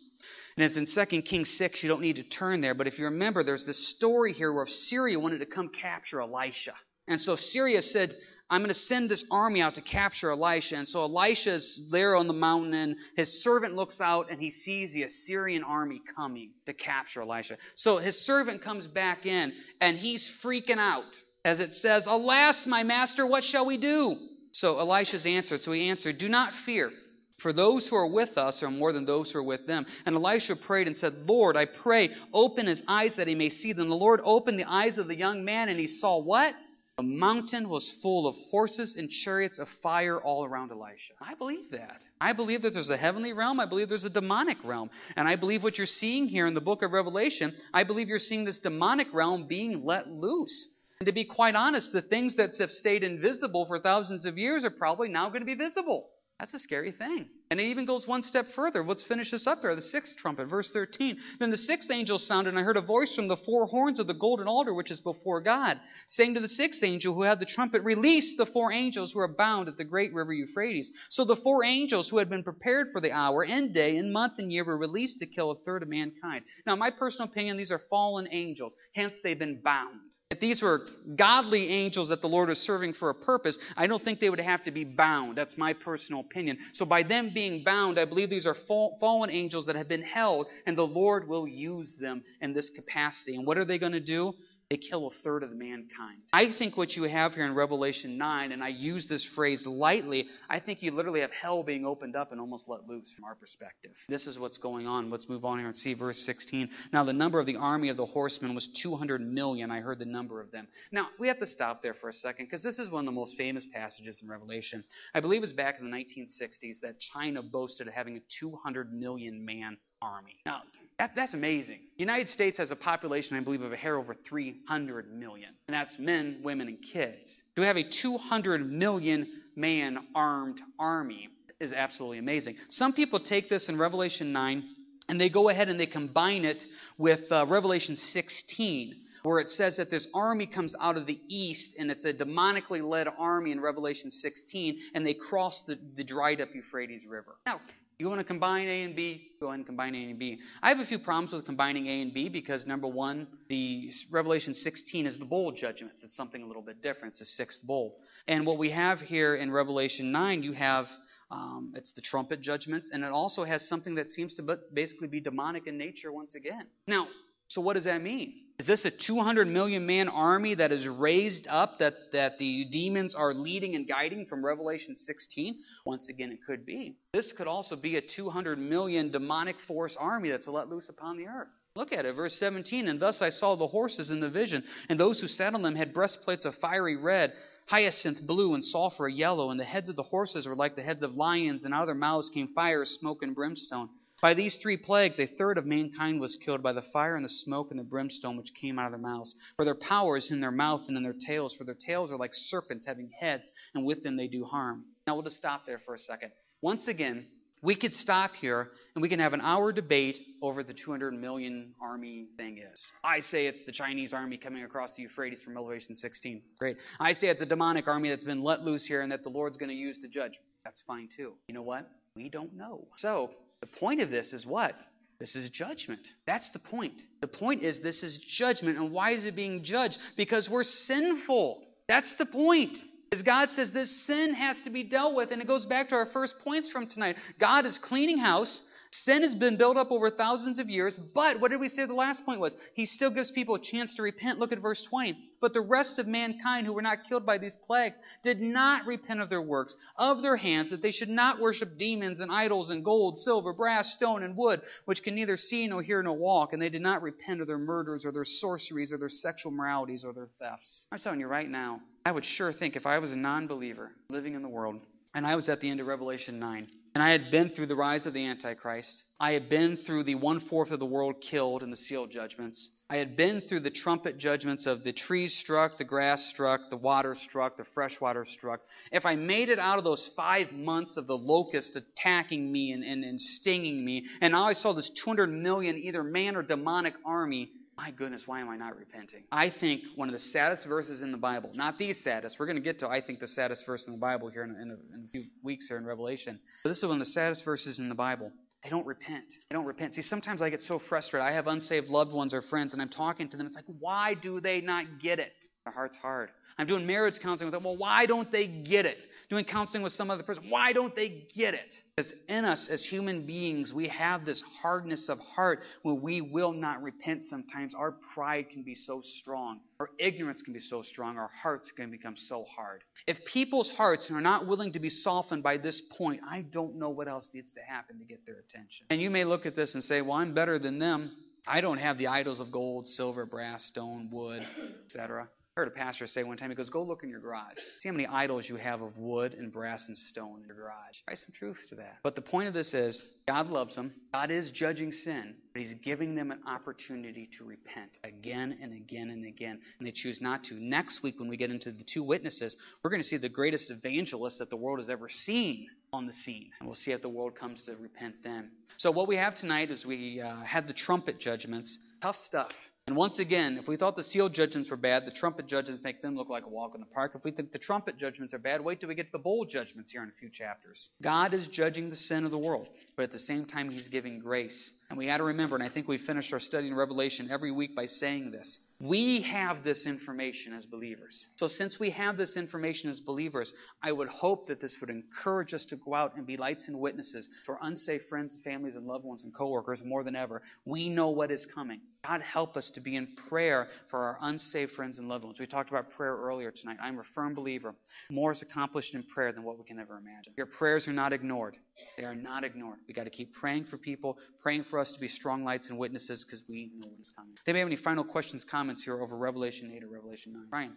And 0.55 0.65
it's 0.65 0.77
in 0.77 0.85
2 0.85 1.21
Kings 1.23 1.49
6. 1.57 1.81
You 1.81 1.89
don't 1.89 2.01
need 2.01 2.17
to 2.17 2.23
turn 2.23 2.61
there. 2.61 2.75
But 2.75 2.87
if 2.87 2.99
you 2.99 3.05
remember, 3.05 3.43
there's 3.43 3.65
this 3.65 3.89
story 3.89 4.33
here 4.33 4.53
where 4.53 4.67
Syria 4.67 5.19
wanted 5.19 5.39
to 5.39 5.45
come 5.47 5.69
capture 5.69 6.21
Elisha. 6.21 6.73
And 7.07 7.19
so 7.19 7.35
Syria 7.35 7.81
said, 7.81 8.15
I'm 8.51 8.59
going 8.59 8.67
to 8.67 8.73
send 8.73 9.09
this 9.09 9.23
army 9.31 9.61
out 9.61 9.75
to 9.75 9.81
capture 9.81 10.29
Elisha. 10.29 10.75
And 10.75 10.87
so 10.87 11.03
Elisha 11.03 11.53
is 11.53 11.87
there 11.89 12.17
on 12.17 12.27
the 12.27 12.33
mountain, 12.33 12.73
and 12.73 12.95
his 13.15 13.41
servant 13.41 13.75
looks 13.75 14.01
out 14.01 14.29
and 14.29 14.41
he 14.41 14.51
sees 14.51 14.91
the 14.91 15.03
Assyrian 15.03 15.63
army 15.63 16.01
coming 16.17 16.51
to 16.65 16.73
capture 16.73 17.21
Elisha. 17.21 17.57
So 17.77 17.97
his 17.97 18.19
servant 18.19 18.61
comes 18.61 18.87
back 18.87 19.25
in, 19.25 19.53
and 19.79 19.97
he's 19.97 20.29
freaking 20.43 20.79
out. 20.79 21.17
As 21.45 21.61
it 21.61 21.71
says, 21.71 22.07
Alas, 22.07 22.65
my 22.67 22.83
master, 22.83 23.25
what 23.25 23.45
shall 23.45 23.65
we 23.65 23.77
do? 23.77 24.17
So 24.51 24.79
Elisha's 24.79 25.25
answered. 25.25 25.61
So 25.61 25.71
he 25.71 25.87
answered, 25.87 26.17
Do 26.17 26.27
not 26.27 26.53
fear. 26.65 26.91
For 27.39 27.53
those 27.53 27.87
who 27.87 27.95
are 27.95 28.07
with 28.07 28.37
us 28.37 28.61
are 28.61 28.69
more 28.69 28.91
than 28.91 29.05
those 29.05 29.31
who 29.31 29.39
are 29.39 29.43
with 29.43 29.65
them. 29.65 29.85
And 30.05 30.15
Elisha 30.15 30.57
prayed 30.57 30.87
and 30.87 30.95
said, 30.95 31.13
Lord, 31.25 31.55
I 31.55 31.65
pray, 31.65 32.11
open 32.33 32.67
his 32.67 32.83
eyes 32.87 33.15
that 33.15 33.27
he 33.27 33.33
may 33.33 33.49
see. 33.49 33.71
Then 33.71 33.89
the 33.89 33.95
Lord 33.95 34.19
opened 34.23 34.59
the 34.59 34.69
eyes 34.69 34.97
of 34.97 35.07
the 35.07 35.15
young 35.15 35.45
man, 35.45 35.69
and 35.69 35.79
he 35.79 35.87
saw 35.87 36.21
what? 36.21 36.53
The 37.01 37.07
mountain 37.07 37.67
was 37.67 37.91
full 38.03 38.27
of 38.27 38.35
horses 38.51 38.93
and 38.95 39.09
chariots 39.09 39.57
of 39.57 39.67
fire 39.81 40.19
all 40.19 40.45
around 40.45 40.71
Elisha. 40.71 41.13
I 41.19 41.33
believe 41.33 41.71
that. 41.71 42.03
I 42.21 42.33
believe 42.33 42.61
that 42.61 42.73
there's 42.73 42.91
a 42.91 42.95
heavenly 42.95 43.33
realm. 43.33 43.59
I 43.59 43.65
believe 43.65 43.89
there's 43.89 44.05
a 44.05 44.09
demonic 44.11 44.63
realm. 44.63 44.91
And 45.15 45.27
I 45.27 45.35
believe 45.35 45.63
what 45.63 45.79
you're 45.79 45.87
seeing 45.87 46.27
here 46.27 46.45
in 46.45 46.53
the 46.53 46.61
book 46.61 46.83
of 46.83 46.91
Revelation, 46.91 47.55
I 47.73 47.85
believe 47.85 48.07
you're 48.07 48.19
seeing 48.19 48.45
this 48.45 48.59
demonic 48.59 49.11
realm 49.15 49.47
being 49.47 49.83
let 49.83 50.11
loose. 50.11 50.69
And 50.99 51.07
to 51.07 51.11
be 51.11 51.25
quite 51.25 51.55
honest, 51.55 51.91
the 51.91 52.03
things 52.03 52.35
that 52.35 52.55
have 52.59 52.69
stayed 52.69 53.03
invisible 53.03 53.65
for 53.65 53.79
thousands 53.79 54.27
of 54.27 54.37
years 54.37 54.63
are 54.63 54.69
probably 54.69 55.09
now 55.09 55.29
going 55.29 55.41
to 55.41 55.45
be 55.47 55.55
visible. 55.55 56.07
That's 56.41 56.55
a 56.55 56.59
scary 56.59 56.91
thing. 56.91 57.27
And 57.51 57.59
it 57.59 57.65
even 57.65 57.85
goes 57.85 58.07
one 58.07 58.23
step 58.23 58.47
further. 58.55 58.83
Let's 58.83 59.03
finish 59.03 59.29
this 59.29 59.45
up 59.45 59.61
there. 59.61 59.75
The 59.75 59.81
sixth 59.81 60.17
trumpet, 60.17 60.47
verse 60.47 60.71
13. 60.71 61.17
Then 61.37 61.51
the 61.51 61.57
sixth 61.57 61.91
angel 61.91 62.17
sounded, 62.17 62.49
and 62.49 62.57
I 62.57 62.63
heard 62.63 62.77
a 62.77 62.81
voice 62.81 63.13
from 63.13 63.27
the 63.27 63.37
four 63.37 63.67
horns 63.67 63.99
of 63.99 64.07
the 64.07 64.15
golden 64.15 64.47
altar 64.47 64.73
which 64.73 64.89
is 64.89 64.99
before 65.01 65.39
God, 65.39 65.79
saying 66.07 66.33
to 66.33 66.39
the 66.39 66.47
sixth 66.47 66.83
angel 66.83 67.13
who 67.13 67.21
had 67.21 67.39
the 67.39 67.45
trumpet, 67.45 67.83
Release 67.83 68.37
the 68.37 68.47
four 68.47 68.71
angels 68.71 69.11
who 69.11 69.19
are 69.19 69.27
bound 69.27 69.67
at 69.67 69.77
the 69.77 69.83
great 69.83 70.15
river 70.15 70.33
Euphrates. 70.33 70.89
So 71.09 71.25
the 71.25 71.35
four 71.35 71.63
angels 71.63 72.09
who 72.09 72.17
had 72.17 72.27
been 72.27 72.41
prepared 72.41 72.87
for 72.91 73.01
the 73.01 73.11
hour 73.11 73.45
and 73.45 73.71
day 73.71 73.97
and 73.97 74.11
month 74.11 74.39
and 74.39 74.51
year 74.51 74.63
were 74.63 74.79
released 74.79 75.19
to 75.19 75.27
kill 75.27 75.51
a 75.51 75.55
third 75.57 75.83
of 75.83 75.89
mankind. 75.89 76.45
Now, 76.65 76.75
my 76.75 76.89
personal 76.89 77.29
opinion, 77.29 77.55
these 77.55 77.71
are 77.71 77.81
fallen 77.87 78.27
angels. 78.31 78.73
Hence, 78.95 79.15
they've 79.23 79.37
been 79.37 79.61
bound. 79.61 80.10
If 80.31 80.39
these 80.39 80.61
were 80.61 80.87
godly 81.17 81.67
angels 81.67 82.07
that 82.07 82.21
the 82.21 82.29
Lord 82.29 82.47
was 82.47 82.57
serving 82.57 82.93
for 82.93 83.09
a 83.09 83.13
purpose, 83.13 83.59
I 83.75 83.85
don't 83.85 84.01
think 84.01 84.21
they 84.21 84.29
would 84.29 84.39
have 84.39 84.63
to 84.63 84.71
be 84.71 84.85
bound. 84.85 85.37
That's 85.37 85.57
my 85.57 85.73
personal 85.73 86.21
opinion. 86.21 86.57
So, 86.71 86.85
by 86.85 87.03
them 87.03 87.31
being 87.33 87.65
bound, 87.65 87.99
I 87.99 88.05
believe 88.05 88.29
these 88.29 88.47
are 88.47 88.55
fallen 88.55 89.29
angels 89.29 89.65
that 89.65 89.75
have 89.75 89.89
been 89.89 90.01
held, 90.01 90.47
and 90.65 90.77
the 90.77 90.87
Lord 90.87 91.27
will 91.27 91.49
use 91.49 91.97
them 91.99 92.23
in 92.39 92.53
this 92.53 92.69
capacity. 92.69 93.35
And 93.35 93.45
what 93.45 93.57
are 93.57 93.65
they 93.65 93.77
going 93.77 93.91
to 93.91 93.99
do? 93.99 94.33
They 94.71 94.77
kill 94.77 95.07
a 95.07 95.09
third 95.21 95.43
of 95.43 95.51
mankind. 95.51 96.21
I 96.31 96.53
think 96.57 96.77
what 96.77 96.95
you 96.95 97.03
have 97.03 97.33
here 97.33 97.45
in 97.45 97.53
Revelation 97.53 98.17
9, 98.17 98.53
and 98.53 98.63
I 98.63 98.69
use 98.69 99.05
this 99.05 99.21
phrase 99.35 99.67
lightly, 99.67 100.27
I 100.49 100.61
think 100.61 100.81
you 100.81 100.91
literally 100.91 101.19
have 101.19 101.31
hell 101.31 101.61
being 101.61 101.85
opened 101.85 102.15
up 102.15 102.31
and 102.31 102.39
almost 102.39 102.69
let 102.69 102.87
loose 102.87 103.11
from 103.13 103.25
our 103.25 103.35
perspective. 103.35 103.91
This 104.07 104.27
is 104.27 104.39
what's 104.39 104.57
going 104.57 104.87
on. 104.87 105.09
Let's 105.09 105.27
move 105.27 105.43
on 105.43 105.59
here 105.59 105.67
and 105.67 105.75
see 105.75 105.93
verse 105.93 106.25
16. 106.25 106.69
Now, 106.93 107.03
the 107.03 107.11
number 107.11 107.37
of 107.37 107.47
the 107.47 107.57
army 107.57 107.89
of 107.89 107.97
the 107.97 108.05
horsemen 108.05 108.55
was 108.55 108.69
200 108.81 109.19
million. 109.19 109.71
I 109.71 109.81
heard 109.81 109.99
the 109.99 110.05
number 110.05 110.39
of 110.39 110.51
them. 110.51 110.69
Now, 110.93 111.07
we 111.19 111.27
have 111.27 111.39
to 111.39 111.47
stop 111.47 111.81
there 111.81 111.93
for 111.93 112.07
a 112.07 112.13
second 112.13 112.45
because 112.45 112.63
this 112.63 112.79
is 112.79 112.89
one 112.89 113.01
of 113.01 113.13
the 113.13 113.19
most 113.19 113.35
famous 113.35 113.67
passages 113.73 114.21
in 114.23 114.29
Revelation. 114.29 114.85
I 115.13 115.19
believe 115.19 115.39
it 115.39 115.41
was 115.41 115.51
back 115.51 115.81
in 115.81 115.91
the 115.91 115.97
1960s 115.97 116.79
that 116.81 116.97
China 117.13 117.43
boasted 117.43 117.89
of 117.89 117.93
having 117.93 118.15
a 118.15 118.21
200 118.39 118.93
million 118.93 119.43
man 119.43 119.75
army. 120.01 120.35
Now, 120.45 120.61
that, 120.99 121.11
that's 121.15 121.33
amazing. 121.33 121.79
The 121.97 122.03
United 122.03 122.29
States 122.29 122.57
has 122.57 122.71
a 122.71 122.75
population, 122.75 123.37
I 123.37 123.39
believe, 123.39 123.61
of 123.61 123.73
a 123.73 123.77
hair 123.77 123.97
over 123.97 124.13
300 124.13 125.13
million. 125.13 125.49
And 125.67 125.73
that's 125.75 125.97
men, 125.97 126.39
women, 126.43 126.67
and 126.67 126.77
kids. 126.81 127.41
To 127.55 127.63
have 127.63 127.77
a 127.77 127.83
200 127.83 128.71
million 128.71 129.27
man 129.55 129.97
armed 130.15 130.61
army 130.79 131.29
is 131.59 131.73
absolutely 131.73 132.17
amazing. 132.17 132.55
Some 132.69 132.93
people 132.93 133.19
take 133.19 133.49
this 133.49 133.69
in 133.69 133.77
Revelation 133.77 134.31
9 134.31 134.63
and 135.09 135.19
they 135.19 135.29
go 135.29 135.49
ahead 135.49 135.69
and 135.69 135.79
they 135.79 135.87
combine 135.87 136.45
it 136.45 136.65
with 136.97 137.31
uh, 137.31 137.45
Revelation 137.47 137.95
16 137.95 138.95
where 139.23 139.39
it 139.39 139.49
says 139.49 139.77
that 139.77 139.91
this 139.91 140.07
army 140.13 140.47
comes 140.47 140.75
out 140.79 140.97
of 140.97 141.05
the 141.05 141.19
east 141.27 141.75
and 141.77 141.91
it's 141.91 142.05
a 142.05 142.13
demonically 142.13 142.87
led 142.87 143.07
army 143.19 143.51
in 143.51 143.59
Revelation 143.59 144.09
16 144.09 144.77
and 144.95 145.05
they 145.05 145.13
cross 145.13 145.61
the, 145.63 145.77
the 145.95 146.03
dried 146.03 146.41
up 146.41 146.49
Euphrates 146.53 147.05
River. 147.05 147.35
Now, 147.45 147.61
you 148.01 148.09
want 148.09 148.19
to 148.19 148.25
combine 148.25 148.67
A 148.67 148.83
and 148.83 148.95
B? 148.95 149.29
Go 149.39 149.47
ahead 149.47 149.59
and 149.59 149.65
combine 149.65 149.95
A 149.95 150.09
and 150.09 150.19
B. 150.19 150.39
I 150.61 150.69
have 150.69 150.79
a 150.79 150.85
few 150.85 150.99
problems 150.99 151.31
with 151.33 151.45
combining 151.45 151.87
A 151.87 152.01
and 152.01 152.13
B 152.13 152.29
because 152.29 152.65
number 152.65 152.87
one, 152.87 153.27
the 153.47 153.91
Revelation 154.11 154.53
16 154.53 155.05
is 155.05 155.17
the 155.17 155.25
bowl 155.25 155.51
judgments. 155.51 156.03
It's 156.03 156.15
something 156.15 156.41
a 156.41 156.45
little 156.47 156.61
bit 156.61 156.81
different. 156.81 157.13
It's 157.13 157.19
the 157.19 157.25
sixth 157.25 157.61
bowl. 157.63 157.99
And 158.27 158.45
what 158.45 158.57
we 158.57 158.71
have 158.71 158.99
here 158.99 159.35
in 159.35 159.51
Revelation 159.51 160.11
9, 160.11 160.43
you 160.43 160.53
have 160.53 160.87
um, 161.31 161.73
it's 161.75 161.93
the 161.93 162.01
trumpet 162.01 162.41
judgments, 162.41 162.89
and 162.91 163.03
it 163.03 163.11
also 163.11 163.45
has 163.45 163.67
something 163.67 163.95
that 163.95 164.09
seems 164.09 164.33
to 164.35 164.57
basically 164.73 165.07
be 165.07 165.21
demonic 165.21 165.65
in 165.65 165.77
nature 165.77 166.11
once 166.11 166.35
again. 166.35 166.67
Now, 166.87 167.07
so 167.47 167.61
what 167.61 167.73
does 167.73 167.85
that 167.85 168.01
mean? 168.01 168.33
Is 168.61 168.67
this 168.67 168.85
a 168.85 168.91
200 168.91 169.47
million 169.47 169.87
man 169.87 170.07
army 170.07 170.53
that 170.53 170.71
is 170.71 170.87
raised 170.87 171.47
up 171.47 171.79
that, 171.79 171.95
that 172.11 172.37
the 172.37 172.65
demons 172.65 173.15
are 173.15 173.33
leading 173.33 173.73
and 173.73 173.87
guiding 173.87 174.27
from 174.27 174.45
Revelation 174.45 174.95
16? 174.95 175.55
Once 175.83 176.09
again, 176.09 176.31
it 176.31 176.45
could 176.45 176.63
be. 176.63 176.95
This 177.11 177.33
could 177.33 177.47
also 177.47 177.75
be 177.75 177.95
a 177.95 178.01
200 178.01 178.59
million 178.59 179.09
demonic 179.09 179.59
force 179.61 179.97
army 179.99 180.29
that's 180.29 180.47
let 180.47 180.69
loose 180.69 180.89
upon 180.89 181.17
the 181.17 181.25
earth. 181.25 181.47
Look 181.75 181.91
at 181.91 182.05
it, 182.05 182.13
verse 182.13 182.37
17. 182.37 182.87
And 182.87 182.99
thus 182.99 183.23
I 183.23 183.31
saw 183.31 183.55
the 183.55 183.65
horses 183.65 184.11
in 184.11 184.19
the 184.19 184.29
vision, 184.29 184.63
and 184.89 184.99
those 184.99 185.19
who 185.19 185.27
sat 185.27 185.55
on 185.55 185.63
them 185.63 185.73
had 185.73 185.91
breastplates 185.91 186.45
of 186.45 186.53
fiery 186.53 186.97
red, 186.97 187.33
hyacinth 187.65 188.27
blue, 188.27 188.53
and 188.53 188.63
sulphur 188.63 189.09
yellow, 189.09 189.49
and 189.49 189.59
the 189.59 189.65
heads 189.65 189.89
of 189.89 189.95
the 189.95 190.03
horses 190.03 190.45
were 190.45 190.55
like 190.55 190.75
the 190.75 190.83
heads 190.83 191.01
of 191.01 191.15
lions, 191.15 191.63
and 191.63 191.73
out 191.73 191.81
of 191.81 191.87
their 191.87 191.95
mouths 191.95 192.29
came 192.29 192.49
fire, 192.49 192.85
smoke, 192.85 193.23
and 193.23 193.33
brimstone. 193.33 193.89
By 194.21 194.35
these 194.35 194.57
three 194.57 194.77
plagues, 194.77 195.19
a 195.19 195.25
third 195.25 195.57
of 195.57 195.65
mankind 195.65 196.21
was 196.21 196.37
killed 196.37 196.61
by 196.61 196.73
the 196.73 196.83
fire 196.83 197.15
and 197.15 197.25
the 197.25 197.29
smoke 197.29 197.71
and 197.71 197.79
the 197.79 197.83
brimstone 197.83 198.37
which 198.37 198.53
came 198.53 198.77
out 198.77 198.85
of 198.85 198.91
their 198.91 198.99
mouths. 198.99 199.33
For 199.55 199.65
their 199.65 199.73
power 199.73 200.15
is 200.15 200.29
in 200.29 200.39
their 200.39 200.51
mouth 200.51 200.83
and 200.87 200.95
in 200.95 201.01
their 201.01 201.15
tails, 201.25 201.55
for 201.55 201.63
their 201.63 201.75
tails 201.75 202.11
are 202.11 202.17
like 202.17 202.33
serpents 202.33 202.85
having 202.85 203.09
heads, 203.19 203.49
and 203.73 203.83
with 203.83 204.03
them 204.03 204.17
they 204.17 204.27
do 204.27 204.45
harm. 204.45 204.85
Now 205.07 205.15
we'll 205.15 205.23
just 205.23 205.37
stop 205.37 205.65
there 205.65 205.79
for 205.79 205.95
a 205.95 205.99
second. 205.99 206.31
Once 206.61 206.87
again, 206.87 207.25
we 207.63 207.75
could 207.75 207.95
stop 207.95 208.35
here 208.35 208.69
and 208.95 209.01
we 209.01 209.09
can 209.09 209.19
have 209.19 209.33
an 209.33 209.41
hour 209.41 209.71
debate 209.71 210.19
over 210.41 210.63
the 210.63 210.73
200 210.73 211.13
million 211.13 211.73
army 211.81 212.27
thing 212.37 212.59
is. 212.59 212.83
I 213.03 213.19
say 213.19 213.47
it's 213.47 213.61
the 213.65 213.71
Chinese 213.71 214.13
army 214.13 214.37
coming 214.37 214.63
across 214.63 214.95
the 214.95 215.03
Euphrates 215.03 215.41
from 215.41 215.55
Revelation 215.55 215.95
16. 215.95 216.41
Great. 216.57 216.77
I 216.99 217.13
say 217.13 217.29
it's 217.29 217.41
a 217.41 217.45
demonic 217.45 217.87
army 217.87 218.09
that's 218.09 218.23
been 218.23 218.43
let 218.43 218.61
loose 218.61 218.85
here 218.85 219.01
and 219.01 219.11
that 219.11 219.23
the 219.23 219.29
Lord's 219.29 219.57
going 219.57 219.69
to 219.69 219.75
use 219.75 219.99
to 219.99 220.07
judge. 220.07 220.39
That's 220.63 220.81
fine 220.81 221.09
too. 221.15 221.33
You 221.47 221.53
know 221.55 221.61
what? 221.63 221.87
We 222.15 222.29
don't 222.29 222.55
know. 222.55 222.87
So, 222.97 223.31
the 223.61 223.67
point 223.67 224.01
of 224.01 224.09
this 224.09 224.33
is 224.33 224.45
what? 224.45 224.75
This 225.19 225.35
is 225.35 225.49
judgment. 225.51 226.01
That's 226.25 226.49
the 226.49 226.59
point. 226.59 227.03
The 227.21 227.27
point 227.27 227.61
is 227.61 227.79
this 227.79 228.01
is 228.01 228.17
judgment. 228.17 228.77
And 228.77 228.91
why 228.91 229.11
is 229.11 229.25
it 229.25 229.35
being 229.35 229.63
judged? 229.63 229.99
Because 230.17 230.49
we're 230.49 230.63
sinful. 230.63 231.63
That's 231.87 232.15
the 232.15 232.25
point. 232.25 232.77
As 233.11 233.21
God 233.21 233.51
says 233.51 233.71
this 233.71 233.91
sin 234.07 234.33
has 234.33 234.61
to 234.61 234.69
be 234.69 234.83
dealt 234.83 235.15
with, 235.15 235.31
and 235.31 235.41
it 235.41 235.47
goes 235.47 235.65
back 235.65 235.89
to 235.89 235.95
our 235.95 236.07
first 236.07 236.39
points 236.43 236.71
from 236.71 236.87
tonight. 236.87 237.17
God 237.39 237.65
is 237.65 237.77
cleaning 237.77 238.17
house. 238.17 238.61
Sin 238.93 239.23
has 239.23 239.33
been 239.33 239.55
built 239.55 239.77
up 239.77 239.89
over 239.89 240.11
thousands 240.11 240.59
of 240.59 240.69
years, 240.69 240.97
but 240.97 241.39
what 241.39 241.49
did 241.49 241.61
we 241.61 241.69
say 241.69 241.85
the 241.85 241.93
last 241.93 242.25
point 242.25 242.41
was? 242.41 242.57
He 242.73 242.85
still 242.85 243.09
gives 243.09 243.31
people 243.31 243.55
a 243.55 243.59
chance 243.59 243.95
to 243.95 244.01
repent. 244.01 244.37
Look 244.37 244.51
at 244.51 244.59
verse 244.59 244.83
20. 244.83 245.17
But 245.39 245.53
the 245.53 245.61
rest 245.61 245.97
of 245.97 246.07
mankind 246.07 246.67
who 246.67 246.73
were 246.73 246.81
not 246.81 247.05
killed 247.05 247.25
by 247.25 247.37
these 247.37 247.55
plagues 247.65 247.97
did 248.21 248.41
not 248.41 248.85
repent 248.85 249.21
of 249.21 249.29
their 249.29 249.41
works, 249.41 249.77
of 249.95 250.21
their 250.21 250.35
hands, 250.35 250.71
that 250.71 250.81
they 250.81 250.91
should 250.91 251.09
not 251.09 251.39
worship 251.39 251.77
demons 251.77 252.19
and 252.19 252.29
idols 252.29 252.69
and 252.69 252.83
gold, 252.83 253.17
silver, 253.17 253.53
brass, 253.53 253.93
stone, 253.93 254.23
and 254.23 254.35
wood, 254.35 254.61
which 254.85 255.03
can 255.03 255.15
neither 255.15 255.37
see 255.37 255.67
nor 255.67 255.81
hear 255.81 256.03
nor 256.03 256.17
walk. 256.17 256.51
And 256.51 256.61
they 256.61 256.69
did 256.69 256.81
not 256.81 257.01
repent 257.01 257.39
of 257.39 257.47
their 257.47 257.57
murders 257.57 258.03
or 258.03 258.11
their 258.11 258.25
sorceries 258.25 258.91
or 258.91 258.97
their 258.97 259.09
sexual 259.09 259.53
moralities 259.53 260.03
or 260.03 260.11
their 260.11 260.29
thefts. 260.37 260.85
I'm 260.91 260.99
telling 260.99 261.21
you 261.21 261.27
right 261.27 261.49
now, 261.49 261.79
I 262.05 262.11
would 262.11 262.25
sure 262.25 262.51
think 262.51 262.75
if 262.75 262.85
I 262.85 262.99
was 262.99 263.13
a 263.13 263.15
non 263.15 263.47
believer 263.47 263.91
living 264.09 264.33
in 264.33 264.41
the 264.41 264.49
world 264.49 264.81
and 265.13 265.25
I 265.25 265.35
was 265.35 265.47
at 265.47 265.61
the 265.61 265.69
end 265.69 265.79
of 265.79 265.87
Revelation 265.87 266.39
9, 266.39 266.67
and 266.93 267.03
I 267.03 267.11
had 267.11 267.31
been 267.31 267.49
through 267.49 267.67
the 267.67 267.75
rise 267.75 268.05
of 268.05 268.13
the 268.13 268.25
Antichrist. 268.25 269.03
I 269.19 269.31
had 269.31 269.49
been 269.49 269.77
through 269.77 270.03
the 270.03 270.15
one 270.15 270.39
fourth 270.39 270.71
of 270.71 270.79
the 270.79 270.85
world 270.85 271.21
killed 271.21 271.63
in 271.63 271.69
the 271.69 271.77
seal 271.77 272.07
judgments. 272.07 272.69
I 272.89 272.97
had 272.97 273.15
been 273.15 273.39
through 273.41 273.61
the 273.61 273.69
trumpet 273.69 274.17
judgments 274.17 274.65
of 274.65 274.83
the 274.83 274.91
trees 274.91 275.33
struck, 275.39 275.77
the 275.77 275.85
grass 275.85 276.25
struck, 276.25 276.69
the 276.69 276.75
water 276.77 277.15
struck, 277.15 277.55
the 277.55 277.63
fresh 277.63 278.01
water 278.01 278.25
struck. 278.25 278.59
If 278.91 279.05
I 279.05 279.15
made 279.15 279.49
it 279.49 279.59
out 279.59 279.77
of 279.77 279.85
those 279.85 280.09
five 280.17 280.51
months 280.51 280.97
of 280.97 281.07
the 281.07 281.17
locust 281.17 281.77
attacking 281.77 282.51
me 282.51 282.71
and, 282.71 282.83
and, 282.83 283.05
and 283.05 283.21
stinging 283.21 283.85
me, 283.85 284.05
and 284.19 284.33
now 284.33 284.47
I 284.47 284.53
saw 284.53 284.73
this 284.73 284.89
200 284.89 285.27
million 285.27 285.77
either 285.77 286.03
man 286.03 286.35
or 286.35 286.43
demonic 286.43 286.95
army, 287.05 287.51
my 287.81 287.89
goodness, 287.91 288.23
why 288.27 288.39
am 288.41 288.49
I 288.49 288.57
not 288.57 288.77
repenting? 288.77 289.23
I 289.31 289.49
think 289.49 289.83
one 289.95 290.07
of 290.07 290.13
the 290.13 290.19
saddest 290.19 290.67
verses 290.67 291.01
in 291.01 291.11
the 291.11 291.17
Bible, 291.17 291.49
not 291.55 291.79
the 291.79 291.93
saddest, 291.93 292.37
we're 292.39 292.45
going 292.45 292.57
to 292.57 292.61
get 292.61 292.79
to, 292.79 292.87
I 292.87 293.01
think, 293.01 293.19
the 293.19 293.27
saddest 293.27 293.65
verse 293.65 293.87
in 293.87 293.93
the 293.93 293.99
Bible 293.99 294.29
here 294.29 294.43
in, 294.43 294.51
in, 294.51 294.69
a, 294.69 294.95
in 294.95 295.05
a 295.07 295.11
few 295.11 295.23
weeks 295.43 295.67
here 295.67 295.77
in 295.77 295.85
Revelation. 295.85 296.39
But 296.63 296.69
this 296.69 296.77
is 296.77 296.83
one 296.83 296.93
of 296.93 296.99
the 296.99 297.11
saddest 297.11 297.43
verses 297.43 297.79
in 297.79 297.89
the 297.89 297.95
Bible. 297.95 298.31
They 298.63 298.69
don't 298.69 298.85
repent. 298.85 299.25
They 299.49 299.55
don't 299.55 299.65
repent. 299.65 299.95
See, 299.95 300.03
sometimes 300.03 300.43
I 300.43 300.51
get 300.51 300.61
so 300.61 300.77
frustrated. 300.77 301.27
I 301.27 301.31
have 301.31 301.47
unsaved 301.47 301.87
loved 301.87 302.13
ones 302.13 302.35
or 302.35 302.43
friends, 302.43 302.73
and 302.73 302.81
I'm 302.81 302.89
talking 302.89 303.27
to 303.29 303.37
them. 303.37 303.47
It's 303.47 303.55
like, 303.55 303.65
why 303.79 304.13
do 304.13 304.39
they 304.39 304.61
not 304.61 304.85
get 305.01 305.17
it? 305.17 305.33
Their 305.65 305.73
heart's 305.73 305.97
hard. 305.97 306.29
I'm 306.57 306.67
doing 306.67 306.85
marriage 306.85 307.19
counseling 307.19 307.47
with 307.47 307.53
them. 307.53 307.63
Well, 307.63 307.77
why 307.77 308.05
don't 308.05 308.31
they 308.31 308.47
get 308.47 308.85
it? 308.85 308.99
Doing 309.29 309.45
counseling 309.45 309.83
with 309.83 309.93
some 309.93 310.11
other 310.11 310.23
person. 310.23 310.49
Why 310.49 310.73
don't 310.73 310.95
they 310.95 311.25
get 311.33 311.53
it? 311.53 311.73
Because 311.95 312.13
in 312.27 312.45
us 312.45 312.67
as 312.69 312.85
human 312.85 313.25
beings, 313.25 313.73
we 313.73 313.87
have 313.89 314.25
this 314.25 314.41
hardness 314.61 315.09
of 315.09 315.19
heart 315.19 315.61
when 315.83 316.01
we 316.01 316.21
will 316.21 316.51
not 316.51 316.81
repent 316.81 317.23
sometimes. 317.23 317.73
Our 317.75 317.91
pride 318.13 318.49
can 318.49 318.63
be 318.63 318.75
so 318.75 319.01
strong. 319.01 319.59
Our 319.79 319.89
ignorance 319.99 320.41
can 320.41 320.53
be 320.53 320.59
so 320.59 320.81
strong. 320.81 321.17
Our 321.17 321.29
hearts 321.41 321.71
can 321.71 321.91
become 321.91 322.15
so 322.17 322.45
hard. 322.55 322.83
If 323.07 323.23
people's 323.25 323.69
hearts 323.69 324.09
are 324.11 324.21
not 324.21 324.47
willing 324.47 324.73
to 324.73 324.79
be 324.79 324.89
softened 324.89 325.43
by 325.43 325.57
this 325.57 325.81
point, 325.97 326.21
I 326.29 326.41
don't 326.41 326.77
know 326.77 326.89
what 326.89 327.07
else 327.07 327.29
needs 327.33 327.53
to 327.53 327.61
happen 327.61 327.99
to 327.99 328.05
get 328.05 328.25
their 328.25 328.39
attention. 328.39 328.87
And 328.89 329.01
you 329.01 329.09
may 329.09 329.23
look 329.23 329.45
at 329.45 329.55
this 329.55 329.75
and 329.75 329.83
say, 329.83 330.01
well, 330.01 330.17
I'm 330.17 330.33
better 330.33 330.59
than 330.59 330.79
them. 330.79 331.11
I 331.47 331.61
don't 331.61 331.79
have 331.79 331.97
the 331.97 332.07
idols 332.07 332.39
of 332.39 332.51
gold, 332.51 332.87
silver, 332.87 333.25
brass, 333.25 333.65
stone, 333.65 334.09
wood, 334.11 334.47
etc. 334.85 335.27
I 335.57 335.59
heard 335.59 335.67
a 335.67 335.71
pastor 335.71 336.07
say 336.07 336.23
one 336.23 336.37
time, 336.37 336.49
he 336.49 336.55
goes, 336.55 336.69
Go 336.69 336.81
look 336.81 337.03
in 337.03 337.09
your 337.09 337.19
garage. 337.19 337.57
See 337.79 337.89
how 337.89 337.93
many 337.93 338.07
idols 338.07 338.47
you 338.47 338.55
have 338.55 338.81
of 338.81 338.95
wood 338.95 339.33
and 339.33 339.51
brass 339.51 339.85
and 339.89 339.97
stone 339.97 340.39
in 340.39 340.47
your 340.47 340.55
garage. 340.55 340.95
Try 341.05 341.15
some 341.15 341.33
truth 341.37 341.57
to 341.67 341.75
that. 341.75 341.97
But 342.03 342.15
the 342.15 342.21
point 342.21 342.47
of 342.47 342.53
this 342.53 342.73
is, 342.73 343.05
God 343.27 343.47
loves 343.47 343.75
them. 343.75 343.93
God 344.13 344.31
is 344.31 344.51
judging 344.51 344.93
sin, 344.93 345.35
but 345.51 345.61
He's 345.61 345.73
giving 345.83 346.15
them 346.15 346.31
an 346.31 346.39
opportunity 346.47 347.29
to 347.37 347.43
repent 347.43 347.99
again 348.05 348.59
and 348.61 348.71
again 348.71 349.09
and 349.09 349.25
again. 349.25 349.59
And 349.77 349.85
they 349.85 349.91
choose 349.91 350.21
not 350.21 350.45
to. 350.45 350.55
Next 350.55 351.03
week, 351.03 351.19
when 351.19 351.27
we 351.27 351.35
get 351.35 351.51
into 351.51 351.73
the 351.73 351.83
two 351.83 352.01
witnesses, 352.03 352.55
we're 352.81 352.89
going 352.89 353.01
to 353.01 353.07
see 353.07 353.17
the 353.17 353.27
greatest 353.27 353.71
evangelist 353.71 354.39
that 354.39 354.49
the 354.49 354.55
world 354.55 354.79
has 354.79 354.89
ever 354.89 355.09
seen 355.09 355.67
on 355.91 356.07
the 356.07 356.13
scene. 356.13 356.51
And 356.61 356.69
we'll 356.69 356.75
see 356.75 356.91
if 356.91 357.01
the 357.01 357.09
world 357.09 357.35
comes 357.35 357.63
to 357.63 357.75
repent 357.75 358.15
then. 358.23 358.51
So, 358.77 358.89
what 358.89 359.09
we 359.09 359.17
have 359.17 359.35
tonight 359.35 359.69
is 359.69 359.85
we 359.85 360.21
uh, 360.21 360.37
had 360.43 360.65
the 360.65 360.73
trumpet 360.73 361.19
judgments. 361.19 361.77
Tough 362.01 362.15
stuff. 362.15 362.53
And 362.91 362.97
once 362.97 363.19
again, 363.19 363.57
if 363.57 363.69
we 363.69 363.77
thought 363.77 363.95
the 363.95 364.03
seal 364.03 364.27
judgments 364.27 364.69
were 364.69 364.75
bad, 364.75 365.05
the 365.05 365.11
trumpet 365.11 365.47
judgments 365.47 365.81
make 365.81 366.01
them 366.01 366.13
look 366.17 366.27
like 366.27 366.45
a 366.45 366.49
walk 366.49 366.75
in 366.75 366.81
the 366.81 366.87
park. 366.87 367.13
If 367.15 367.23
we 367.23 367.31
think 367.31 367.53
the 367.53 367.57
trumpet 367.57 367.97
judgments 367.97 368.33
are 368.33 368.37
bad, 368.37 368.59
wait 368.59 368.81
till 368.81 368.89
we 368.89 368.95
get 368.95 369.05
to 369.05 369.13
the 369.13 369.17
bowl 369.17 369.45
judgments 369.45 369.89
here 369.89 370.03
in 370.03 370.09
a 370.09 370.19
few 370.19 370.29
chapters. 370.29 370.89
God 371.01 371.33
is 371.33 371.47
judging 371.47 371.89
the 371.89 371.95
sin 371.95 372.25
of 372.25 372.31
the 372.31 372.37
world, 372.37 372.67
but 372.97 373.03
at 373.03 373.13
the 373.13 373.17
same 373.17 373.45
time, 373.45 373.69
He's 373.69 373.87
giving 373.87 374.19
grace. 374.19 374.73
And 374.91 374.97
we 374.97 375.05
got 375.05 375.17
to 375.17 375.23
remember, 375.23 375.55
and 375.55 375.63
I 375.63 375.69
think 375.69 375.87
we 375.87 375.97
finished 375.97 376.33
our 376.33 376.39
study 376.41 376.67
in 376.67 376.75
Revelation 376.75 377.29
every 377.31 377.49
week 377.49 377.77
by 377.77 377.85
saying 377.85 378.31
this 378.31 378.59
we 378.81 379.21
have 379.21 379.63
this 379.63 379.85
information 379.85 380.53
as 380.53 380.65
believers. 380.65 381.25
So, 381.37 381.47
since 381.47 381.79
we 381.79 381.91
have 381.91 382.17
this 382.17 382.35
information 382.35 382.89
as 382.89 382.99
believers, 382.99 383.53
I 383.81 383.93
would 383.93 384.09
hope 384.09 384.47
that 384.47 384.59
this 384.59 384.75
would 384.81 384.89
encourage 384.89 385.53
us 385.53 385.63
to 385.65 385.77
go 385.77 385.93
out 385.93 386.17
and 386.17 386.27
be 386.27 386.35
lights 386.35 386.67
and 386.67 386.77
witnesses 386.77 387.29
for 387.45 387.57
unsaved 387.61 388.09
friends, 388.09 388.35
families, 388.43 388.75
and 388.75 388.85
loved 388.85 389.05
ones 389.05 389.23
and 389.23 389.33
coworkers 389.33 389.81
more 389.85 390.03
than 390.03 390.15
ever. 390.15 390.41
We 390.65 390.89
know 390.89 391.09
what 391.09 391.31
is 391.31 391.45
coming. 391.45 391.79
God, 392.03 392.21
help 392.21 392.57
us 392.57 392.71
to 392.71 392.81
be 392.81 392.95
in 392.95 393.09
prayer 393.29 393.67
for 393.91 393.99
our 393.99 394.17
unsaved 394.21 394.71
friends 394.71 394.97
and 394.97 395.07
loved 395.07 395.23
ones. 395.23 395.39
We 395.39 395.45
talked 395.45 395.69
about 395.69 395.91
prayer 395.91 396.17
earlier 396.17 396.49
tonight. 396.49 396.77
I'm 396.81 396.97
a 396.97 397.03
firm 397.13 397.35
believer. 397.35 397.75
More 398.09 398.31
is 398.31 398.41
accomplished 398.41 398.95
in 398.95 399.03
prayer 399.03 399.31
than 399.31 399.43
what 399.43 399.59
we 399.59 399.65
can 399.65 399.77
ever 399.77 399.99
imagine. 399.99 400.33
Your 400.35 400.47
prayers 400.47 400.87
are 400.87 400.93
not 400.93 401.13
ignored. 401.13 401.55
They 401.97 402.03
are 402.03 402.15
not 402.15 402.43
ignored. 402.43 402.79
We 402.87 402.95
got 402.95 403.03
to 403.03 403.11
keep 403.11 403.33
praying 403.35 403.65
for 403.65 403.77
people, 403.77 404.17
praying 404.41 404.63
for 404.63 404.79
us 404.81 404.91
to 404.93 404.99
be 404.99 405.07
strong 405.07 405.43
lights 405.43 405.69
and 405.69 405.77
witnesses 405.77 406.25
because 406.25 406.43
we 406.49 406.71
know 406.77 406.89
what 406.89 406.99
is 406.99 407.11
coming. 407.15 407.33
They 407.45 407.53
may 407.53 407.59
have 407.59 407.67
any 407.67 407.77
final 407.77 408.03
questions, 408.03 408.43
comments 408.43 408.83
here 408.83 409.01
over 409.01 409.15
Revelation 409.15 409.71
8 409.75 409.83
or 409.83 409.87
Revelation 409.87 410.33
9. 410.33 410.43
Brian, 410.49 410.73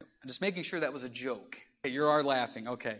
I'm 0.00 0.28
just 0.28 0.40
making 0.40 0.62
sure 0.62 0.80
that 0.80 0.92
was 0.92 1.02
a 1.02 1.08
joke. 1.08 1.56
Okay, 1.84 1.92
you 1.92 2.04
are 2.04 2.22
laughing. 2.22 2.68
Okay. 2.68 2.98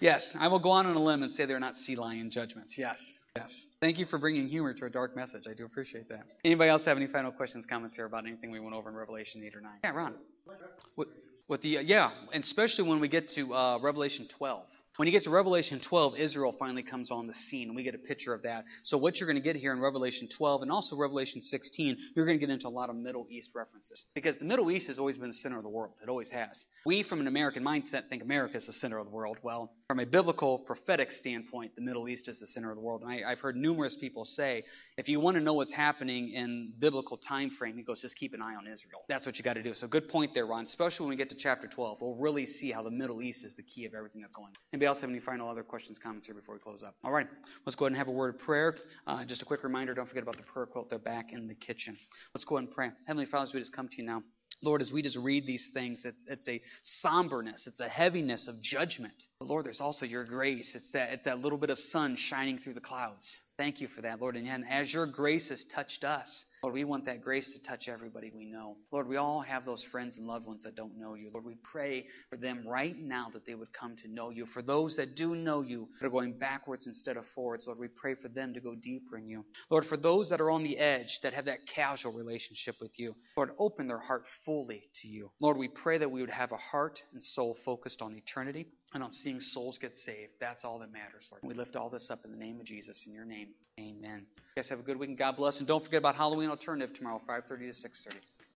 Yes, 0.00 0.32
I 0.38 0.48
will 0.48 0.58
go 0.60 0.70
on 0.70 0.86
on 0.86 0.96
a 0.96 1.02
limb 1.02 1.22
and 1.22 1.30
say 1.30 1.44
they're 1.46 1.60
not 1.60 1.76
sea 1.76 1.96
lion 1.96 2.30
judgments. 2.30 2.76
Yes. 2.78 2.98
Yes. 3.36 3.66
Thank 3.80 3.98
you 3.98 4.06
for 4.06 4.18
bringing 4.18 4.48
humor 4.48 4.74
to 4.74 4.86
a 4.86 4.90
dark 4.90 5.14
message. 5.16 5.44
I 5.48 5.54
do 5.54 5.64
appreciate 5.64 6.08
that. 6.08 6.24
Anybody 6.44 6.70
else 6.70 6.84
have 6.84 6.96
any 6.96 7.06
final 7.06 7.30
questions, 7.30 7.66
comments 7.66 7.96
here 7.96 8.04
about 8.04 8.26
anything 8.26 8.50
we 8.50 8.60
went 8.60 8.74
over 8.74 8.88
in 8.88 8.96
Revelation 8.96 9.42
8 9.44 9.54
or 9.54 9.60
9? 9.60 9.70
Yeah, 9.84 9.90
Ron. 9.90 10.14
With, 10.96 11.08
with 11.48 11.62
the 11.62 11.78
uh, 11.78 11.80
yeah, 11.80 12.10
and 12.32 12.42
especially 12.42 12.88
when 12.88 13.00
we 13.00 13.08
get 13.08 13.28
to 13.30 13.54
uh, 13.54 13.78
Revelation 13.80 14.28
12. 14.36 14.64
When 14.98 15.06
you 15.06 15.12
get 15.12 15.22
to 15.24 15.30
Revelation 15.30 15.78
12, 15.78 16.16
Israel 16.16 16.52
finally 16.58 16.82
comes 16.82 17.12
on 17.12 17.28
the 17.28 17.34
scene, 17.34 17.68
and 17.68 17.76
we 17.76 17.84
get 17.84 17.94
a 17.94 17.98
picture 17.98 18.34
of 18.34 18.42
that. 18.42 18.64
So, 18.82 18.98
what 18.98 19.20
you're 19.20 19.28
going 19.28 19.40
to 19.40 19.42
get 19.42 19.54
here 19.54 19.72
in 19.72 19.78
Revelation 19.78 20.26
12 20.36 20.62
and 20.62 20.72
also 20.72 20.96
Revelation 20.96 21.40
16, 21.40 21.96
you're 22.16 22.26
going 22.26 22.36
to 22.36 22.44
get 22.44 22.52
into 22.52 22.66
a 22.66 22.68
lot 22.68 22.90
of 22.90 22.96
Middle 22.96 23.24
East 23.30 23.50
references. 23.54 24.04
Because 24.16 24.38
the 24.38 24.44
Middle 24.44 24.72
East 24.72 24.88
has 24.88 24.98
always 24.98 25.16
been 25.16 25.28
the 25.28 25.34
center 25.34 25.56
of 25.56 25.62
the 25.62 25.68
world. 25.68 25.92
It 26.02 26.08
always 26.08 26.30
has. 26.30 26.64
We, 26.84 27.04
from 27.04 27.20
an 27.20 27.28
American 27.28 27.62
mindset, 27.62 28.08
think 28.08 28.24
America 28.24 28.56
is 28.56 28.66
the 28.66 28.72
center 28.72 28.98
of 28.98 29.06
the 29.06 29.12
world. 29.12 29.38
Well, 29.40 29.70
from 29.88 30.00
a 30.00 30.04
biblical, 30.04 30.58
prophetic 30.58 31.10
standpoint, 31.10 31.74
the 31.74 31.80
Middle 31.80 32.10
East 32.10 32.28
is 32.28 32.38
the 32.38 32.46
center 32.46 32.68
of 32.68 32.76
the 32.76 32.82
world. 32.82 33.00
And 33.00 33.24
I, 33.24 33.30
have 33.30 33.40
heard 33.40 33.56
numerous 33.56 33.96
people 33.96 34.26
say, 34.26 34.62
if 34.98 35.08
you 35.08 35.18
want 35.18 35.36
to 35.36 35.40
know 35.40 35.54
what's 35.54 35.72
happening 35.72 36.34
in 36.34 36.74
biblical 36.78 37.16
time 37.16 37.48
frame, 37.48 37.74
he 37.74 37.82
goes, 37.82 38.02
just 38.02 38.14
keep 38.14 38.34
an 38.34 38.42
eye 38.42 38.54
on 38.54 38.66
Israel. 38.66 39.00
That's 39.08 39.24
what 39.24 39.38
you 39.38 39.44
got 39.44 39.54
to 39.54 39.62
do. 39.62 39.72
So, 39.72 39.86
good 39.88 40.06
point 40.06 40.34
there, 40.34 40.44
Ron. 40.44 40.64
Especially 40.64 41.04
when 41.04 41.10
we 41.10 41.16
get 41.16 41.30
to 41.30 41.36
chapter 41.36 41.66
12, 41.66 42.02
we'll 42.02 42.16
really 42.16 42.44
see 42.44 42.70
how 42.70 42.82
the 42.82 42.90
Middle 42.90 43.22
East 43.22 43.46
is 43.46 43.54
the 43.54 43.62
key 43.62 43.86
of 43.86 43.94
everything 43.94 44.20
that's 44.20 44.36
going 44.36 44.48
on. 44.48 44.54
Anybody 44.74 44.88
else 44.88 45.00
have 45.00 45.08
any 45.08 45.20
final 45.20 45.48
other 45.48 45.62
questions, 45.62 45.98
comments 45.98 46.26
here 46.26 46.34
before 46.34 46.54
we 46.54 46.60
close 46.60 46.82
up? 46.82 46.94
All 47.02 47.12
right, 47.12 47.26
let's 47.64 47.74
go 47.74 47.86
ahead 47.86 47.92
and 47.92 47.96
have 47.96 48.08
a 48.08 48.12
word 48.12 48.34
of 48.34 48.40
prayer. 48.42 48.76
Uh, 49.06 49.24
just 49.24 49.40
a 49.40 49.46
quick 49.46 49.64
reminder 49.64 49.94
don't 49.94 50.06
forget 50.06 50.22
about 50.22 50.36
the 50.36 50.42
prayer 50.42 50.66
quote. 50.66 50.90
They're 50.90 50.98
back 50.98 51.32
in 51.32 51.48
the 51.48 51.54
kitchen. 51.54 51.96
Let's 52.34 52.44
go 52.44 52.56
ahead 52.56 52.66
and 52.66 52.74
pray. 52.74 52.90
Heavenly 53.06 53.24
Father, 53.24 53.50
we 53.54 53.60
just 53.60 53.72
come 53.72 53.88
to 53.88 53.96
you 53.96 54.04
now. 54.04 54.22
Lord, 54.62 54.82
as 54.82 54.90
we 54.92 55.02
just 55.02 55.16
read 55.16 55.46
these 55.46 55.70
things, 55.72 56.04
it's, 56.04 56.18
it's, 56.26 56.48
a 56.48 56.60
somberness, 56.82 57.66
it's 57.66 57.80
a 57.80 57.88
heaviness 57.88 58.48
of 58.48 58.60
judgment. 58.60 59.14
But 59.38 59.48
Lord, 59.48 59.66
there's 59.66 59.80
also 59.80 60.04
your 60.04 60.24
grace. 60.24 60.74
It's 60.74 60.90
that, 60.92 61.12
it's 61.12 61.24
that 61.26 61.38
little 61.38 61.58
bit 61.58 61.70
of 61.70 61.78
sun 61.78 62.16
shining 62.16 62.58
through 62.58 62.74
the 62.74 62.80
clouds. 62.80 63.38
Thank 63.58 63.80
you 63.80 63.88
for 63.88 64.02
that, 64.02 64.20
Lord. 64.20 64.36
And 64.36 64.64
as 64.70 64.94
your 64.94 65.04
grace 65.04 65.48
has 65.48 65.64
touched 65.64 66.04
us, 66.04 66.44
Lord, 66.62 66.74
we 66.74 66.84
want 66.84 67.04
that 67.06 67.20
grace 67.20 67.52
to 67.54 67.62
touch 67.64 67.88
everybody 67.88 68.30
we 68.32 68.44
know. 68.44 68.76
Lord, 68.92 69.08
we 69.08 69.16
all 69.16 69.40
have 69.40 69.64
those 69.64 69.82
friends 69.82 70.16
and 70.16 70.28
loved 70.28 70.46
ones 70.46 70.62
that 70.62 70.76
don't 70.76 70.96
know 70.96 71.14
you. 71.14 71.28
Lord, 71.32 71.44
we 71.44 71.56
pray 71.64 72.06
for 72.30 72.36
them 72.36 72.62
right 72.64 72.96
now 72.96 73.30
that 73.32 73.44
they 73.46 73.56
would 73.56 73.72
come 73.72 73.96
to 73.96 74.08
know 74.08 74.30
you. 74.30 74.46
For 74.46 74.62
those 74.62 74.94
that 74.94 75.16
do 75.16 75.34
know 75.34 75.62
you, 75.62 75.88
that 76.00 76.06
are 76.06 76.10
going 76.10 76.38
backwards 76.38 76.86
instead 76.86 77.16
of 77.16 77.26
forwards, 77.34 77.66
Lord, 77.66 77.80
we 77.80 77.88
pray 77.88 78.14
for 78.14 78.28
them 78.28 78.54
to 78.54 78.60
go 78.60 78.76
deeper 78.76 79.18
in 79.18 79.28
you. 79.28 79.44
Lord, 79.70 79.86
for 79.86 79.96
those 79.96 80.30
that 80.30 80.40
are 80.40 80.52
on 80.52 80.62
the 80.62 80.78
edge, 80.78 81.18
that 81.24 81.32
have 81.34 81.46
that 81.46 81.66
casual 81.66 82.12
relationship 82.12 82.76
with 82.80 82.96
you, 82.96 83.16
Lord, 83.36 83.50
open 83.58 83.88
their 83.88 83.98
heart 83.98 84.22
fully 84.44 84.84
to 85.02 85.08
you. 85.08 85.32
Lord, 85.40 85.56
we 85.56 85.66
pray 85.66 85.98
that 85.98 86.12
we 86.12 86.20
would 86.20 86.30
have 86.30 86.52
a 86.52 86.56
heart 86.56 87.02
and 87.12 87.24
soul 87.24 87.56
focused 87.64 88.02
on 88.02 88.14
eternity 88.14 88.68
and 88.94 89.02
on 89.02 89.12
seeing 89.12 89.40
souls 89.40 89.78
get 89.78 89.94
saved. 89.94 90.32
That's 90.40 90.64
all 90.64 90.78
that 90.78 90.92
matters, 90.92 91.28
Lord. 91.30 91.42
We 91.42 91.54
lift 91.54 91.76
all 91.76 91.90
this 91.90 92.10
up 92.10 92.24
in 92.24 92.30
the 92.30 92.38
name 92.38 92.58
of 92.58 92.64
Jesus. 92.64 93.04
In 93.06 93.12
your 93.12 93.24
name, 93.24 93.48
amen. 93.78 94.24
You 94.36 94.62
guys 94.62 94.68
have 94.68 94.78
a 94.78 94.82
good 94.82 94.98
week 94.98 95.10
and 95.10 95.18
God 95.18 95.36
bless. 95.36 95.58
And 95.58 95.68
don't 95.68 95.84
forget 95.84 95.98
about 95.98 96.16
Halloween 96.16 96.48
Alternative 96.48 96.94
tomorrow, 96.96 97.20
5.30 97.28 97.48
to 97.48 97.88
6.30. 97.88 98.14